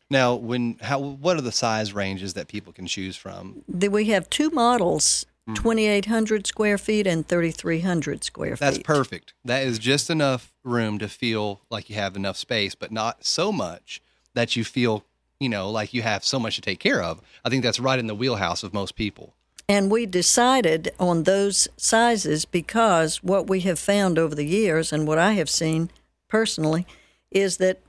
Now, 0.09 0.35
when 0.37 0.79
how 0.81 0.99
what 1.01 1.37
are 1.37 1.43
the 1.43 1.53
size 1.53 1.93
ranges 1.93 2.35
that 2.35 2.49
people 2.49 2.73
can 2.73 2.87
choose 2.87 3.17
from? 3.17 3.63
The, 3.69 3.89
we 3.89 4.07
have 4.07 4.31
two 4.31 4.51
models, 4.51 5.27
2,800 5.55 6.47
square 6.47 6.79
feet 6.79 7.07
and 7.07 7.27
3,300 7.27 8.25
square 8.25 8.57
feet. 8.57 8.61
That's 8.61 8.79
perfect. 8.79 9.35
That 9.45 9.65
is 9.65 9.79
just 9.79 10.09
enough 10.11 10.53
room 10.65 10.99
to 11.01 11.09
feel 11.09 11.61
like 11.71 11.91
you 11.91 11.97
have 11.97 12.17
enough 12.17 12.37
space, 12.37 12.75
but 12.75 12.91
not 12.93 13.25
so 13.25 13.51
much 13.53 14.01
that 14.35 14.55
you 14.55 14.65
feel, 14.65 15.05
you 15.41 15.49
know, 15.49 15.71
like 15.71 15.93
you 15.95 16.03
have 16.03 16.25
so 16.25 16.39
much 16.39 16.57
to 16.57 16.61
take 16.63 16.81
care 16.81 17.03
of. 17.03 17.21
I 17.45 17.51
think 17.51 17.63
that's 17.63 17.81
right 17.81 17.99
in 17.99 18.07
the 18.07 18.15
wheelhouse 18.15 18.63
of 18.63 18.73
most 18.73 18.97
people. 18.97 19.35
And 19.69 19.91
we 19.91 20.07
decided 20.07 20.93
on 21.01 21.25
those 21.25 21.67
sizes 21.77 22.45
because 22.45 23.23
what 23.23 23.49
we 23.49 23.61
have 23.61 23.79
found 23.79 24.19
over 24.19 24.35
the 24.35 24.47
years 24.47 24.93
and 24.93 25.07
what 25.07 25.19
I 25.19 25.33
have 25.33 25.51
seen 25.51 25.91
personally 26.29 26.87
is 27.31 27.57
that 27.57 27.81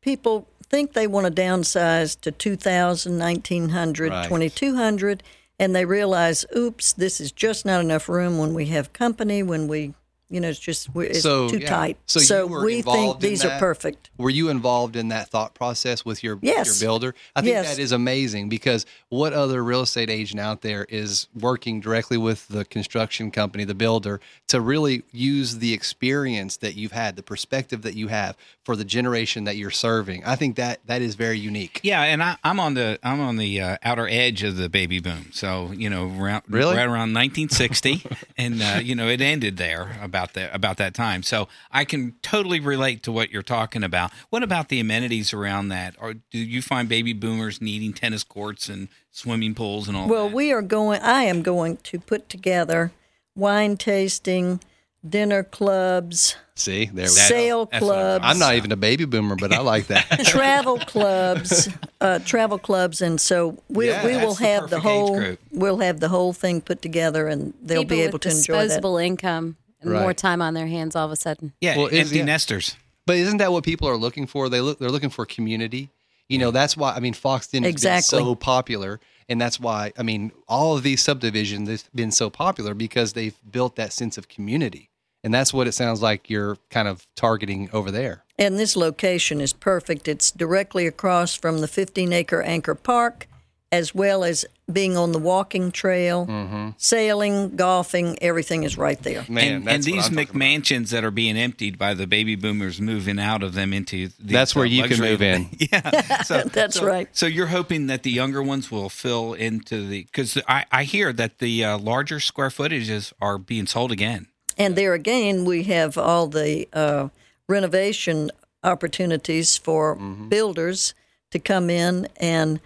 people 0.00 0.48
think 0.62 0.92
they 0.92 1.06
want 1.06 1.26
to 1.26 1.42
downsize 1.42 2.18
to 2.20 2.30
2,000, 2.30 3.18
1,900, 3.18 4.10
Right. 4.10 4.28
2,200, 4.28 5.22
and 5.58 5.74
they 5.74 5.84
realize, 5.84 6.44
oops, 6.56 6.92
this 6.92 7.20
is 7.20 7.32
just 7.32 7.66
not 7.66 7.80
enough 7.80 8.08
room 8.08 8.38
when 8.38 8.54
we 8.54 8.66
have 8.66 8.92
company, 8.92 9.42
when 9.42 9.68
we, 9.68 9.94
you 10.30 10.40
know, 10.40 10.48
it's 10.48 10.58
just 10.58 10.88
it's 10.94 11.22
So, 11.22 11.48
too 11.48 11.58
yeah. 11.58 11.68
tight. 11.68 11.96
So 12.06 12.20
you 12.44 12.46
were 12.46 12.64
we 12.64 12.82
think 12.82 13.20
these 13.20 13.40
that? 13.42 13.52
are 13.52 13.58
perfect. 13.58 14.10
Were 14.18 14.28
you 14.30 14.50
involved 14.50 14.94
in 14.96 15.08
that 15.08 15.28
thought 15.30 15.54
process 15.54 16.04
with 16.04 16.22
your, 16.22 16.38
Yes. 16.42 16.66
your 16.80 16.88
builder? 16.88 17.14
I 17.34 17.40
think 17.40 17.52
Yes. 17.54 17.76
that 17.76 17.80
is 17.80 17.92
amazing 17.92 18.48
because 18.48 18.84
what 19.08 19.32
other 19.32 19.64
real 19.64 19.80
estate 19.82 20.10
agent 20.10 20.38
out 20.40 20.60
there 20.62 20.84
is 20.90 21.28
working 21.34 21.80
directly 21.80 22.18
with 22.18 22.46
the 22.48 22.64
construction 22.66 23.30
company, 23.30 23.64
the 23.64 23.74
builder, 23.74 24.20
to 24.48 24.60
really 24.60 25.02
use 25.12 25.58
the 25.58 25.72
experience 25.72 26.58
that 26.58 26.74
you've 26.74 26.92
had, 26.92 27.16
the 27.16 27.22
perspective 27.22 27.82
that 27.82 27.94
you 27.94 28.08
have 28.08 28.36
for 28.64 28.76
the 28.76 28.84
generation 28.84 29.44
that 29.44 29.56
you're 29.56 29.70
serving? 29.70 30.22
I 30.26 30.36
think 30.36 30.56
that 30.56 30.80
that 30.86 31.00
is 31.00 31.14
very 31.14 31.38
unique. 31.38 31.80
Yeah, 31.82 32.02
and 32.02 32.22
I, 32.22 32.36
I'm 32.44 32.60
on 32.60 32.74
the 32.74 32.98
I'm 33.02 33.20
on 33.20 33.36
the 33.36 33.60
uh, 33.62 33.76
outer 33.82 34.06
edge 34.08 34.42
of 34.42 34.56
the 34.56 34.68
baby 34.68 35.00
boom. 35.00 35.30
So 35.32 35.72
you 35.74 35.88
know, 35.88 36.12
around, 36.20 36.42
Really? 36.48 36.76
right 36.76 36.84
around 36.86 37.14
1960, 37.14 38.02
and 38.36 38.60
uh, 38.62 38.80
you 38.82 38.94
know, 38.94 39.08
it 39.08 39.20
ended 39.22 39.56
there 39.56 39.96
about 40.02 40.17
that 40.34 40.54
about 40.54 40.76
that 40.78 40.94
time. 40.94 41.22
So 41.22 41.48
I 41.70 41.84
can 41.84 42.14
totally 42.22 42.60
relate 42.60 43.02
to 43.04 43.12
what 43.12 43.30
you're 43.30 43.42
talking 43.42 43.82
about. 43.84 44.10
What 44.30 44.42
about 44.42 44.68
the 44.68 44.80
amenities 44.80 45.32
around 45.32 45.68
that? 45.68 45.94
Or 46.00 46.14
do 46.14 46.38
you 46.38 46.60
find 46.62 46.88
baby 46.88 47.12
boomers 47.12 47.60
needing 47.60 47.92
tennis 47.92 48.24
courts 48.24 48.68
and 48.68 48.88
swimming 49.10 49.54
pools 49.54 49.88
and 49.88 49.96
all? 49.96 50.08
Well, 50.08 50.24
that? 50.24 50.34
Well, 50.34 50.36
we 50.36 50.52
are 50.52 50.62
going. 50.62 51.00
I 51.02 51.22
am 51.24 51.42
going 51.42 51.76
to 51.78 51.98
put 51.98 52.28
together 52.28 52.92
wine 53.34 53.76
tasting, 53.76 54.60
dinner 55.08 55.42
clubs, 55.44 56.36
See, 56.56 56.86
there 56.86 57.04
we 57.04 57.08
sale 57.10 57.66
that's 57.66 57.84
what 57.84 57.94
I'm 57.96 58.02
clubs. 58.20 58.24
I'm 58.24 58.38
not 58.40 58.54
even 58.56 58.72
a 58.72 58.76
baby 58.76 59.04
boomer, 59.04 59.36
but 59.36 59.52
I 59.52 59.60
like 59.60 59.86
that. 59.86 60.08
travel 60.24 60.76
clubs, 60.80 61.68
uh, 62.00 62.18
travel 62.24 62.58
clubs, 62.58 63.00
and 63.00 63.20
so 63.20 63.62
we 63.68 63.88
Yeah, 63.90 64.04
we 64.04 64.16
will 64.16 64.34
that's 64.34 64.38
the 64.40 64.46
have 64.46 64.70
the 64.70 64.80
whole 64.80 65.36
we'll 65.52 65.78
have 65.78 66.00
the 66.00 66.08
whole 66.08 66.32
thing 66.32 66.60
put 66.60 66.82
together, 66.82 67.28
and 67.28 67.54
they'll 67.62 67.82
People 67.82 67.96
be 67.96 68.02
able 68.02 68.12
with 68.14 68.22
to 68.22 68.30
enjoy 68.30 68.54
that. 68.54 68.62
disposable 68.64 68.96
income 68.96 69.56
and 69.80 69.92
more 69.92 70.14
time 70.14 70.42
on 70.42 70.54
their 70.54 70.66
hands 70.66 70.96
all 70.96 71.06
of 71.06 71.12
a 71.12 71.16
sudden. 71.16 71.52
yeah, 71.60 71.76
well, 71.76 71.86
is- 71.86 72.00
empty 72.00 72.18
yeah. 72.18 72.24
nesters. 72.24 72.76
But 73.06 73.16
isn't 73.16 73.38
that 73.38 73.52
what 73.52 73.64
people 73.64 73.88
are 73.88 73.96
looking 73.96 74.26
for? 74.26 74.50
They 74.50 74.60
look 74.60 74.78
they're 74.78 74.90
looking 74.90 75.08
for 75.10 75.24
community. 75.24 75.88
You 76.28 76.36
know, 76.36 76.50
that's 76.50 76.76
why 76.76 76.92
I 76.92 77.00
mean 77.00 77.14
Fox 77.14 77.46
didn't 77.46 77.66
Exactly. 77.66 78.18
so 78.18 78.34
popular 78.34 79.00
and 79.30 79.40
that's 79.40 79.58
why 79.58 79.92
I 79.96 80.02
mean 80.02 80.30
all 80.46 80.76
of 80.76 80.82
these 80.82 81.02
subdivisions 81.02 81.68
have 81.70 81.84
been 81.94 82.10
so 82.10 82.28
popular 82.28 82.74
because 82.74 83.14
they've 83.14 83.34
built 83.50 83.76
that 83.76 83.94
sense 83.94 84.18
of 84.18 84.28
community. 84.28 84.90
And 85.24 85.34
that's 85.34 85.52
what 85.52 85.66
it 85.66 85.72
sounds 85.72 86.00
like 86.00 86.30
you're 86.30 86.58
kind 86.70 86.86
of 86.86 87.06
targeting 87.16 87.68
over 87.72 87.90
there. 87.90 88.24
And 88.38 88.58
this 88.58 88.76
location 88.76 89.40
is 89.40 89.52
perfect. 89.52 90.06
It's 90.06 90.30
directly 90.30 90.86
across 90.86 91.34
from 91.34 91.58
the 91.58 91.66
15 91.66 92.12
acre 92.12 92.40
Anchor 92.40 92.76
Park, 92.76 93.26
as 93.72 93.94
well 93.94 94.22
as 94.22 94.44
being 94.70 94.96
on 94.96 95.12
the 95.12 95.18
walking 95.18 95.72
trail, 95.72 96.26
Mm-hmm. 96.26 96.70
sailing, 96.76 97.56
golfing. 97.56 98.18
Everything 98.22 98.64
is 98.64 98.76
right 98.76 99.02
there. 99.02 99.24
Man, 99.28 99.52
and, 99.54 99.66
that's 99.66 99.74
and 99.74 99.84
these 99.84 99.94
what 99.96 100.04
I'm 100.10 100.26
talking 100.26 100.30
about. 100.30 100.34
McMansions 100.62 100.90
that 100.90 101.04
are 101.04 101.10
being 101.10 101.36
emptied 101.38 101.78
by 101.78 101.94
the 101.94 102.06
baby 102.06 102.34
boomers 102.36 102.80
moving 102.80 103.18
out 103.18 103.42
of 103.42 103.54
them 103.54 103.72
into 103.72 104.08
these, 104.08 104.14
That's 104.20 104.54
where 104.54 104.66
uh, 104.66 104.68
you 104.68 104.84
can 104.84 105.00
move 105.00 105.22
in. 105.22 105.48
yeah, 105.58 106.22
so, 106.22 106.42
That's 106.42 106.76
so- 106.76 106.86
right. 106.86 107.08
So 107.12 107.26
you're 107.26 107.46
hoping 107.46 107.86
that 107.86 108.02
the 108.02 108.10
younger 108.10 108.42
ones 108.42 108.70
will 108.70 108.88
fill 108.90 109.32
into 109.34 109.86
the 109.86 110.02
because 110.04 110.36
I, 110.46 110.66
I 110.70 110.84
hear 110.84 111.12
that 111.14 111.38
the 111.38 111.64
uh, 111.64 111.78
larger 111.78 112.20
square 112.20 112.48
footages 112.50 113.12
are 113.20 113.38
being 113.38 113.66
sold 113.66 113.90
again. 113.90 114.26
And 114.58 114.76
there 114.76 114.92
again, 114.92 115.44
we 115.44 115.62
have 115.64 115.96
all 115.96 116.26
the 116.26 116.68
uh, 116.72 117.08
renovation 117.48 118.30
opportunities 118.64 119.56
for 119.56 119.96
Mm-hmm. 119.96 120.28
builders 120.28 120.94
to 121.30 121.38
come 121.38 121.70
in 121.70 122.08
and 122.18 122.60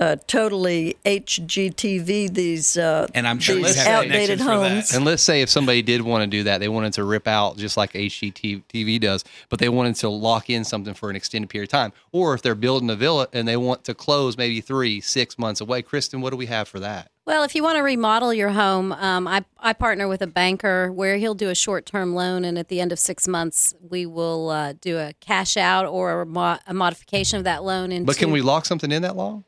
uh, 0.00 0.16
totally 0.26 0.96
HGTV 1.04 2.32
these 2.32 2.78
uh, 2.78 3.06
And 3.14 3.28
I'm 3.28 3.38
sure 3.38 3.56
these 3.56 3.76
have 3.76 4.04
outdated 4.04 4.38
connections 4.38 4.42
for 4.42 4.58
that. 4.58 4.70
homes. 4.70 4.94
And 4.94 5.04
let's 5.04 5.22
say 5.22 5.42
if 5.42 5.50
somebody 5.50 5.82
did 5.82 6.00
want 6.00 6.22
to 6.22 6.26
do 6.26 6.44
that, 6.44 6.58
they 6.58 6.68
wanted 6.68 6.94
to 6.94 7.04
rip 7.04 7.28
out 7.28 7.58
just 7.58 7.76
like 7.76 7.92
HGTV 7.92 9.00
does, 9.00 9.24
but 9.50 9.58
they 9.58 9.68
wanted 9.68 9.96
to 9.96 10.08
lock 10.08 10.48
in 10.48 10.64
something 10.64 10.94
for 10.94 11.10
an 11.10 11.16
extended 11.16 11.50
period 11.50 11.68
of 11.68 11.72
time. 11.72 11.92
Or 12.12 12.32
if 12.32 12.40
they're 12.40 12.54
building 12.54 12.88
a 12.88 12.96
villa 12.96 13.28
and 13.34 13.46
they 13.46 13.58
want 13.58 13.84
to 13.84 13.94
close 13.94 14.38
maybe 14.38 14.62
three, 14.62 15.02
six 15.02 15.38
months 15.38 15.60
away, 15.60 15.82
Kristen, 15.82 16.22
what 16.22 16.30
do 16.30 16.36
we 16.36 16.46
have 16.46 16.66
for 16.66 16.80
that? 16.80 17.10
Well, 17.26 17.44
if 17.44 17.54
you 17.54 17.62
want 17.62 17.76
to 17.76 17.82
remodel 17.82 18.32
your 18.32 18.48
home, 18.48 18.92
um, 18.92 19.28
I, 19.28 19.44
I 19.60 19.74
partner 19.74 20.08
with 20.08 20.22
a 20.22 20.26
banker 20.26 20.90
where 20.90 21.16
he'll 21.18 21.34
do 21.34 21.50
a 21.50 21.54
short 21.54 21.86
term 21.86 22.14
loan, 22.14 22.44
and 22.44 22.58
at 22.58 22.68
the 22.68 22.80
end 22.80 22.90
of 22.90 22.98
six 22.98 23.28
months, 23.28 23.74
we 23.88 24.04
will 24.06 24.48
uh, 24.48 24.72
do 24.80 24.98
a 24.98 25.12
cash 25.20 25.56
out 25.56 25.86
or 25.86 26.22
a, 26.22 26.26
mo- 26.26 26.58
a 26.66 26.74
modification 26.74 27.38
of 27.38 27.44
that 27.44 27.62
loan. 27.62 27.92
Into, 27.92 28.06
But 28.06 28.16
can 28.16 28.32
we 28.32 28.40
lock 28.40 28.64
something 28.64 28.90
in 28.90 29.02
that 29.02 29.14
long? 29.14 29.44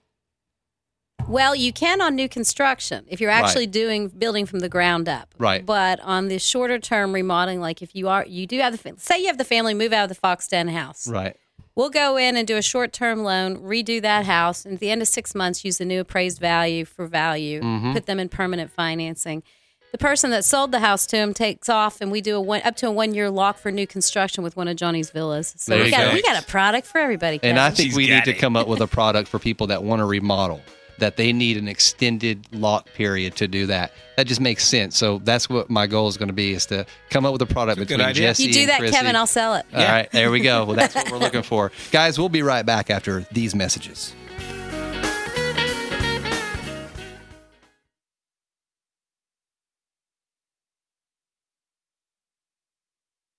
Well, 1.28 1.54
you 1.54 1.72
can 1.72 2.00
on 2.02 2.14
new 2.14 2.28
construction 2.28 3.04
if 3.08 3.20
you're 3.20 3.30
actually 3.30 3.66
doing 3.66 4.08
building 4.08 4.44
from 4.44 4.58
the 4.60 4.68
ground 4.68 5.08
up. 5.08 5.34
Right. 5.38 5.64
But 5.64 6.00
on 6.00 6.28
the 6.28 6.38
shorter 6.38 6.78
term 6.78 7.12
remodeling, 7.12 7.60
like 7.60 7.80
if 7.80 7.94
you 7.94 8.08
are 8.08 8.24
you 8.26 8.46
do 8.46 8.58
have 8.60 8.76
the 8.80 8.94
say 8.98 9.20
you 9.20 9.26
have 9.28 9.38
the 9.38 9.44
family 9.44 9.72
move 9.74 9.92
out 9.92 10.04
of 10.04 10.08
the 10.10 10.14
Fox 10.14 10.46
Den 10.48 10.68
house, 10.68 11.08
Right. 11.08 11.36
we'll 11.74 11.90
go 11.90 12.16
in 12.18 12.36
and 12.36 12.46
do 12.46 12.56
a 12.56 12.62
short 12.62 12.92
term 12.92 13.22
loan, 13.22 13.56
redo 13.58 14.02
that 14.02 14.26
house, 14.26 14.64
and 14.66 14.74
at 14.74 14.80
the 14.80 14.90
end 14.90 15.00
of 15.00 15.08
six 15.08 15.34
months, 15.34 15.64
use 15.64 15.78
the 15.78 15.84
new 15.86 16.00
appraised 16.00 16.38
value 16.38 16.84
for 16.84 17.06
value, 17.06 17.60
Mm-hmm. 17.62 17.92
put 17.94 18.06
them 18.06 18.18
in 18.20 18.28
permanent 18.28 18.70
financing. 18.70 19.42
The 19.92 19.98
person 19.98 20.30
that 20.30 20.42
sold 20.44 20.72
the 20.72 20.80
house 20.80 21.04
to 21.06 21.16
him 21.18 21.34
takes 21.34 21.68
off, 21.68 22.00
and 22.00 22.10
we 22.10 22.22
do 22.22 22.36
a 22.36 22.40
one, 22.40 22.62
up 22.64 22.76
to 22.76 22.86
a 22.88 22.90
one 22.90 23.12
year 23.14 23.28
lock 23.30 23.58
for 23.58 23.70
new 23.70 23.86
construction 23.86 24.42
with 24.42 24.56
one 24.56 24.66
of 24.68 24.76
Johnnie's 24.76 25.10
villas. 25.10 25.54
So 25.58 25.72
There 25.72 25.80
we 25.80 25.86
you 25.86 25.90
got 25.90 26.08
go. 26.08 26.14
we 26.14 26.22
got 26.22 26.42
a 26.42 26.46
product 26.46 26.86
for 26.86 26.98
everybody. 26.98 27.38
And 27.42 27.58
I 27.58 27.68
think 27.70 27.88
She's 27.90 27.96
we 27.96 28.04
need 28.06 28.16
got 28.20 28.24
to 28.24 28.32
come 28.34 28.56
up 28.56 28.66
with 28.68 28.80
a 28.80 28.86
product 28.86 29.28
for 29.28 29.38
people 29.38 29.66
that 29.68 29.82
want 29.84 30.00
to 30.00 30.06
remodel, 30.06 30.62
that 30.98 31.16
they 31.16 31.32
need 31.32 31.56
an 31.56 31.68
extended 31.68 32.46
lock 32.52 32.86
period 32.94 33.36
to 33.36 33.48
do 33.48 33.66
that. 33.66 33.92
That 34.16 34.26
just 34.26 34.40
makes 34.40 34.66
sense. 34.66 34.96
So 34.96 35.18
that's 35.24 35.48
what 35.48 35.70
my 35.70 35.86
goal 35.86 36.08
is 36.08 36.16
going 36.16 36.28
to 36.28 36.34
be 36.34 36.52
is 36.52 36.66
to 36.66 36.86
come 37.10 37.24
up 37.26 37.32
with 37.32 37.42
a 37.42 37.46
product 37.46 37.80
It's 37.80 37.90
a 37.90 37.94
good 37.94 37.98
between 37.98 38.10
idea. 38.10 38.28
Jesse 38.28 38.44
you 38.44 38.52
do 38.52 38.60
and 38.60 38.68
that, 38.70 38.78
Chrissy. 38.78 38.96
Kevin, 38.96 39.16
I'll 39.16 39.26
sell 39.26 39.54
it. 39.54 39.66
All 39.74 39.82
right, 39.82 40.10
there 40.12 40.30
we 40.30 40.40
go. 40.40 40.64
Well, 40.64 40.76
that's 40.76 40.94
what 40.94 41.10
we're 41.10 41.18
looking 41.18 41.42
for. 41.42 41.72
Guys, 41.90 42.18
we'll 42.18 42.28
be 42.28 42.42
right 42.42 42.64
back 42.64 42.90
after 42.90 43.26
these 43.32 43.54
messages. 43.54 44.14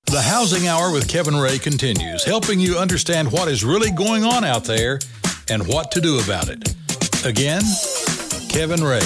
The 0.05 0.21
Housing 0.21 0.67
Hour 0.67 0.91
with 0.91 1.07
Kevin 1.07 1.35
Ray 1.35 1.57
continues, 1.57 2.23
helping 2.23 2.59
you 2.59 2.77
understand 2.77 3.31
what 3.31 3.47
is 3.47 3.63
really 3.63 3.89
going 3.89 4.23
on 4.23 4.43
out 4.43 4.63
there 4.63 4.99
and 5.49 5.65
what 5.67 5.91
to 5.91 6.01
do 6.01 6.19
about 6.19 6.49
it. 6.49 6.75
Again, 7.25 7.61
Kevin 8.49 8.83
Ray. 8.83 8.99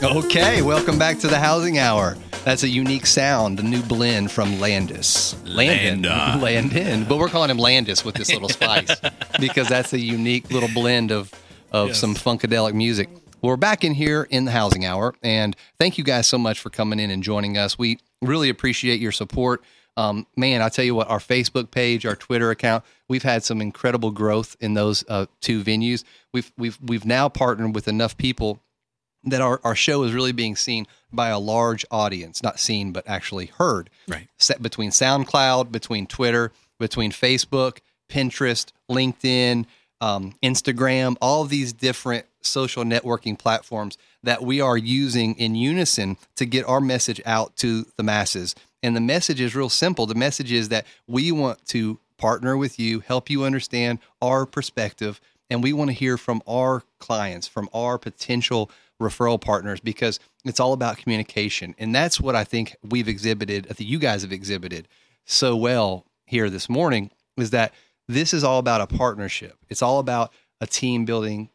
Okay, 0.00 0.62
welcome 0.62 1.00
back 1.00 1.18
to 1.18 1.26
the 1.26 1.40
Housing 1.40 1.78
Hour. 1.78 2.16
That's 2.44 2.62
a 2.62 2.68
unique 2.68 3.06
sound, 3.06 3.58
a 3.58 3.64
new 3.64 3.82
blend 3.82 4.30
from 4.30 4.60
Landis. 4.60 5.34
Landon. 5.44 6.02
Landa. 6.02 6.38
Landon. 6.44 7.04
But 7.08 7.18
we're 7.18 7.28
calling 7.28 7.50
him 7.50 7.58
Landis 7.58 8.04
with 8.04 8.14
this 8.14 8.32
little 8.32 8.48
spice 8.48 8.94
because 9.40 9.68
that's 9.68 9.92
a 9.92 9.98
unique 9.98 10.48
little 10.52 10.70
blend 10.72 11.10
of, 11.10 11.34
of 11.72 11.96
some 11.96 12.14
funkadelic 12.14 12.72
music. 12.72 13.08
Well, 13.42 13.50
we're 13.50 13.56
back 13.56 13.82
in 13.82 13.94
here 13.94 14.28
in 14.30 14.44
the 14.44 14.52
Housing 14.52 14.84
Hour, 14.84 15.12
and 15.24 15.56
thank 15.80 15.98
you 15.98 16.04
guys 16.04 16.28
so 16.28 16.38
much 16.38 16.60
for 16.60 16.70
coming 16.70 17.00
in 17.00 17.10
and 17.10 17.20
joining 17.20 17.58
us. 17.58 17.76
We 17.76 17.98
really 18.22 18.48
appreciate 18.48 19.00
your 19.00 19.12
support. 19.12 19.60
Um, 19.98 20.28
man, 20.36 20.62
I 20.62 20.68
tell 20.68 20.84
you 20.84 20.94
what, 20.94 21.10
our 21.10 21.18
Facebook 21.18 21.72
page, 21.72 22.06
our 22.06 22.14
Twitter 22.14 22.52
account, 22.52 22.84
we've 23.08 23.24
had 23.24 23.42
some 23.42 23.60
incredible 23.60 24.12
growth 24.12 24.56
in 24.60 24.74
those 24.74 25.04
uh, 25.08 25.26
two 25.40 25.64
venues. 25.64 26.04
We've 26.32 26.52
we've 26.56 26.78
we've 26.80 27.04
now 27.04 27.28
partnered 27.28 27.74
with 27.74 27.88
enough 27.88 28.16
people 28.16 28.60
that 29.24 29.40
our, 29.40 29.60
our 29.64 29.74
show 29.74 30.04
is 30.04 30.12
really 30.12 30.30
being 30.30 30.54
seen 30.54 30.86
by 31.12 31.30
a 31.30 31.38
large 31.40 31.84
audience, 31.90 32.44
not 32.44 32.60
seen, 32.60 32.92
but 32.92 33.08
actually 33.08 33.46
heard. 33.46 33.90
Right. 34.06 34.28
Set 34.38 34.62
between 34.62 34.90
SoundCloud, 34.90 35.72
between 35.72 36.06
Twitter, 36.06 36.52
between 36.78 37.10
Facebook, 37.10 37.78
Pinterest, 38.08 38.70
LinkedIn, 38.88 39.66
um, 40.00 40.34
Instagram, 40.44 41.16
all 41.20 41.44
these 41.44 41.72
different 41.72 42.24
social 42.40 42.84
networking 42.84 43.36
platforms 43.36 43.98
that 44.22 44.42
we 44.42 44.60
are 44.60 44.76
using 44.76 45.34
in 45.36 45.54
unison 45.54 46.16
to 46.36 46.44
get 46.44 46.66
our 46.66 46.80
message 46.80 47.20
out 47.24 47.56
to 47.56 47.86
the 47.96 48.02
masses. 48.02 48.54
And 48.82 48.96
the 48.96 49.00
message 49.00 49.40
is 49.40 49.54
real 49.54 49.68
simple. 49.68 50.06
The 50.06 50.14
message 50.14 50.52
is 50.52 50.68
that 50.68 50.86
we 51.06 51.32
want 51.32 51.64
to 51.68 51.98
partner 52.16 52.56
with 52.56 52.78
you, 52.78 53.00
help 53.00 53.30
you 53.30 53.44
understand 53.44 54.00
our 54.20 54.44
perspective, 54.44 55.20
and 55.50 55.62
we 55.62 55.72
want 55.72 55.90
to 55.90 55.94
hear 55.94 56.18
from 56.18 56.42
our 56.46 56.82
clients, 56.98 57.48
from 57.48 57.68
our 57.72 57.96
potential 57.98 58.70
referral 59.00 59.40
partners, 59.40 59.80
because 59.80 60.18
it's 60.44 60.60
all 60.60 60.72
about 60.72 60.98
communication. 60.98 61.74
And 61.78 61.94
that's 61.94 62.20
what 62.20 62.34
I 62.34 62.44
think 62.44 62.76
we've 62.82 63.08
exhibited, 63.08 63.66
I 63.70 63.74
think 63.74 63.88
you 63.88 63.98
guys 63.98 64.22
have 64.22 64.32
exhibited 64.32 64.88
so 65.24 65.56
well 65.56 66.04
here 66.26 66.50
this 66.50 66.68
morning, 66.68 67.10
is 67.36 67.50
that 67.50 67.72
this 68.08 68.34
is 68.34 68.42
all 68.42 68.58
about 68.58 68.80
a 68.80 68.86
partnership. 68.86 69.56
It's 69.68 69.82
all 69.82 70.00
about 70.00 70.32
a 70.60 70.66
team 70.66 71.04
building 71.04 71.50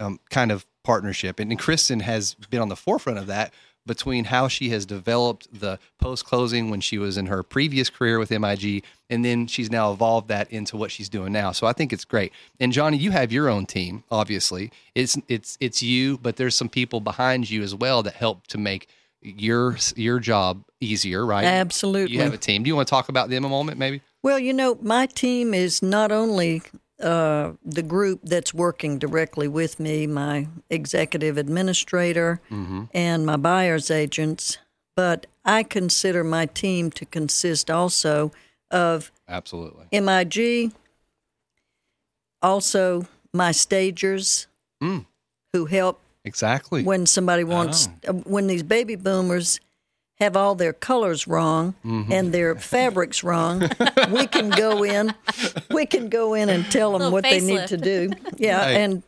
um, 0.00 0.18
kind 0.30 0.50
of 0.50 0.66
partnership. 0.88 1.38
And, 1.38 1.50
and 1.50 1.60
Kristen 1.60 2.00
has 2.00 2.32
been 2.48 2.62
on 2.62 2.70
the 2.70 2.76
forefront 2.76 3.18
of 3.18 3.26
that 3.26 3.52
between 3.84 4.24
how 4.24 4.48
she 4.48 4.70
has 4.70 4.86
developed 4.86 5.46
the 5.60 5.78
post 5.98 6.24
closing 6.24 6.70
when 6.70 6.80
she 6.80 6.96
was 6.96 7.18
in 7.18 7.26
her 7.26 7.42
previous 7.42 7.90
career 7.90 8.18
with 8.18 8.30
MIG, 8.30 8.84
and 9.10 9.22
then 9.22 9.46
she's 9.46 9.70
now 9.70 9.92
evolved 9.92 10.28
that 10.28 10.50
into 10.50 10.78
what 10.78 10.90
she's 10.90 11.10
doing 11.10 11.30
now. 11.30 11.52
So 11.52 11.66
I 11.66 11.74
think 11.74 11.92
it's 11.92 12.06
great. 12.06 12.32
And 12.58 12.72
Johnnie, 12.72 12.96
you 12.96 13.10
have 13.10 13.30
your 13.30 13.50
own 13.50 13.66
team, 13.66 14.02
obviously. 14.10 14.70
It's 14.94 15.18
it's 15.28 15.58
it's 15.60 15.82
you, 15.82 16.16
but 16.16 16.36
there's 16.36 16.56
some 16.56 16.70
people 16.70 17.00
behind 17.00 17.50
you 17.50 17.62
as 17.62 17.74
well 17.74 18.02
that 18.04 18.14
help 18.14 18.46
to 18.46 18.56
make 18.56 18.88
your 19.20 19.76
your 19.94 20.20
job 20.20 20.64
easier, 20.80 21.26
right? 21.26 21.44
Absolutely. 21.44 22.16
You 22.16 22.22
have 22.22 22.32
a 22.32 22.38
team. 22.38 22.62
Do 22.62 22.68
you 22.68 22.76
want 22.76 22.88
to 22.88 22.90
talk 22.90 23.10
about 23.10 23.28
them 23.28 23.44
a 23.44 23.48
moment, 23.50 23.78
maybe? 23.78 24.00
Well, 24.22 24.38
you 24.38 24.54
know, 24.54 24.78
my 24.80 25.04
team 25.04 25.52
is 25.52 25.82
not 25.82 26.10
only 26.12 26.62
uh, 27.00 27.52
the 27.64 27.82
group 27.82 28.20
that's 28.24 28.52
working 28.52 28.98
directly 28.98 29.46
with 29.48 29.78
me, 29.78 30.06
my 30.06 30.48
executive 30.70 31.36
administrator 31.38 32.40
and 32.92 33.24
my 33.24 33.36
buyer's 33.36 33.90
agents, 33.90 34.58
but 34.96 35.26
I 35.44 35.62
consider 35.62 36.24
my 36.24 36.46
team 36.46 36.90
to 36.92 37.04
consist 37.06 37.70
also 37.70 38.32
of 38.70 39.12
Absolutely. 39.28 39.86
MIG, 39.92 40.72
also 42.42 43.06
my 43.32 43.52
stagers 43.52 44.46
Mm. 44.82 45.06
who 45.52 45.66
help 45.66 46.00
Exactly. 46.24 46.84
when 46.84 47.04
somebody 47.06 47.42
wants 47.44 47.88
uh, 48.06 48.12
when 48.12 48.46
these 48.46 48.62
baby 48.62 48.94
boomers 48.96 49.58
have 50.20 50.36
all 50.36 50.54
their 50.54 50.72
colors 50.72 51.26
wrong 51.28 51.74
Mm-hmm. 51.84 52.12
and 52.12 52.32
their 52.32 52.54
fabrics 52.74 53.22
wrong 53.22 53.62
we 54.10 54.26
can 54.26 54.50
go 54.50 54.82
in 54.84 55.14
we 55.70 55.86
can 55.86 56.08
go 56.08 56.34
in 56.34 56.48
and 56.48 56.64
tell 56.70 56.92
them 56.92 57.00
Little 57.00 57.12
what 57.12 57.24
they 57.24 57.40
need 57.40 57.66
to 57.68 57.76
do 57.76 58.10
yeah 58.36 58.58
Right. 58.58 58.70
and 58.76 59.02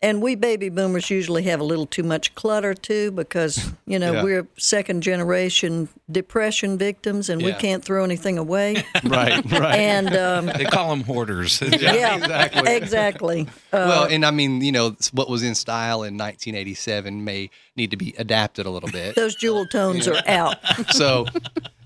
and 0.00 0.22
we 0.22 0.36
baby 0.36 0.68
boomers 0.68 1.10
usually 1.10 1.42
have 1.42 1.58
a 1.60 1.64
little 1.64 1.86
too 1.86 2.02
much 2.04 2.34
clutter 2.36 2.72
too 2.74 3.10
because 3.10 3.70
you 3.86 3.98
know 3.98 4.12
Yeah. 4.12 4.22
we're 4.22 4.48
second 4.56 5.02
generation 5.02 5.88
depression 6.10 6.78
victims 6.78 7.28
and 7.28 7.42
we 7.42 7.52
can't 7.52 7.84
throw 7.84 8.04
anything 8.04 8.38
away 8.38 8.76
right, 9.04 9.44
right. 9.50 9.74
and 9.78 10.14
um, 10.16 10.46
They 10.46 10.64
call 10.64 10.90
them 10.90 11.02
hoarders. 11.02 11.60
yeah 11.80 12.16
exactly. 12.16 12.72
exactly 12.74 13.42
Uh, 13.72 13.84
well, 13.88 14.04
and 14.04 14.24
I 14.24 14.30
mean, 14.30 14.62
you 14.62 14.72
know, 14.72 14.96
what 15.12 15.28
was 15.28 15.42
in 15.42 15.54
style 15.54 16.02
in 16.04 16.16
1987 16.16 17.24
may 17.24 17.50
need 17.76 17.90
to 17.90 17.96
be 17.96 18.14
adapted 18.18 18.66
a 18.66 18.70
little 18.70 18.90
bit. 18.90 19.14
those 19.16 19.34
jewel 19.34 19.66
tones 19.66 20.06
are 20.08 20.22
out 20.26 20.56
so, 20.90 21.26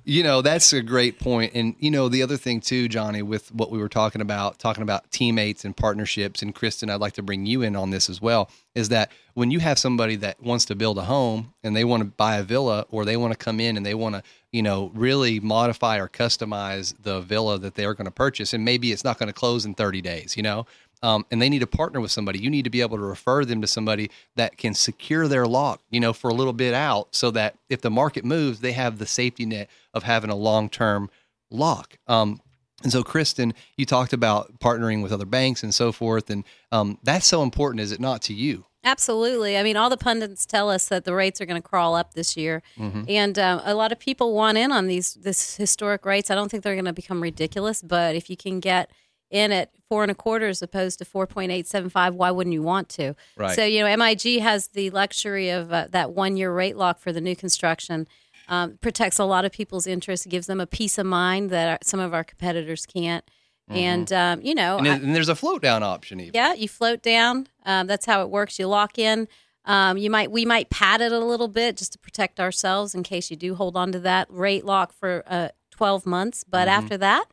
you 0.04 0.22
know, 0.24 0.42
that's 0.42 0.72
a 0.72 0.82
great 0.82 1.20
point. 1.20 1.52
And 1.54 1.76
you 1.78 1.90
know, 1.90 2.08
the 2.08 2.22
other 2.22 2.36
thing 2.36 2.60
too, 2.60 2.88
Johnnie, 2.88 3.22
with 3.22 3.54
what 3.54 3.70
we 3.70 3.78
were 3.78 3.88
talking 3.88 4.20
about, 4.20 4.58
talking 4.58 4.82
about 4.82 5.10
teammates 5.10 5.64
and 5.64 5.76
partnerships, 5.76 6.42
and 6.42 6.54
Kristen, 6.54 6.90
I'd 6.90 7.00
like 7.00 7.12
to 7.14 7.22
bring 7.22 7.46
you 7.46 7.62
in 7.62 7.76
on 7.76 7.90
this 7.90 8.10
as 8.10 8.20
well. 8.20 8.50
Is 8.74 8.88
that 8.88 9.12
when 9.34 9.50
you 9.50 9.60
have 9.60 9.78
somebody 9.78 10.16
that 10.16 10.42
wants 10.42 10.64
to 10.66 10.74
build 10.74 10.98
a 10.98 11.02
home 11.02 11.54
and 11.62 11.76
they 11.76 11.84
want 11.84 12.02
to 12.02 12.08
buy 12.08 12.36
a 12.36 12.42
villa, 12.42 12.86
or 12.90 13.04
they 13.04 13.16
want 13.16 13.32
to 13.32 13.38
come 13.38 13.60
in 13.60 13.76
and 13.76 13.86
they 13.86 13.94
want 13.94 14.14
to, 14.14 14.22
you 14.50 14.62
know, 14.62 14.90
really 14.94 15.38
modify 15.38 15.98
or 15.98 16.08
customize 16.08 16.94
the 17.02 17.20
villa 17.20 17.58
that 17.58 17.74
they're 17.74 17.94
going 17.94 18.06
to 18.06 18.10
purchase, 18.10 18.52
and 18.52 18.64
maybe 18.64 18.92
it's 18.92 19.04
not 19.04 19.18
going 19.18 19.28
to 19.28 19.32
close 19.32 19.64
in 19.64 19.74
30 19.74 20.00
days, 20.00 20.36
you 20.36 20.42
know. 20.42 20.66
Um, 21.02 21.26
and 21.30 21.42
they 21.42 21.48
need 21.48 21.58
to 21.58 21.66
partner 21.66 22.00
with 22.00 22.12
somebody. 22.12 22.38
You 22.38 22.48
need 22.48 22.62
to 22.62 22.70
be 22.70 22.80
able 22.80 22.96
to 22.96 23.02
refer 23.02 23.44
them 23.44 23.60
to 23.60 23.66
somebody 23.66 24.10
that 24.36 24.56
can 24.56 24.72
secure 24.72 25.26
their 25.26 25.46
lock, 25.46 25.80
you 25.90 25.98
know, 25.98 26.12
for 26.12 26.30
a 26.30 26.34
little 26.34 26.52
bit 26.52 26.74
out, 26.74 27.08
so 27.10 27.30
that 27.32 27.56
if 27.68 27.80
the 27.80 27.90
market 27.90 28.24
moves, 28.24 28.60
they 28.60 28.72
have 28.72 28.98
the 28.98 29.06
safety 29.06 29.44
net 29.44 29.68
of 29.92 30.04
having 30.04 30.30
a 30.30 30.36
long 30.36 30.68
term 30.68 31.10
lock. 31.50 31.98
Um, 32.06 32.40
and 32.82 32.92
so, 32.92 33.02
Kristen, 33.02 33.54
you 33.76 33.86
talked 33.86 34.12
about 34.12 34.58
partnering 34.58 35.02
with 35.02 35.12
other 35.12 35.26
banks 35.26 35.62
and 35.62 35.74
so 35.74 35.92
forth, 35.92 36.30
and 36.30 36.44
um, 36.70 36.98
that's 37.02 37.26
so 37.26 37.42
important, 37.42 37.80
is 37.80 37.92
it 37.92 38.00
not, 38.00 38.22
to 38.22 38.34
you? 38.34 38.64
Absolutely. 38.84 39.56
I 39.56 39.62
mean, 39.62 39.76
all 39.76 39.88
the 39.88 39.96
pundits 39.96 40.44
tell 40.44 40.68
us 40.68 40.88
that 40.88 41.04
the 41.04 41.14
rates 41.14 41.40
are 41.40 41.46
going 41.46 41.60
to 41.60 41.68
crawl 41.68 41.94
up 41.94 42.14
this 42.14 42.36
year, 42.36 42.62
and 43.08 43.38
um, 43.38 43.60
a 43.64 43.74
lot 43.74 43.92
of 43.92 44.00
people 44.00 44.34
want 44.34 44.58
in 44.58 44.72
on 44.72 44.88
these 44.88 45.14
this 45.14 45.56
historic 45.56 46.04
rates. 46.04 46.30
I 46.30 46.34
don't 46.34 46.50
think 46.50 46.64
they're 46.64 46.74
going 46.74 46.86
to 46.86 46.92
become 46.92 47.22
ridiculous, 47.22 47.80
but 47.80 48.16
if 48.16 48.28
you 48.28 48.36
can 48.36 48.58
get 48.58 48.90
in 49.32 49.50
at 49.50 49.70
four 49.88 50.02
and 50.04 50.10
a 50.10 50.14
quarter 50.14 50.46
as 50.46 50.62
opposed 50.62 50.98
to 51.00 51.04
four 51.04 51.26
point 51.26 51.50
eight 51.50 51.66
seven 51.66 51.90
five, 51.90 52.14
why 52.14 52.30
wouldn't 52.30 52.54
you 52.54 52.62
want 52.62 52.88
to? 52.90 53.14
Right. 53.36 53.56
So 53.56 53.64
you 53.64 53.82
know, 53.84 53.96
MIG 53.96 54.40
has 54.40 54.68
the 54.68 54.90
luxury 54.90 55.48
of 55.50 55.72
uh, 55.72 55.88
that 55.90 56.12
one 56.12 56.36
year 56.36 56.52
rate 56.52 56.76
lock 56.76 57.00
for 57.00 57.12
the 57.12 57.20
new 57.20 57.34
construction. 57.34 58.06
Um, 58.48 58.76
protects 58.80 59.18
a 59.18 59.24
lot 59.24 59.44
of 59.44 59.52
people's 59.52 59.86
interests 59.86 60.26
gives 60.26 60.46
them 60.46 60.60
a 60.60 60.66
peace 60.66 60.98
of 60.98 61.06
mind 61.06 61.50
that 61.50 61.68
our, 61.68 61.78
some 61.82 62.00
of 62.00 62.12
our 62.12 62.24
competitors 62.24 62.86
can't. 62.86 63.24
And 63.68 64.12
um, 64.12 64.42
you 64.42 64.54
know, 64.54 64.76
And, 64.76 64.86
I- 64.88 64.94
and 64.96 65.14
there's 65.14 65.30
a 65.30 65.34
float 65.36 65.62
down 65.62 65.82
option 65.82 66.20
even. 66.20 66.32
yeah, 66.34 66.52
you 66.52 66.68
float 66.68 67.00
down. 67.00 67.46
Um, 67.64 67.86
that's 67.86 68.04
how 68.04 68.20
it 68.20 68.28
works. 68.28 68.58
You 68.58 68.66
lock 68.66 68.98
in. 68.98 69.28
Um, 69.64 69.96
you 69.96 70.10
might 70.10 70.30
we 70.30 70.44
might 70.44 70.68
pad 70.68 71.00
it 71.00 71.12
a 71.12 71.20
little 71.20 71.48
bit 71.48 71.76
just 71.78 71.92
to 71.92 71.98
protect 71.98 72.38
ourselves 72.40 72.94
in 72.94 73.02
case 73.04 73.30
you 73.30 73.36
do 73.36 73.54
hold 73.54 73.76
on 73.76 73.92
to 73.92 74.00
that 74.00 74.26
rate 74.30 74.64
lock 74.66 74.92
for 74.92 75.22
uh, 75.26 75.48
12 75.70 76.04
months. 76.04 76.44
But 76.44 76.68
Mm-hmm. 76.68 76.78
after 76.84 76.98
that, 76.98 77.24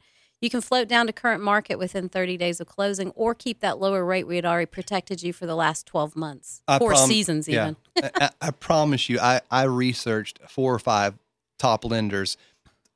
you 0.42 0.50
can 0.50 0.62
float 0.62 0.88
down 0.88 1.08
to 1.08 1.14
current 1.14 1.44
market 1.44 1.78
within 1.78 2.10
30 2.10 2.38
days 2.38 2.60
of 2.60 2.68
closing, 2.68 3.12
or 3.12 3.36
keep 3.36 3.60
that 3.60 3.80
lower 3.80 4.06
rate 4.06 4.28
we 4.28 4.36
had 4.36 4.46
already 4.46 4.66
protected 4.66 5.22
you 5.22 5.34
for 5.34 5.46
the 5.46 5.56
last 5.56 5.86
12 5.86 6.16
months, 6.16 6.62
I 6.68 6.80
four 6.80 6.92
prom- 6.92 7.08
seasons 7.08 7.48
yeah. 7.48 7.74
even. 7.98 8.12
I, 8.22 8.30
I 8.42 8.52
promise 8.52 9.10
you, 9.10 9.20
I, 9.20 9.42
I 9.52 9.64
researched 9.64 10.40
four 10.48 10.74
or 10.74 10.80
five 10.80 11.16
top 11.58 11.84
lenders 11.84 12.38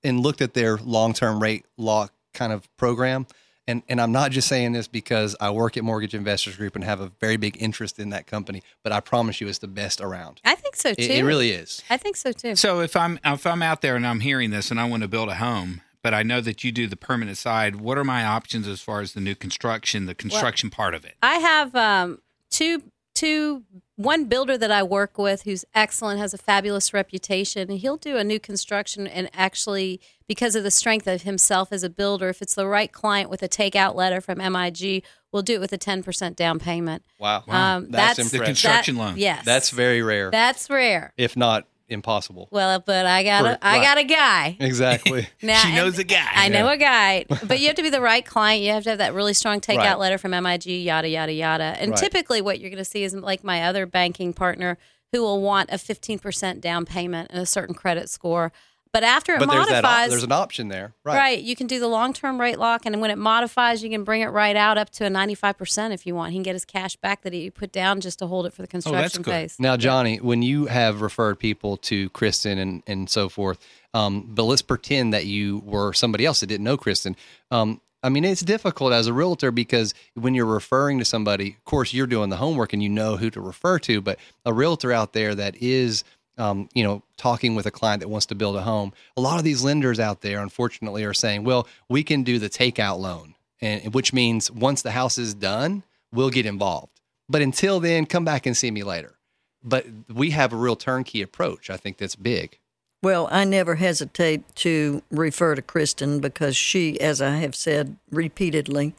and 0.04 0.20
looked 0.20 0.42
at 0.42 0.54
their 0.54 0.78
long 0.78 1.14
term 1.14 1.42
rate 1.42 1.66
lock 1.78 2.14
kind 2.34 2.52
of 2.52 2.76
program. 2.78 3.28
And, 3.66 3.82
and 3.88 4.02
I'm 4.02 4.12
not 4.12 4.32
just 4.32 4.50
saying 4.50 4.74
this 4.74 4.90
because 4.90 5.38
I 5.40 5.50
work 5.52 5.78
at 5.78 5.86
Mortgage 5.86 6.14
Investors 6.14 6.58
Group 6.58 6.76
and 6.76 6.84
have 6.84 7.00
a 7.00 7.12
very 7.22 7.38
big 7.38 7.56
interest 7.62 7.98
in 7.98 8.10
that 8.10 8.28
company, 8.28 8.62
but 8.84 8.92
I 8.92 9.00
promise 9.00 9.40
you 9.40 9.48
it's 9.48 9.60
the 9.60 9.70
best 9.70 10.02
around. 10.02 10.42
I 10.44 10.56
think 10.56 10.76
so 10.76 10.94
too. 10.94 11.02
It, 11.02 11.12
it 11.12 11.24
really 11.24 11.52
is. 11.52 11.82
I 11.90 11.96
think 11.96 12.18
so 12.18 12.34
too. 12.34 12.58
So 12.58 12.82
if 12.82 12.98
I'm 12.98 13.20
if 13.24 13.48
I'm 13.48 13.62
out 13.62 13.82
there 13.82 13.96
and 13.96 14.06
I'm 14.06 14.20
hearing 14.20 14.50
this 14.50 14.70
and 14.70 14.82
I 14.82 14.90
want 14.90 15.04
to 15.04 15.08
build 15.08 15.30
a 15.30 15.36
home, 15.36 15.82
but 16.04 16.14
I 16.14 16.22
know 16.22 16.42
that 16.42 16.64
you 16.64 16.72
do 16.72 16.86
the 16.86 16.96
permanent 16.98 17.38
side, 17.38 17.78
what 17.78 17.98
are 17.98 18.04
my 18.04 18.24
options 18.26 18.68
as 18.68 18.82
far 18.82 19.02
as 19.02 19.14
the 19.14 19.22
new 19.22 19.34
construction, 19.36 20.06
the 20.06 20.14
construction 20.14 20.70
part 20.70 20.94
of 20.94 21.04
it? 21.06 21.16
I 21.24 21.36
have 21.36 21.76
um, 21.76 22.20
two 22.52 22.84
two 23.16 23.64
one 23.96 24.26
builder 24.26 24.58
that 24.58 24.72
I 24.72 24.82
work 24.82 25.18
with 25.20 25.44
who's 25.44 25.64
excellent, 25.76 26.20
has 26.20 26.34
a 26.34 26.38
fabulous 26.38 26.94
reputation. 26.96 27.70
and 27.70 27.80
He'll 27.80 27.96
do 27.98 28.18
a 28.18 28.24
new 28.24 28.40
construction 28.40 29.06
and 29.06 29.30
actually 29.36 30.02
because 30.28 30.56
of 30.56 30.64
the 30.64 30.72
strength 30.72 31.06
of 31.08 31.22
himself 31.22 31.72
as 31.72 31.84
a 31.84 31.90
builder, 31.92 32.30
if 32.30 32.42
it's 32.42 32.56
the 32.56 32.66
right 32.66 32.92
client 32.92 33.30
with 33.30 33.44
a 33.44 33.48
takeout 33.48 33.94
letter 33.94 34.20
from 34.20 34.40
MIG, 34.40 35.04
we'll 35.32 35.44
do 35.44 35.54
it 35.54 35.60
with 35.62 35.72
a 35.74 35.78
ten 35.78 36.02
percent 36.02 36.36
down 36.36 36.58
payment. 36.60 37.04
Wow. 37.20 37.44
Um, 37.48 37.92
That's 37.92 38.18
that's 38.18 38.32
The 38.32 38.40
construction 38.40 38.96
that- 38.96 39.02
loan. 39.02 39.18
Yes, 39.18 39.46
That's 39.46 39.70
very 39.70 40.02
rare, 40.02 40.32
that's 40.32 40.70
rare. 40.70 41.14
if 41.16 41.38
not 41.38 41.68
impossible. 41.88 42.48
Well, 42.52 42.80
but 42.86 43.06
I 43.06 43.24
got 43.24 43.46
a 43.46 43.50
For- 43.56 43.60
I 43.62 43.78
right. 43.78 43.84
got 43.84 43.98
a 43.98 44.04
guy. 44.04 44.58
Exactly. 44.64 45.28
Now, 45.42 45.60
she 45.60 45.76
knows 45.76 46.00
a 46.00 46.04
guy. 46.04 46.26
I 46.34 46.50
know 46.50 46.68
a 46.70 46.78
guy, 46.78 47.26
but 47.48 47.60
you 47.60 47.68
have 47.68 47.76
to 47.76 47.84
be 47.84 47.90
the 47.90 48.02
right 48.02 48.26
client. 48.26 48.62
You 48.64 48.72
have 48.72 48.84
to 48.86 48.90
have 48.92 49.00
that 49.00 49.14
really 49.14 49.34
strong 49.34 49.60
takeout 49.60 49.78
Right. 49.78 50.00
letter 50.00 50.18
from 50.18 50.32
MIG, 50.32 50.66
yada 50.66 51.08
yada 51.10 51.34
yada. 51.34 51.76
And 51.80 51.92
Right. 51.92 52.00
typically, 52.00 52.42
what 52.42 52.60
you're 52.60 52.70
going 52.70 52.78
to 52.78 52.86
see 52.86 53.04
is 53.04 53.14
like 53.14 53.44
my 53.44 53.64
other 53.64 53.86
banking 53.86 54.34
partner 54.34 54.78
who 55.12 55.22
will 55.22 55.42
want 55.42 55.70
a 55.72 55.78
15% 55.78 56.60
down 56.62 56.86
payment 56.86 57.30
and 57.32 57.40
a 57.42 57.46
certain 57.46 57.76
credit 57.76 58.10
score. 58.10 58.52
But 58.94 59.04
after 59.04 59.34
it 59.34 59.40
but 59.40 59.50
there's 59.50 59.66
op- 59.66 59.72
modifies, 59.72 60.10
there's 60.12 60.24
an 60.24 60.32
option 60.32 60.68
there. 60.68 60.94
Right. 61.04 61.18
right. 61.18 61.42
you 61.42 61.56
can 61.56 61.66
do 61.66 61.80
the 61.80 61.88
long 61.88 62.14
term 62.14 62.40
rate 62.40 62.60
lock, 62.60 62.86
and 62.86 63.02
when 63.02 63.10
it 63.10 63.18
modifies, 63.18 63.84
you 63.84 63.90
can 63.90 64.04
bring 64.04 64.22
it 64.22 64.28
right 64.28 64.56
out 64.56 64.78
up 64.78 64.92
to 64.92 65.06
a 65.06 65.10
95% 65.10 65.92
if 65.92 66.06
you 66.06 66.14
want. 66.14 66.32
He 66.32 66.38
can 66.38 66.44
get 66.44 66.54
his 66.54 66.64
cash 66.64 66.96
back 66.98 67.24
that 67.24 67.34
he 67.34 67.50
put 67.50 67.72
down 67.72 68.02
just 68.02 68.20
to 68.20 68.28
hold 68.28 68.46
it 68.46 68.54
for 68.54 68.62
the 68.62 68.68
construction 68.68 69.24
good. 69.24 69.32
phase. 69.32 69.56
Now, 69.60 69.78
Johnnie, 69.78 70.18
when 70.18 70.44
you 70.44 70.68
have 70.68 71.02
referred 71.02 71.40
people 71.40 71.78
to 71.78 72.12
Kristen 72.12 72.60
and, 72.60 72.84
and 72.86 73.10
so 73.10 73.30
forth, 73.30 73.58
um, 73.96 74.30
but 74.30 74.44
let's 74.44 74.62
pretend 74.62 75.12
that 75.14 75.26
you 75.26 75.64
were 75.66 75.94
somebody 75.94 76.26
else 76.26 76.42
that 76.42 76.48
didn't 76.48 76.64
know 76.64 76.78
Kristen. 76.78 77.16
Um, 77.50 77.82
I 78.04 78.10
mean, 78.10 78.26
it's 78.26 78.42
difficult 78.42 78.92
as 78.92 79.08
a 79.08 79.14
realtor 79.14 79.50
because 79.50 79.94
when 80.14 80.36
you're 80.36 80.46
referring 80.46 81.00
to 81.00 81.06
somebody, 81.06 81.56
of 81.58 81.64
course, 81.64 81.94
you're 81.94 82.06
doing 82.06 82.30
the 82.30 82.36
homework 82.36 82.74
and 82.74 82.84
you 82.84 82.90
know 82.90 83.16
who 83.16 83.30
to 83.32 83.40
refer 83.40 83.80
to, 83.80 84.02
but 84.02 84.20
a 84.46 84.54
realtor 84.54 84.92
out 84.92 85.14
there 85.14 85.34
that 85.34 85.56
is, 85.62 86.04
um, 86.38 86.70
you 86.74 86.84
know, 86.84 87.04
talking 87.18 87.56
with 87.56 87.66
a 87.66 87.72
client 87.72 88.02
that 88.02 88.10
wants 88.10 88.26
to 88.28 88.36
build 88.36 88.56
a 88.56 88.62
home, 88.62 88.94
a 89.16 89.22
lot 89.22 89.38
of 89.38 89.44
these 89.44 89.64
lenders 89.64 90.00
out 90.00 90.22
there, 90.22 90.40
unfortunately, 90.42 91.04
are 91.04 91.14
saying, 91.14 91.44
well, 91.44 91.68
we 91.90 92.04
can 92.04 92.24
do 92.24 92.40
the 92.40 92.50
takeout 92.50 93.00
loan, 93.00 93.36
and 93.62 93.94
which 93.94 94.14
means 94.14 94.50
once 94.52 94.82
the 94.82 94.92
house 94.92 95.18
is 95.18 95.34
done, 95.34 95.84
we'll 96.12 96.30
get 96.30 96.46
involved. 96.46 97.00
But 97.30 97.42
until 97.42 97.80
then, 97.80 98.06
come 98.06 98.26
back 98.26 98.46
and 98.46 98.56
see 98.56 98.72
me 98.72 98.84
later 98.84 99.16
but 99.64 99.86
we 100.14 100.32
have 100.32 100.54
a 100.54 100.58
real 100.58 100.76
turnkey 100.76 101.22
approach. 101.22 101.70
I 101.70 101.78
think 101.78 101.98
that's 101.98 102.16
big. 102.16 102.60
Well, 103.02 103.28
I 103.32 103.44
never 103.44 103.76
hesitate 103.76 104.56
to 104.58 105.02
refer 105.10 105.56
to 105.56 105.62
Kristen 105.62 106.20
because 106.20 106.56
she, 106.56 107.00
as 107.02 107.22
I 107.22 107.38
have 107.38 107.56
said 107.56 107.98
repeatedly, 108.12 108.96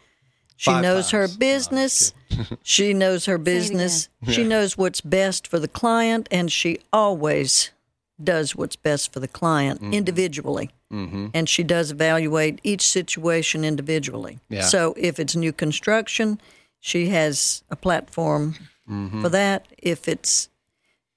she 0.56 0.70
Five 0.70 0.82
knows 0.82 1.10
her 1.10 1.26
business. 1.28 2.12
she 2.62 2.94
knows 2.94 3.26
her 3.26 3.38
business. 3.38 4.08
She 4.28 4.44
knows 4.44 4.78
what's 4.78 5.00
best 5.00 5.46
for 5.46 5.58
the 5.58 5.68
client, 5.68 6.28
and 6.30 6.50
she 6.50 6.78
always 6.92 7.70
does 8.22 8.54
what's 8.54 8.76
best 8.76 9.12
for 9.12 9.20
the 9.20 9.28
client 9.28 9.80
Mm-hmm. 9.80 9.92
individually. 9.94 10.70
And 10.90 11.48
she 11.48 11.64
does 11.64 11.90
evaluate 11.90 12.60
each 12.62 12.82
situation 12.82 13.64
individually. 13.64 14.38
Yeah. 14.48 14.62
So 14.62 14.94
if 14.96 15.18
it's 15.18 15.34
new 15.34 15.52
construction, 15.52 16.40
she 16.78 17.08
has 17.08 17.64
a 17.68 17.74
platform 17.76 18.54
Mm-hmm. 18.88 19.20
for 19.22 19.28
that. 19.30 19.66
If 19.78 20.06
it's 20.06 20.48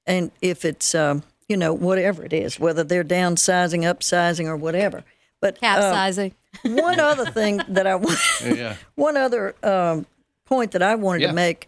and 0.07 0.31
if 0.41 0.63
it's 0.65 0.95
um, 0.95 1.21
you 1.47 1.57
know 1.57 1.73
whatever 1.73 2.23
it 2.25 2.33
is, 2.33 2.59
whether 2.59 2.83
they're 2.83 3.03
downsizing, 3.03 3.81
upsizing, 3.83 4.45
or 4.47 4.55
whatever. 4.57 5.03
But 5.41 5.57
uh, 5.57 5.59
Capsizing. 5.59 6.33
One 6.63 6.99
other 6.99 7.25
thing 7.31 7.61
that 7.67 7.87
I 7.87 7.95
want, 7.95 8.19
Yeah. 8.43 8.75
one 8.95 9.17
other 9.17 9.55
um, 9.63 10.05
point 10.45 10.71
that 10.71 10.81
I 10.83 10.95
wanted 10.95 11.21
Yeah. 11.23 11.27
to 11.29 11.33
make 11.33 11.67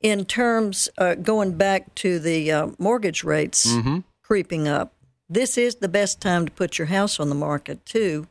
in 0.00 0.24
terms 0.24 0.88
uh, 0.98 1.14
going 1.16 1.52
back 1.56 1.94
to 1.96 2.18
the 2.18 2.50
uh, 2.52 2.68
mortgage 2.78 3.22
rates 3.24 3.66
Mm-hmm. 3.66 3.98
creeping 4.22 4.66
up. 4.68 4.92
This 5.28 5.56
is 5.58 5.76
the 5.76 5.88
best 5.88 6.20
time 6.20 6.46
to 6.46 6.52
put 6.52 6.78
your 6.78 6.86
house 6.88 7.20
on 7.20 7.28
the 7.28 7.34
market 7.34 7.84
too, 7.86 8.26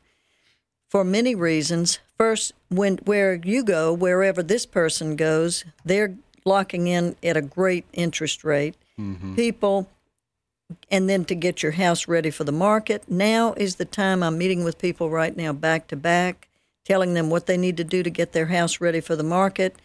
for 0.89 1.03
many 1.03 1.35
reasons. 1.35 1.99
First, 2.17 2.51
when 2.69 2.97
where 3.05 3.35
you 3.35 3.63
go, 3.63 3.93
wherever 3.93 4.43
this 4.43 4.65
person 4.65 5.15
goes, 5.15 5.63
they're 5.85 6.15
locking 6.45 6.87
in 6.87 7.15
at 7.23 7.37
a 7.37 7.41
great 7.41 7.85
interest 7.93 8.43
rate. 8.43 8.75
People 9.35 9.87
and 10.91 11.09
then 11.09 11.25
to 11.25 11.35
get 11.35 11.63
your 11.63 11.73
house 11.73 12.07
ready 12.07 12.29
for 12.29 12.43
the 12.43 12.51
market. 12.51 13.09
Now 13.09 13.53
is 13.53 13.75
the 13.75 13.85
time 13.85 14.23
I'm 14.23 14.37
meeting 14.37 14.63
with 14.63 14.77
people 14.77 15.09
right 15.09 15.35
now 15.35 15.53
back 15.53 15.87
to 15.87 15.95
back, 15.95 16.47
telling 16.85 17.13
them 17.13 17.29
what 17.29 17.45
they 17.45 17.57
need 17.57 17.77
to 17.77 17.83
do 17.83 18.03
to 18.03 18.09
get 18.09 18.31
their 18.33 18.47
house 18.47 18.81
ready 18.81 19.01
for 19.01 19.15
the 19.15 19.23
market 19.23 19.75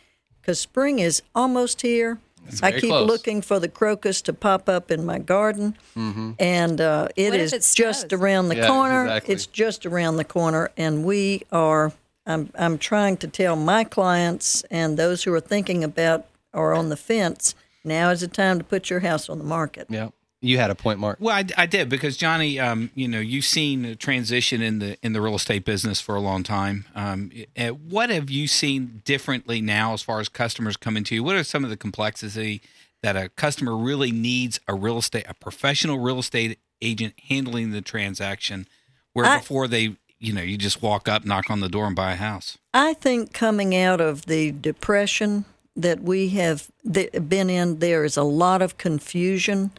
because 0.41 0.61
spring 0.61 0.99
is 0.99 1.22
almost 1.35 1.82
here. 1.82 2.18
I 2.62 2.72
keep 2.72 2.91
close. 2.91 3.09
looking 3.09 3.41
for 3.41 3.59
the 3.59 3.68
crocus 3.68 4.20
to 4.22 4.35
pop 4.35 4.68
up 4.68 4.91
in 4.91 5.07
my 5.07 5.18
garden, 5.18 5.78
and 5.97 6.78
uh, 6.78 7.09
it 7.16 7.30
What 7.30 7.41
it 7.41 7.72
just 7.74 8.12
around 8.12 8.49
the 8.49 8.57
Yeah, 8.57 8.68
corner. 8.68 9.05
exactly. 9.05 9.35
It's 9.35 9.47
just 9.47 9.87
around 9.87 10.16
the 10.16 10.24
corner, 10.24 10.70
and 10.76 11.05
we 11.05 11.43
are. 11.51 11.93
I'm 12.26 12.51
I'm 12.55 12.76
trying 12.76 13.16
to 13.18 13.28
tell 13.28 13.57
my 13.57 13.85
clients 13.85 14.62
and 14.70 14.99
those 14.99 15.24
who 15.24 15.32
are 15.32 15.41
thinking 15.41 15.82
about 15.82 16.26
or 16.53 16.74
on 16.74 16.91
the 16.91 16.97
fence. 16.97 17.55
Now 17.82 18.11
is 18.11 18.20
the 18.20 18.28
time 18.28 18.59
to 18.59 18.64
put 18.64 18.91
your 18.91 19.01
house 19.01 19.30
on 19.30 19.39
the 19.39 19.45
market. 19.45 19.87
Yeah. 19.89 20.09
You 20.45 20.59
had 20.59 20.70
a 20.70 20.74
point, 20.74 20.99
Mark. 20.99 21.16
Well, 21.20 21.34
I, 21.34 21.45
I 21.57 21.64
did 21.64 21.88
because 21.88 22.18
Johnnie, 22.18 22.61
um, 22.61 22.90
you 22.95 23.09
know, 23.09 23.18
you've 23.18 23.47
seen 23.47 23.86
a 23.86 23.97
transition 23.97 24.61
in 24.61 24.78
the 24.78 24.99
in 25.03 25.14
the 25.14 25.22
real 25.22 25.36
estate 25.36 25.64
business 25.64 26.03
for 26.03 26.14
a 26.14 26.20
long 26.20 26.42
time. 26.42 26.84
Um, 26.95 27.30
eh, 27.57 27.70
what 27.70 28.11
have 28.11 28.28
you 28.28 28.47
seen 28.47 29.01
differently 29.07 29.62
now 29.62 29.95
as 29.95 30.03
far 30.03 30.20
as 30.20 30.28
customers 30.28 30.76
coming 30.76 31.03
to 31.05 31.14
you? 31.14 31.24
What 31.24 31.36
are 31.36 31.45
some 31.45 31.64
of 31.64 31.70
the 31.70 31.78
complexity 31.78 32.61
that 33.03 33.16
a 33.16 33.30
customer 33.30 33.74
really 33.74 34.12
needs 34.12 34.61
a 34.68 34.74
real 34.74 34.99
estate, 34.99 35.24
a 35.28 35.34
professional 35.34 35.99
real 35.99 36.18
estate 36.18 36.59
agent 36.82 37.14
handling 37.28 37.70
the 37.70 37.80
transaction, 37.80 38.68
where 39.14 39.24
I- 39.24 39.38
before 39.38 39.66
they, 39.66 39.97
you 40.18 40.34
know, 40.34 40.42
you 40.42 40.59
just 40.59 40.82
walk 40.82 41.09
up, 41.09 41.24
knock 41.24 41.51
on 41.51 41.61
the 41.61 41.70
door, 41.70 41.86
and 41.86 41.97
buy 41.97 42.12
a 42.12 42.16
house. 42.16 42.59
I 42.74 42.92
think 42.92 43.32
coming 43.32 43.74
out 43.74 44.01
of 44.01 44.26
the 44.26 44.53
depression 44.53 45.47
that 45.74 46.03
we 46.03 46.28
have 46.30 46.70
been 46.84 47.49
in, 47.49 47.78
there 47.78 48.05
is 48.05 48.18
a 48.18 48.22
lot 48.22 48.61
of 48.61 48.76
confusion. 48.76 49.70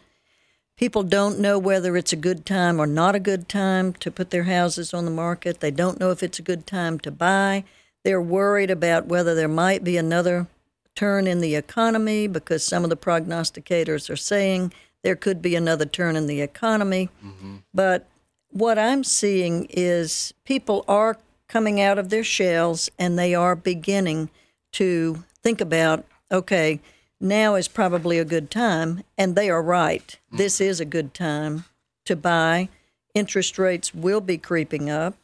People 0.78 1.04
don't 1.04 1.40
know 1.40 1.58
whether 1.58 1.96
it's 1.96 2.12
a 2.12 2.18
good 2.18 2.46
time 2.46 2.80
or 2.80 2.86
not 2.86 3.16
a 3.16 3.20
good 3.20 3.48
time 3.48 3.94
to 3.94 4.12
put 4.12 4.30
their 4.30 4.44
houses 4.44 4.94
on 4.94 5.06
the 5.06 5.12
market. 5.12 5.62
They 5.62 5.72
don't 5.72 6.00
know 6.00 6.12
if 6.12 6.22
it's 6.22 6.40
a 6.40 6.44
good 6.44 6.68
time 6.68 7.00
to 7.00 7.12
buy. 7.12 7.64
They're 8.04 8.22
worried 8.22 8.70
about 8.70 9.08
whether 9.08 9.34
there 9.34 9.48
might 9.48 9.84
be 9.84 9.96
another 9.96 10.48
turn 10.94 11.28
in 11.28 11.40
the 11.40 11.56
economy 11.56 12.28
because 12.28 12.64
some 12.64 12.84
of 12.84 12.90
the 12.90 12.98
prognosticators 12.98 14.10
are 14.10 14.18
saying 14.18 14.74
there 15.02 15.16
could 15.16 15.42
be 15.42 15.56
another 15.56 15.86
turn 15.86 16.16
in 16.16 16.28
the 16.28 16.42
economy. 16.42 17.10
Mm-hmm. 17.24 17.58
But 17.74 18.08
what 18.52 18.78
I'm 18.78 19.04
seeing 19.04 19.68
is 19.70 20.34
people 20.46 20.84
are 20.88 21.18
coming 21.48 21.80
out 21.80 21.98
of 21.98 22.10
their 22.10 22.24
shells 22.24 22.90
and 23.00 23.18
they 23.18 23.34
are 23.34 23.56
beginning 23.56 24.30
to 24.74 25.24
think 25.42 25.62
about 25.62 26.06
okay, 26.32 26.82
now 27.20 27.56
is 27.56 27.68
probably 27.68 28.20
a 28.20 28.26
good 28.26 28.52
time, 28.52 29.04
and 29.18 29.36
they 29.36 29.50
are 29.50 29.62
right. 29.62 30.18
This 30.32 30.60
is 30.60 30.80
a 30.80 30.86
good 30.86 31.14
time 31.14 31.66
to 32.06 32.16
buy. 32.16 32.70
Interest 33.14 33.58
rates 33.58 33.94
will 33.94 34.22
be 34.22 34.38
creeping 34.38 34.90
up, 34.90 35.16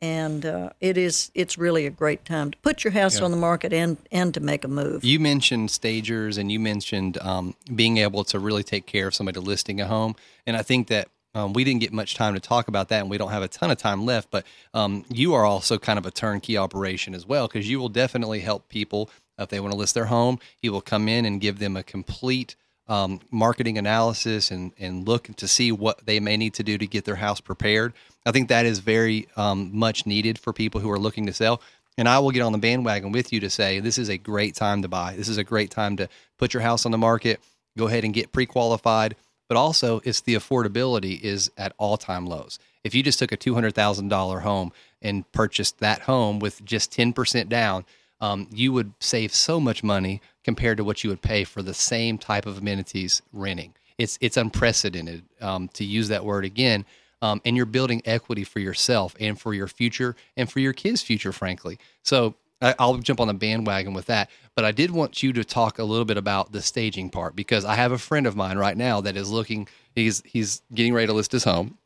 and 0.00 0.44
uh, 0.44 0.70
it 0.80 0.96
is 0.96 1.30
it's 1.34 1.56
really 1.58 1.86
a 1.86 1.90
great 1.90 2.24
time 2.24 2.50
to 2.50 2.58
put 2.58 2.84
your 2.84 2.92
house 2.92 3.20
on 3.20 3.30
the 3.30 3.36
market 3.36 3.72
and 3.72 3.98
and 4.10 4.34
to 4.34 4.40
make 4.40 4.64
a 4.64 4.68
move. 4.68 5.04
You 5.04 5.20
mentioned 5.20 5.70
stagers 5.70 6.38
and 6.38 6.50
you 6.50 6.58
mentioned 6.58 7.18
um, 7.18 7.54
being 7.74 7.98
able 7.98 8.24
to 8.24 8.38
really 8.38 8.62
take 8.62 8.86
care 8.86 9.06
of 9.06 9.14
somebody 9.14 9.40
listing 9.40 9.80
a 9.80 9.86
home. 9.86 10.16
And 10.46 10.56
I 10.56 10.62
think 10.62 10.88
that 10.88 11.08
um, 11.34 11.52
we 11.52 11.62
didn't 11.64 11.80
get 11.80 11.92
much 11.92 12.14
time 12.14 12.34
to 12.34 12.40
talk 12.40 12.66
about 12.66 12.88
that 12.88 13.00
and 13.00 13.10
we 13.10 13.18
don't 13.18 13.30
have 13.30 13.42
a 13.42 13.48
ton 13.48 13.70
of 13.70 13.78
time 13.78 14.04
left. 14.04 14.30
But 14.30 14.44
um, 14.74 15.04
you 15.08 15.34
are 15.34 15.44
also 15.44 15.78
kind 15.78 15.98
of 15.98 16.06
a 16.06 16.10
turnkey 16.10 16.56
operation 16.56 17.14
as 17.14 17.26
well 17.26 17.46
because 17.46 17.68
you 17.68 17.78
will 17.78 17.88
definitely 17.88 18.40
help 18.40 18.68
people 18.68 19.10
if 19.40 19.48
they 19.48 19.60
want 19.60 19.72
to 19.72 19.78
list 19.78 19.94
their 19.94 20.06
home. 20.06 20.38
he 20.60 20.68
will 20.68 20.80
come 20.80 21.08
in 21.08 21.24
and 21.24 21.40
give 21.40 21.58
them 21.58 21.76
a 21.76 21.82
complete 21.82 22.56
um, 22.88 23.20
marketing 23.30 23.78
analysis 23.78 24.50
and, 24.50 24.72
and 24.78 25.06
look 25.06 25.34
to 25.36 25.46
see 25.46 25.70
what 25.70 26.04
they 26.06 26.18
may 26.20 26.36
need 26.36 26.54
to 26.54 26.62
do 26.62 26.76
to 26.76 26.86
get 26.86 27.04
their 27.04 27.16
house 27.16 27.40
prepared. 27.40 27.92
I 28.26 28.32
think 28.32 28.48
that 28.48 28.66
is 28.66 28.80
very 28.80 29.28
um, 29.36 29.70
much 29.72 30.06
needed 30.06 30.38
for 30.38 30.52
people 30.52 30.80
who 30.80 30.90
are 30.90 30.98
looking 30.98 31.26
to 31.26 31.32
sell. 31.32 31.62
And 31.96 32.08
I 32.08 32.18
will 32.18 32.30
get 32.30 32.42
on 32.42 32.52
the 32.52 32.58
bandwagon 32.58 33.12
with 33.12 33.32
you 33.32 33.40
to 33.40 33.50
say 33.50 33.78
this 33.78 33.98
is 33.98 34.08
a 34.08 34.18
great 34.18 34.54
time 34.54 34.82
to 34.82 34.88
buy. 34.88 35.14
This 35.16 35.28
is 35.28 35.38
a 35.38 35.44
great 35.44 35.70
time 35.70 35.96
to 35.98 36.08
put 36.38 36.52
your 36.54 36.62
house 36.62 36.84
on 36.84 36.92
the 36.92 36.98
market. 36.98 37.40
Go 37.76 37.86
ahead 37.86 38.04
and 38.04 38.14
get 38.14 38.32
pre-qualified. 38.32 39.16
But 39.48 39.56
also, 39.56 40.00
it's 40.04 40.20
the 40.20 40.34
affordability 40.34 41.20
is 41.20 41.50
at 41.58 41.72
all-time 41.76 42.26
lows. 42.26 42.58
If 42.84 42.94
you 42.94 43.02
just 43.02 43.18
took 43.18 43.32
a 43.32 43.36
two 43.36 43.54
hundred 43.54 43.74
thousand 43.74 44.08
dollar 44.08 44.40
home 44.40 44.72
and 45.02 45.30
purchased 45.32 45.80
that 45.80 46.02
home 46.02 46.38
with 46.38 46.64
just 46.64 46.92
ten 46.92 47.12
percent 47.12 47.48
down, 47.48 47.84
um, 48.20 48.48
you 48.52 48.72
would 48.72 48.92
save 49.00 49.34
so 49.34 49.60
much 49.60 49.82
money 49.82 50.20
compared 50.44 50.76
to 50.76 50.84
what 50.84 51.02
you 51.02 51.10
would 51.10 51.22
pay 51.22 51.44
for 51.44 51.62
the 51.62 51.74
same 51.74 52.18
type 52.18 52.46
of 52.46 52.58
amenities 52.58 53.22
renting. 53.32 53.74
It's 53.98 54.18
it's 54.20 54.36
unprecedented 54.36 55.24
um, 55.40 55.68
to 55.74 55.84
use 55.84 56.08
that 56.08 56.24
word 56.24 56.44
again, 56.44 56.86
um, 57.22 57.40
and 57.44 57.56
you're 57.56 57.66
building 57.66 58.02
equity 58.04 58.44
for 58.44 58.60
yourself 58.60 59.14
and 59.20 59.38
for 59.38 59.52
your 59.52 59.68
future 59.68 60.16
and 60.36 60.50
for 60.50 60.60
your 60.60 60.72
kids' 60.72 61.02
future, 61.02 61.32
frankly. 61.32 61.78
So 62.02 62.34
I, 62.62 62.74
I'll 62.78 62.96
jump 62.98 63.20
on 63.20 63.28
the 63.28 63.34
bandwagon 63.34 63.92
with 63.92 64.06
that. 64.06 64.30
But 64.54 64.64
I 64.64 64.72
did 64.72 64.90
want 64.90 65.22
you 65.22 65.32
to 65.34 65.44
talk 65.44 65.78
a 65.78 65.84
little 65.84 66.04
bit 66.04 66.16
about 66.16 66.52
the 66.52 66.62
staging 66.62 67.10
part 67.10 67.36
because 67.36 67.64
I 67.64 67.74
have 67.74 67.92
a 67.92 67.98
friend 67.98 68.26
of 68.26 68.36
mine 68.36 68.58
right 68.58 68.76
now 68.76 69.00
that 69.02 69.16
is 69.16 69.30
looking. 69.30 69.68
He's 69.94 70.22
he's 70.24 70.62
getting 70.72 70.94
ready 70.94 71.06
to 71.06 71.12
list 71.12 71.32
his 71.32 71.44
home, 71.44 71.78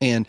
and 0.00 0.26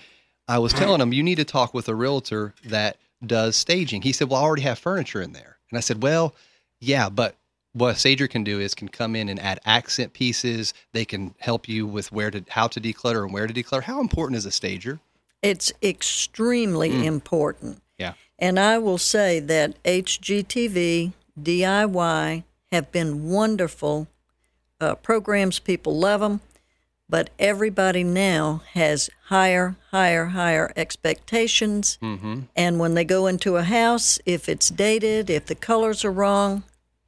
I 0.48 0.60
was 0.60 0.74
telling 0.74 1.02
him 1.02 1.14
you 1.14 1.24
need 1.24 1.36
to 1.36 1.46
talk 1.46 1.74
with 1.74 1.88
a 1.88 1.96
realtor 1.96 2.54
that 2.66 2.98
does 3.26 3.56
staging. 3.56 4.02
He 4.02 4.12
said, 4.12 4.30
"Well, 4.30 4.42
I 4.42 4.44
already 4.44 4.64
have 4.64 4.80
furniture 4.80 5.22
in 5.22 5.34
there," 5.34 5.58
and 5.70 5.78
I 5.78 5.82
said, 5.82 6.04
"Well, 6.04 6.36
yeah, 6.80 7.10
but." 7.10 7.36
What 7.74 7.96
a 7.96 7.98
stager 7.98 8.28
can 8.28 8.44
do 8.44 8.60
is 8.60 8.76
can 8.76 8.90
come 8.90 9.16
in 9.16 9.30
and 9.30 9.40
add 9.40 9.62
accent 9.64 10.12
pieces. 10.12 10.74
They 10.92 11.06
can 11.06 11.36
help 11.40 11.70
you 11.70 11.88
with 11.88 12.12
where 12.12 12.30
to 12.30 12.44
how 12.50 12.68
to 12.68 12.82
declutter 12.82 13.24
and 13.24 13.34
where 13.34 13.48
to 13.48 13.54
declutter. 13.54 13.84
How 13.84 14.02
important 14.02 14.36
is 14.36 14.46
a 14.46 14.52
stager? 14.52 15.00
It's 15.42 15.72
extremely 15.82 17.06
important. 17.06 17.82
Yeah. 17.98 18.16
And 18.38 18.60
I 18.60 18.78
will 18.78 18.98
say 18.98 19.40
that 19.40 19.82
HGTV, 19.84 21.14
DIY 21.40 22.44
have 22.72 22.92
been 22.92 23.30
wonderful 23.30 24.08
uh, 24.80 24.96
programs. 24.96 25.60
People 25.60 25.98
love 25.98 26.22
them. 26.22 26.42
But 27.12 27.30
everybody 27.38 28.04
now 28.06 28.62
has 28.74 29.10
higher, 29.26 29.76
higher, 29.92 30.28
higher 30.28 30.72
expectations. 30.78 32.00
Mm-hmm. 32.02 32.44
And 32.56 32.80
when 32.80 32.94
they 32.96 33.04
go 33.04 33.28
into 33.28 33.58
a 33.58 33.64
house, 33.64 34.18
if 34.26 34.48
it's 34.48 34.70
dated, 34.70 35.30
if 35.30 35.46
the 35.46 35.54
colors 35.56 36.06
are 36.06 36.12
wrong, 36.12 36.64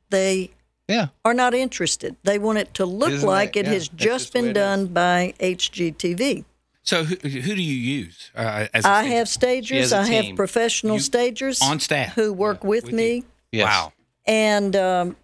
they 0.09 0.51
Yeah. 0.89 1.07
are 1.23 1.33
not 1.33 1.53
interested. 1.53 2.17
They 2.23 2.37
want 2.37 2.57
it 2.57 2.73
to 2.75 2.85
look 2.85 3.11
Isn't 3.13 3.27
like 3.27 3.53
that- 3.53 3.59
it 3.61 3.65
yeah, 3.67 3.71
has 3.73 3.87
that's 3.87 3.97
just 3.97 4.03
just 4.23 4.33
the 4.33 4.39
way 4.39 4.41
been 4.41 4.49
it 4.51 4.53
done 4.53 4.85
by 4.87 5.33
HGTV. 5.39 6.43
So 6.83 7.05
who, 7.05 7.15
who 7.15 7.55
do 7.55 7.61
you 7.61 7.73
use? 8.03 8.29
Uh, 8.35 8.67
as 8.73 8.83
a 8.83 8.89
I 8.89 9.01
stager? 9.03 9.15
have 9.15 9.29
stagers. 9.29 9.79
has 9.79 9.93
a 9.93 9.97
I 9.99 10.05
have 10.21 10.35
professional 10.35 10.95
You- 10.95 11.01
stagers 11.01 11.61
on 11.61 11.79
staff 11.79 12.13
who 12.15 12.33
work 12.33 12.65
with, 12.65 12.83
with 12.83 12.93
me. 12.93 13.23
Yes. 13.53 13.65
Wow. 13.67 13.93
And 14.25 14.75
um, 14.75 15.15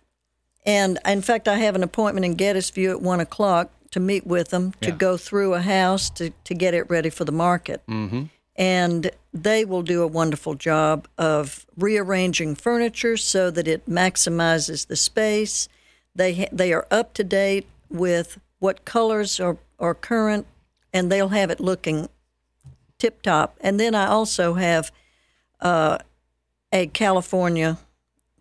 and 0.65 0.99
in 1.05 1.21
fact, 1.21 1.49
I 1.49 1.57
have 1.57 1.75
an 1.75 1.83
appointment 1.83 2.25
in 2.25 2.35
Gettysville 2.35 2.91
at 2.91 3.01
one 3.01 3.19
o'clock 3.19 3.71
to 3.91 3.99
meet 3.99 4.25
with 4.27 4.49
them 4.49 4.73
to 4.81 4.89
Yeah. 4.89 4.95
go 4.95 5.17
through 5.17 5.53
a 5.53 5.61
house 5.61 6.09
to, 6.11 6.29
to 6.43 6.53
get 6.53 6.73
it 6.73 6.89
ready 6.89 7.09
for 7.09 7.25
the 7.25 7.31
market. 7.31 7.81
Mm-hmm. 7.87 8.23
And 8.55 9.11
they 9.33 9.63
will 9.65 9.81
do 9.83 10.01
a 10.03 10.07
wonderful 10.07 10.53
job 10.55 11.07
of 11.17 11.65
rearranging 11.77 12.55
furniture 12.55 13.15
so 13.17 13.49
that 13.51 13.67
it 13.67 13.87
maximizes 13.89 14.87
the 14.87 14.95
space. 14.95 15.69
They 16.15 16.49
they 16.51 16.73
are 16.73 16.85
up 16.91 17.13
to 17.13 17.23
date 17.23 17.67
with 17.89 18.37
what 18.59 18.83
colors 18.83 19.39
are, 19.39 19.57
are 19.79 19.93
current, 19.95 20.45
and 20.93 21.09
they'll 21.11 21.29
have 21.29 21.49
it 21.49 21.59
looking 21.61 22.09
tip 22.97 23.21
top. 23.21 23.55
And 23.61 23.79
then 23.79 23.95
I 23.95 24.07
also 24.07 24.55
have 24.55 24.91
uh, 25.61 25.99
a 26.73 26.87
California 26.87 27.77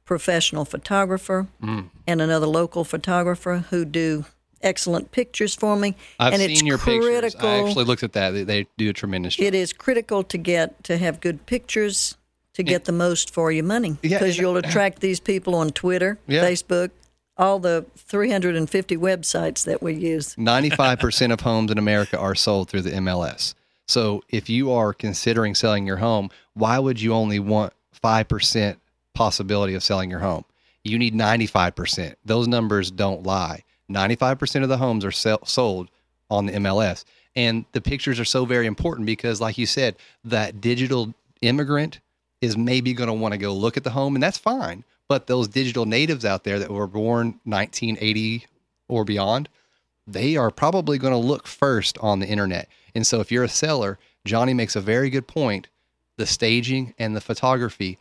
professional 0.05 0.65
photographer 0.65 1.47
Mm. 1.63 1.91
and 2.07 2.21
another 2.21 2.47
local 2.47 2.83
photographer 2.83 3.67
who 3.71 3.85
do 3.85 4.25
excellent 4.63 5.11
pictures 5.13 5.55
for 5.55 5.77
me. 5.77 5.95
I've 6.19 6.33
and 6.33 6.41
seen 6.43 6.51
it's 6.51 6.63
your 6.63 6.79
critical. 6.79 7.21
pictures. 7.21 7.35
I 7.37 7.59
actually 7.67 7.85
looked 7.85 8.03
at 8.03 8.13
that. 8.15 8.31
They- 8.31 8.45
They 8.45 8.67
do 8.77 8.91
a 8.91 8.93
tremendous 8.93 9.37
job. 9.37 9.47
It 9.47 9.55
is 9.55 9.73
critical 9.73 10.23
to 10.25 10.39
get 10.39 10.83
to 10.85 10.97
have 10.99 11.21
good 11.21 11.47
pictures 11.47 12.17
to 12.55 12.63
get 12.65 12.85
the 12.87 12.93
most 12.93 13.33
for 13.33 13.53
your 13.53 13.65
money 13.65 13.97
because 14.03 14.23
and- 14.31 14.37
you'll 14.39 14.57
attract 14.57 15.01
these 15.01 15.21
people 15.21 15.55
on 15.55 15.71
Twitter, 15.71 16.19
Yeah. 16.27 16.43
Facebook, 16.45 16.91
all 17.37 17.61
the 17.61 17.87
350 17.97 18.97
websites 18.97 19.65
that 19.65 19.81
we 19.81 19.95
use. 19.95 20.35
95% 20.39 21.33
of 21.33 21.41
homes 21.41 21.71
in 21.71 21.79
America 21.79 22.19
are 22.19 22.35
sold 22.35 22.69
through 22.69 22.83
the 22.83 22.91
MLS. 22.91 23.55
So 23.87 24.23
if 24.29 24.51
you 24.51 24.73
are 24.73 24.93
considering 24.93 25.55
selling 25.55 25.87
your 25.87 25.99
home, 25.99 26.31
why 26.55 26.79
would 26.81 27.01
you 27.01 27.15
only 27.15 27.39
want 27.39 27.73
5% 28.05 28.77
possibility 29.15 29.75
of 29.75 29.83
selling 29.85 30.11
your 30.11 30.19
home? 30.21 30.45
You 30.85 30.99
need 30.99 31.15
95%. 31.15 32.15
Those 32.25 32.49
numbers 32.49 32.91
don't 32.91 33.23
lie. 33.23 33.63
95% 33.91 34.63
of 34.63 34.69
the 34.69 34.79
homes 34.79 35.05
are 35.05 35.13
sell- 35.13 35.45
sold 35.45 35.89
on 36.31 36.47
the 36.47 36.53
MLS. 36.53 37.05
And 37.35 37.65
the 37.73 37.81
pictures 37.81 38.19
are 38.19 38.25
so 38.25 38.45
very 38.45 38.67
important 38.67 39.07
because, 39.07 39.41
like 39.41 39.59
you 39.59 39.67
said, 39.67 39.97
that 40.25 40.61
digital 40.61 41.15
immigrant 41.41 42.01
is 42.41 42.57
maybe 42.57 42.93
going 42.93 43.09
to 43.09 43.15
want 43.15 43.33
to 43.33 43.39
go 43.39 43.55
look 43.55 43.77
at 43.77 43.85
the 43.85 43.91
home, 43.91 44.15
and 44.15 44.23
that's 44.23 44.39
fine. 44.39 44.85
But 45.09 45.27
those 45.27 45.49
digital 45.49 45.87
natives 45.87 46.25
out 46.25 46.45
there 46.45 46.59
that 46.59 46.71
were 46.71 46.87
born 46.87 47.41
1980 47.45 48.47
or 48.89 49.05
beyond, 49.05 49.49
they 50.07 50.37
are 50.37 50.51
probably 50.51 50.99
going 50.99 51.13
to 51.13 51.19
look 51.19 51.47
first 51.47 51.99
on 51.99 52.19
the 52.19 52.27
internet. 52.27 52.69
And 52.95 53.07
so 53.07 53.21
if 53.21 53.31
you're 53.31 53.45
a 53.45 53.49
seller, 53.49 53.99
Johnnie 54.25 54.55
makes 54.55 54.77
a 54.77 54.81
very 54.81 55.11
good 55.11 55.27
point. 55.27 55.69
The 56.17 56.27
staging 56.27 56.95
and 56.99 57.15
the 57.15 57.21
photography 57.21 57.99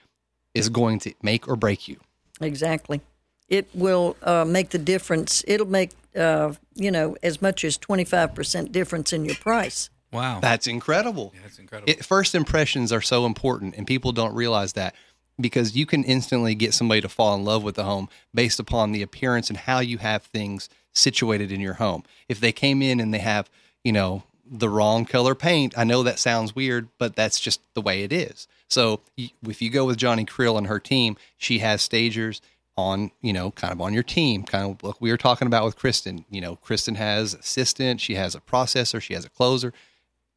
is 0.53 0.69
going 0.69 0.99
to 0.99 1.13
make 1.21 1.47
or 1.47 1.55
break 1.55 1.87
you. 1.87 1.97
Exactly. 2.41 3.01
It 3.47 3.69
will 3.73 4.17
uh, 4.23 4.45
make 4.45 4.69
the 4.69 4.77
difference. 4.77 5.43
It'll 5.47 5.67
make, 5.67 5.91
uh, 6.15 6.53
you 6.75 6.91
know, 6.91 7.15
as 7.23 7.41
much 7.41 7.63
as 7.63 7.77
25% 7.77 8.71
difference 8.71 9.13
in 9.13 9.25
your 9.25 9.35
price. 9.35 9.89
Wow. 10.11 10.39
That's 10.41 10.67
incredible. 10.67 11.33
That's 11.41 11.59
incredible. 11.59 11.89
It, 11.89 12.03
first 12.05 12.35
impressions 12.35 12.91
are 12.91 13.01
so 13.01 13.25
important, 13.25 13.75
and 13.75 13.85
people 13.85 14.11
don't 14.11 14.33
realize 14.33 14.73
that 14.73 14.95
because 15.39 15.75
you 15.75 15.85
can 15.85 16.03
instantly 16.03 16.55
get 16.55 16.73
somebody 16.73 17.01
to 17.01 17.09
fall 17.09 17.35
in 17.35 17.45
love 17.45 17.63
with 17.63 17.75
the 17.75 17.83
home 17.83 18.09
based 18.33 18.59
upon 18.59 18.91
the 18.91 19.01
appearance 19.01 19.49
and 19.49 19.57
how 19.57 19.79
you 19.79 19.99
have 19.99 20.23
things 20.23 20.69
situated 20.93 21.51
in 21.51 21.59
your 21.59 21.75
home. 21.75 22.03
If 22.27 22.39
they 22.39 22.51
came 22.51 22.81
in 22.81 22.99
and 22.99 23.13
they 23.13 23.19
have, 23.19 23.49
you 23.83 23.91
know, 23.91 24.23
the 24.49 24.69
wrong 24.69 25.05
color 25.05 25.35
paint, 25.35 25.77
I 25.77 25.83
know 25.83 26.03
that 26.03 26.19
sounds 26.19 26.55
weird, 26.55 26.87
but 26.97 27.15
that's 27.15 27.39
just 27.39 27.61
the 27.73 27.81
way 27.81 28.03
it 28.03 28.11
is. 28.11 28.47
So 28.69 29.01
if 29.17 29.61
you 29.61 29.69
go 29.69 29.85
with 29.85 29.97
Johnnie 29.97 30.25
Creel 30.25 30.57
and 30.57 30.67
her 30.67 30.79
team, 30.79 31.17
she 31.37 31.59
has 31.59 31.81
stagers 31.81 32.41
on, 32.77 33.11
you 33.21 33.33
know, 33.33 33.51
kind 33.51 33.73
of 33.73 33.81
on 33.81 33.93
your 33.93 34.03
team, 34.03 34.43
kind 34.43 34.69
of 34.69 34.83
like 34.83 35.01
we 35.01 35.09
were 35.09 35.17
talking 35.17 35.47
about 35.47 35.65
with 35.65 35.75
Kristen. 35.75 36.25
You 36.29 36.41
know, 36.41 36.55
Kristen 36.57 36.95
has 36.95 37.33
assistant, 37.33 37.99
she 37.99 38.15
has 38.15 38.35
a 38.35 38.39
processor, 38.39 39.01
she 39.01 39.15
has 39.15 39.25
a 39.25 39.29
closer 39.29 39.73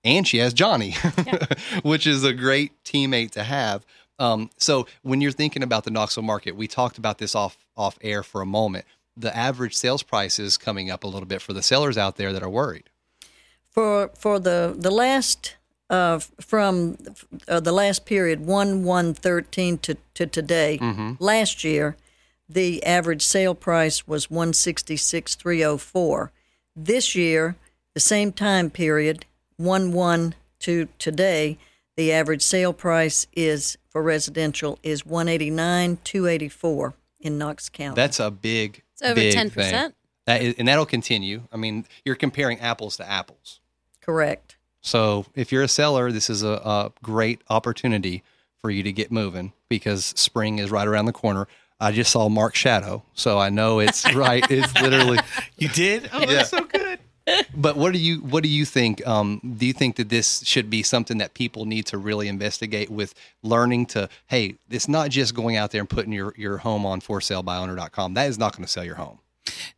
and 0.02 0.26
she 0.26 0.38
has 0.38 0.54
Johnnie, 0.54 0.96
which 1.82 2.06
is 2.06 2.24
a 2.24 2.32
great 2.32 2.82
teammate 2.84 3.32
to 3.32 3.44
have. 3.44 3.84
Um, 4.18 4.50
so 4.56 4.86
when 5.02 5.20
you're 5.20 5.32
thinking 5.32 5.62
about 5.62 5.84
the 5.84 5.90
Knoxville 5.90 6.22
market, 6.22 6.56
we 6.56 6.66
talked 6.66 6.98
about 6.98 7.18
this 7.18 7.34
off 7.34 7.58
off 7.76 7.98
air 8.02 8.22
for 8.22 8.40
a 8.40 8.46
moment. 8.46 8.84
The 9.16 9.34
average 9.36 9.76
sales 9.76 10.02
price 10.02 10.38
is 10.38 10.56
coming 10.56 10.90
up 10.90 11.04
a 11.04 11.06
little 11.06 11.26
bit 11.26 11.42
for 11.42 11.52
the 11.52 11.62
sellers 11.62 11.98
out 11.98 12.16
there 12.16 12.32
that 12.32 12.42
are 12.42 12.50
worried. 12.50 12.90
For 13.70 14.10
for 14.16 14.38
the 14.38 14.74
the 14.76 14.90
last 14.90 15.56
uh, 15.88 16.18
from 16.40 16.96
uh, 17.48 17.60
the 17.60 17.72
last 17.72 18.04
period 18.04 18.46
one 18.46 18.84
one 18.84 19.14
thirteen 19.14 19.78
to 19.78 19.96
to 20.14 20.26
today 20.26 20.78
last 21.18 21.64
year, 21.64 21.96
the 22.52 22.84
average 22.84 23.22
sale 23.22 23.54
price 23.54 24.06
was 24.08 24.30
one 24.30 24.52
sixty 24.52 24.96
six 24.96 25.34
three 25.34 25.64
oh 25.64 25.76
four. 25.78 26.32
This 26.74 27.14
year, 27.14 27.56
the 27.94 28.00
same 28.00 28.32
time 28.32 28.70
period 28.70 29.24
one 29.56 29.92
one 29.92 30.34
to 30.60 30.88
today, 30.98 31.58
the 31.96 32.12
average 32.12 32.42
sale 32.42 32.72
price 32.72 33.26
is 33.34 33.78
for 33.88 34.02
residential 34.02 34.78
is 34.82 35.06
one 35.06 35.28
eighty 35.28 35.50
nine 35.50 35.98
two 36.04 36.26
eighty 36.26 36.48
four 36.48 36.94
in 37.20 37.38
Knox 37.38 37.68
County. 37.68 37.94
That's 37.94 38.18
a 38.18 38.30
big 38.30 38.82
It's 38.94 39.02
over 39.02 39.14
Big 39.14 39.34
10%. 39.34 39.52
thing. 39.52 39.92
That 40.26 40.42
is, 40.42 40.54
and 40.58 40.66
that'll 40.68 40.86
continue. 40.86 41.42
I 41.52 41.56
mean, 41.56 41.84
you're 42.04 42.14
comparing 42.14 42.58
apples 42.60 42.96
to 42.96 43.08
apples. 43.08 43.60
Correct. 44.00 44.56
So 44.80 45.26
if 45.34 45.52
you're 45.52 45.62
a 45.62 45.68
seller, 45.68 46.10
this 46.10 46.30
is 46.30 46.42
a, 46.42 46.48
a 46.64 46.92
great 47.02 47.42
opportunity 47.50 48.22
for 48.58 48.70
you 48.70 48.82
to 48.82 48.92
get 48.92 49.12
moving 49.12 49.52
because 49.68 50.06
spring 50.16 50.58
is 50.58 50.70
right 50.70 50.86
around 50.88 51.04
the 51.06 51.12
corner. 51.12 51.46
I 51.80 51.92
just 51.92 52.10
saw 52.10 52.28
Mark 52.28 52.54
Shadow, 52.54 53.02
so 53.14 53.38
I 53.38 53.48
know 53.48 53.80
it's 53.80 54.12
right. 54.14 54.44
It's 54.50 54.72
literally. 54.80 55.18
You 55.56 55.68
did? 55.68 56.10
Oh, 56.12 56.26
that's 56.26 56.50
so 56.50 56.64
good. 56.64 56.98
But 57.54 57.76
what 57.76 57.92
do 57.92 57.98
you 57.98 58.18
what 58.18 58.42
do 58.42 58.48
you 58.48 58.64
think? 58.64 59.06
Um, 59.06 59.40
do 59.58 59.66
you 59.66 59.72
think 59.72 59.96
that 59.96 60.08
this 60.08 60.42
should 60.44 60.68
be 60.68 60.82
something 60.82 61.18
that 61.18 61.34
people 61.34 61.64
need 61.64 61.86
to 61.86 61.98
really 61.98 62.28
investigate 62.28 62.90
with 62.90 63.14
learning 63.42 63.86
to? 63.86 64.08
Hey, 64.26 64.56
it's 64.68 64.88
not 64.88 65.10
just 65.10 65.34
going 65.34 65.56
out 65.56 65.70
there 65.70 65.80
and 65.80 65.88
putting 65.88 66.12
your 66.12 66.34
your 66.36 66.58
home 66.58 66.84
on 66.84 67.00
for 67.00 67.20
sale 67.20 67.42
by 67.42 67.56
owner.com. 67.56 68.14
That 68.14 68.28
is 68.28 68.38
not 68.38 68.52
going 68.56 68.64
to 68.64 68.70
sell 68.70 68.84
your 68.84 68.96
home. 68.96 69.20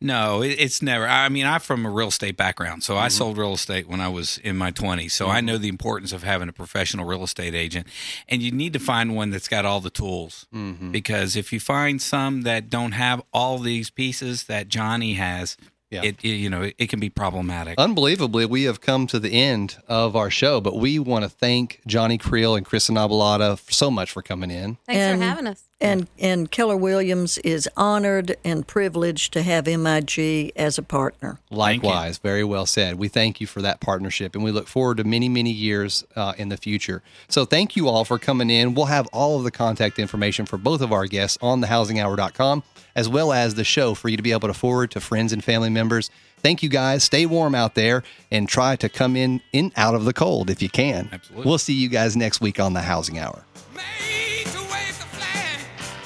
No, 0.01 0.41
it, 0.41 0.55
it's 0.59 0.81
never. 0.81 1.07
I 1.07 1.29
mean, 1.29 1.45
I'm 1.45 1.59
from 1.59 1.85
a 1.85 1.89
real 1.89 2.09
estate 2.09 2.37
background, 2.37 2.83
so 2.83 2.97
I 2.97 3.07
mm-hmm. 3.07 3.09
sold 3.09 3.37
real 3.37 3.53
estate 3.53 3.87
when 3.87 4.01
I 4.01 4.09
was 4.09 4.37
in 4.39 4.57
my 4.57 4.71
20s. 4.71 5.11
So 5.11 5.27
I 5.27 5.37
mm-hmm. 5.37 5.45
know 5.45 5.57
the 5.57 5.69
importance 5.69 6.11
of 6.11 6.23
having 6.23 6.49
a 6.49 6.53
professional 6.53 7.05
real 7.05 7.23
estate 7.23 7.55
agent, 7.55 7.87
and 8.27 8.41
you 8.41 8.51
need 8.51 8.73
to 8.73 8.79
find 8.79 9.15
one 9.15 9.29
that's 9.29 9.47
got 9.47 9.65
all 9.65 9.79
the 9.79 9.89
tools. 9.89 10.45
Mm-hmm. 10.53 10.91
Because 10.91 11.35
if 11.35 11.53
you 11.53 11.59
find 11.59 12.01
some 12.01 12.41
that 12.43 12.69
don't 12.69 12.93
have 12.93 13.21
all 13.33 13.59
these 13.59 13.89
pieces 13.89 14.45
that 14.45 14.67
Johnnie 14.67 15.13
has, 15.13 15.57
Yeah. 15.93 16.03
it, 16.03 16.17
it 16.23 16.27
you 16.27 16.49
know 16.49 16.63
it, 16.63 16.75
it 16.77 16.89
can 16.89 16.99
be 16.99 17.09
problematic. 17.09 17.77
Unbelievably, 17.77 18.45
we 18.47 18.63
have 18.63 18.81
come 18.81 19.07
to 19.07 19.19
the 19.19 19.31
end 19.33 19.77
of 19.87 20.15
our 20.15 20.29
show, 20.29 20.59
but 20.59 20.75
we 20.75 20.99
want 20.99 21.23
to 21.23 21.29
thank 21.29 21.81
Johnnie 21.87 22.17
Creel 22.17 22.55
and 22.55 22.65
Kristen 22.65 22.95
Abalata 22.95 23.59
so 23.71 23.91
much 23.91 24.11
for 24.11 24.21
coming 24.21 24.51
in. 24.51 24.77
Thanks 24.85 24.99
And- 24.99 25.21
for 25.21 25.25
having 25.27 25.47
us. 25.47 25.63
And 25.81 26.07
and 26.17 26.49
Keller 26.49 26.77
Williams 26.77 27.37
is 27.39 27.67
honored 27.75 28.37
and 28.45 28.65
privileged 28.65 29.33
to 29.33 29.41
have 29.43 29.67
MIG 29.67 30.53
as 30.55 30.77
a 30.77 30.81
partner. 30.81 31.39
Likewise, 31.51 32.19
very 32.19 32.43
well 32.45 32.65
said. 32.65 32.97
We 32.97 33.09
thank 33.09 33.41
you 33.41 33.47
for 33.47 33.61
that 33.61 33.81
partnership, 33.81 34.33
and 34.33 34.45
we 34.45 34.51
look 34.51 34.67
forward 34.69 34.97
to 34.97 35.03
many, 35.03 35.27
many 35.27 35.51
years 35.51 36.05
uh, 36.15 36.33
in 36.37 36.47
the 36.47 36.55
future. 36.55 37.03
So, 37.27 37.43
thank 37.43 37.75
you 37.75 37.89
all 37.89 38.05
for 38.05 38.17
coming 38.17 38.49
in. 38.49 38.75
We'll 38.75 38.85
have 38.85 39.07
all 39.07 39.37
of 39.37 39.43
the 39.43 39.51
contact 39.51 39.99
information 39.99 40.45
for 40.45 40.57
both 40.57 40.79
of 40.79 40.93
our 40.93 41.05
guests 41.05 41.37
on 41.41 41.61
thehousinghour.com, 41.61 42.63
as 42.95 43.09
well 43.09 43.33
as 43.33 43.55
the 43.55 43.63
show 43.63 43.93
for 43.93 44.09
you 44.09 44.17
to 44.17 44.23
be 44.23 44.31
able 44.31 44.47
to 44.47 44.53
forward 44.53 44.91
to 44.91 44.99
friends 44.99 45.33
and 45.33 45.43
family 45.43 45.69
members. 45.69 46.09
Thank 46.37 46.61
you 46.61 46.69
guys. 46.69 47.03
Stay 47.03 47.25
warm 47.25 47.55
out 47.55 47.75
there 47.75 48.03
and 48.29 48.49
try 48.49 48.75
to 48.75 48.89
come 48.89 49.15
in 49.15 49.41
in 49.53 49.71
out 49.77 49.95
of 49.95 50.05
the 50.05 50.13
cold 50.13 50.49
if 50.49 50.61
you 50.61 50.69
can. 50.69 51.09
Absolutely. 51.11 51.45
We'll 51.45 51.57
see 51.57 51.73
you 51.73 51.89
guys 51.89 52.17
next 52.17 52.41
week 52.41 52.59
on 52.59 52.73
the 52.73 52.81
Housing 52.81 53.17
Hour. 53.17 53.45
Made 53.73 54.45
to 54.47 54.59
wave 54.59 54.99
the 54.99 55.05
flag, 55.15 55.59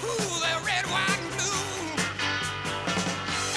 ooh, 0.03 0.39
they're 0.41 0.59
red, 0.65 0.85
white, 0.85 1.17
and 1.19 1.31
blue. 1.37 2.03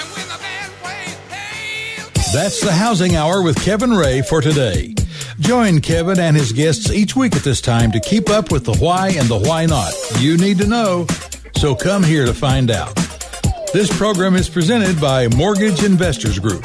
And 0.00 0.08
when 0.16 0.26
the 0.28 0.38
band 0.42 0.72
plays, 0.80 1.16
hail 1.28 2.06
That's 2.32 2.60
the 2.62 2.72
Housing 2.72 3.14
Hour 3.14 3.42
with 3.42 3.62
Kevin 3.62 3.90
Ray 3.92 4.22
for 4.22 4.40
today. 4.40 4.94
Join 5.38 5.80
Kevin 5.80 6.18
and 6.18 6.36
his 6.36 6.52
guests 6.52 6.90
each 6.90 7.16
week 7.16 7.34
at 7.34 7.42
this 7.42 7.60
time 7.60 7.92
to 7.92 8.00
keep 8.00 8.28
up 8.28 8.50
with 8.52 8.64
the 8.64 8.76
why 8.76 9.10
and 9.10 9.26
the 9.28 9.38
why 9.38 9.66
not. 9.66 9.92
You 10.18 10.36
need 10.36 10.58
to 10.58 10.66
know, 10.66 11.06
so 11.56 11.74
come 11.74 12.02
here 12.02 12.26
to 12.26 12.34
find 12.34 12.70
out. 12.70 12.94
This 13.72 13.96
program 13.96 14.34
is 14.34 14.48
presented 14.48 15.00
by 15.00 15.28
Mortgage 15.28 15.84
Investors 15.84 16.40
Group. 16.40 16.64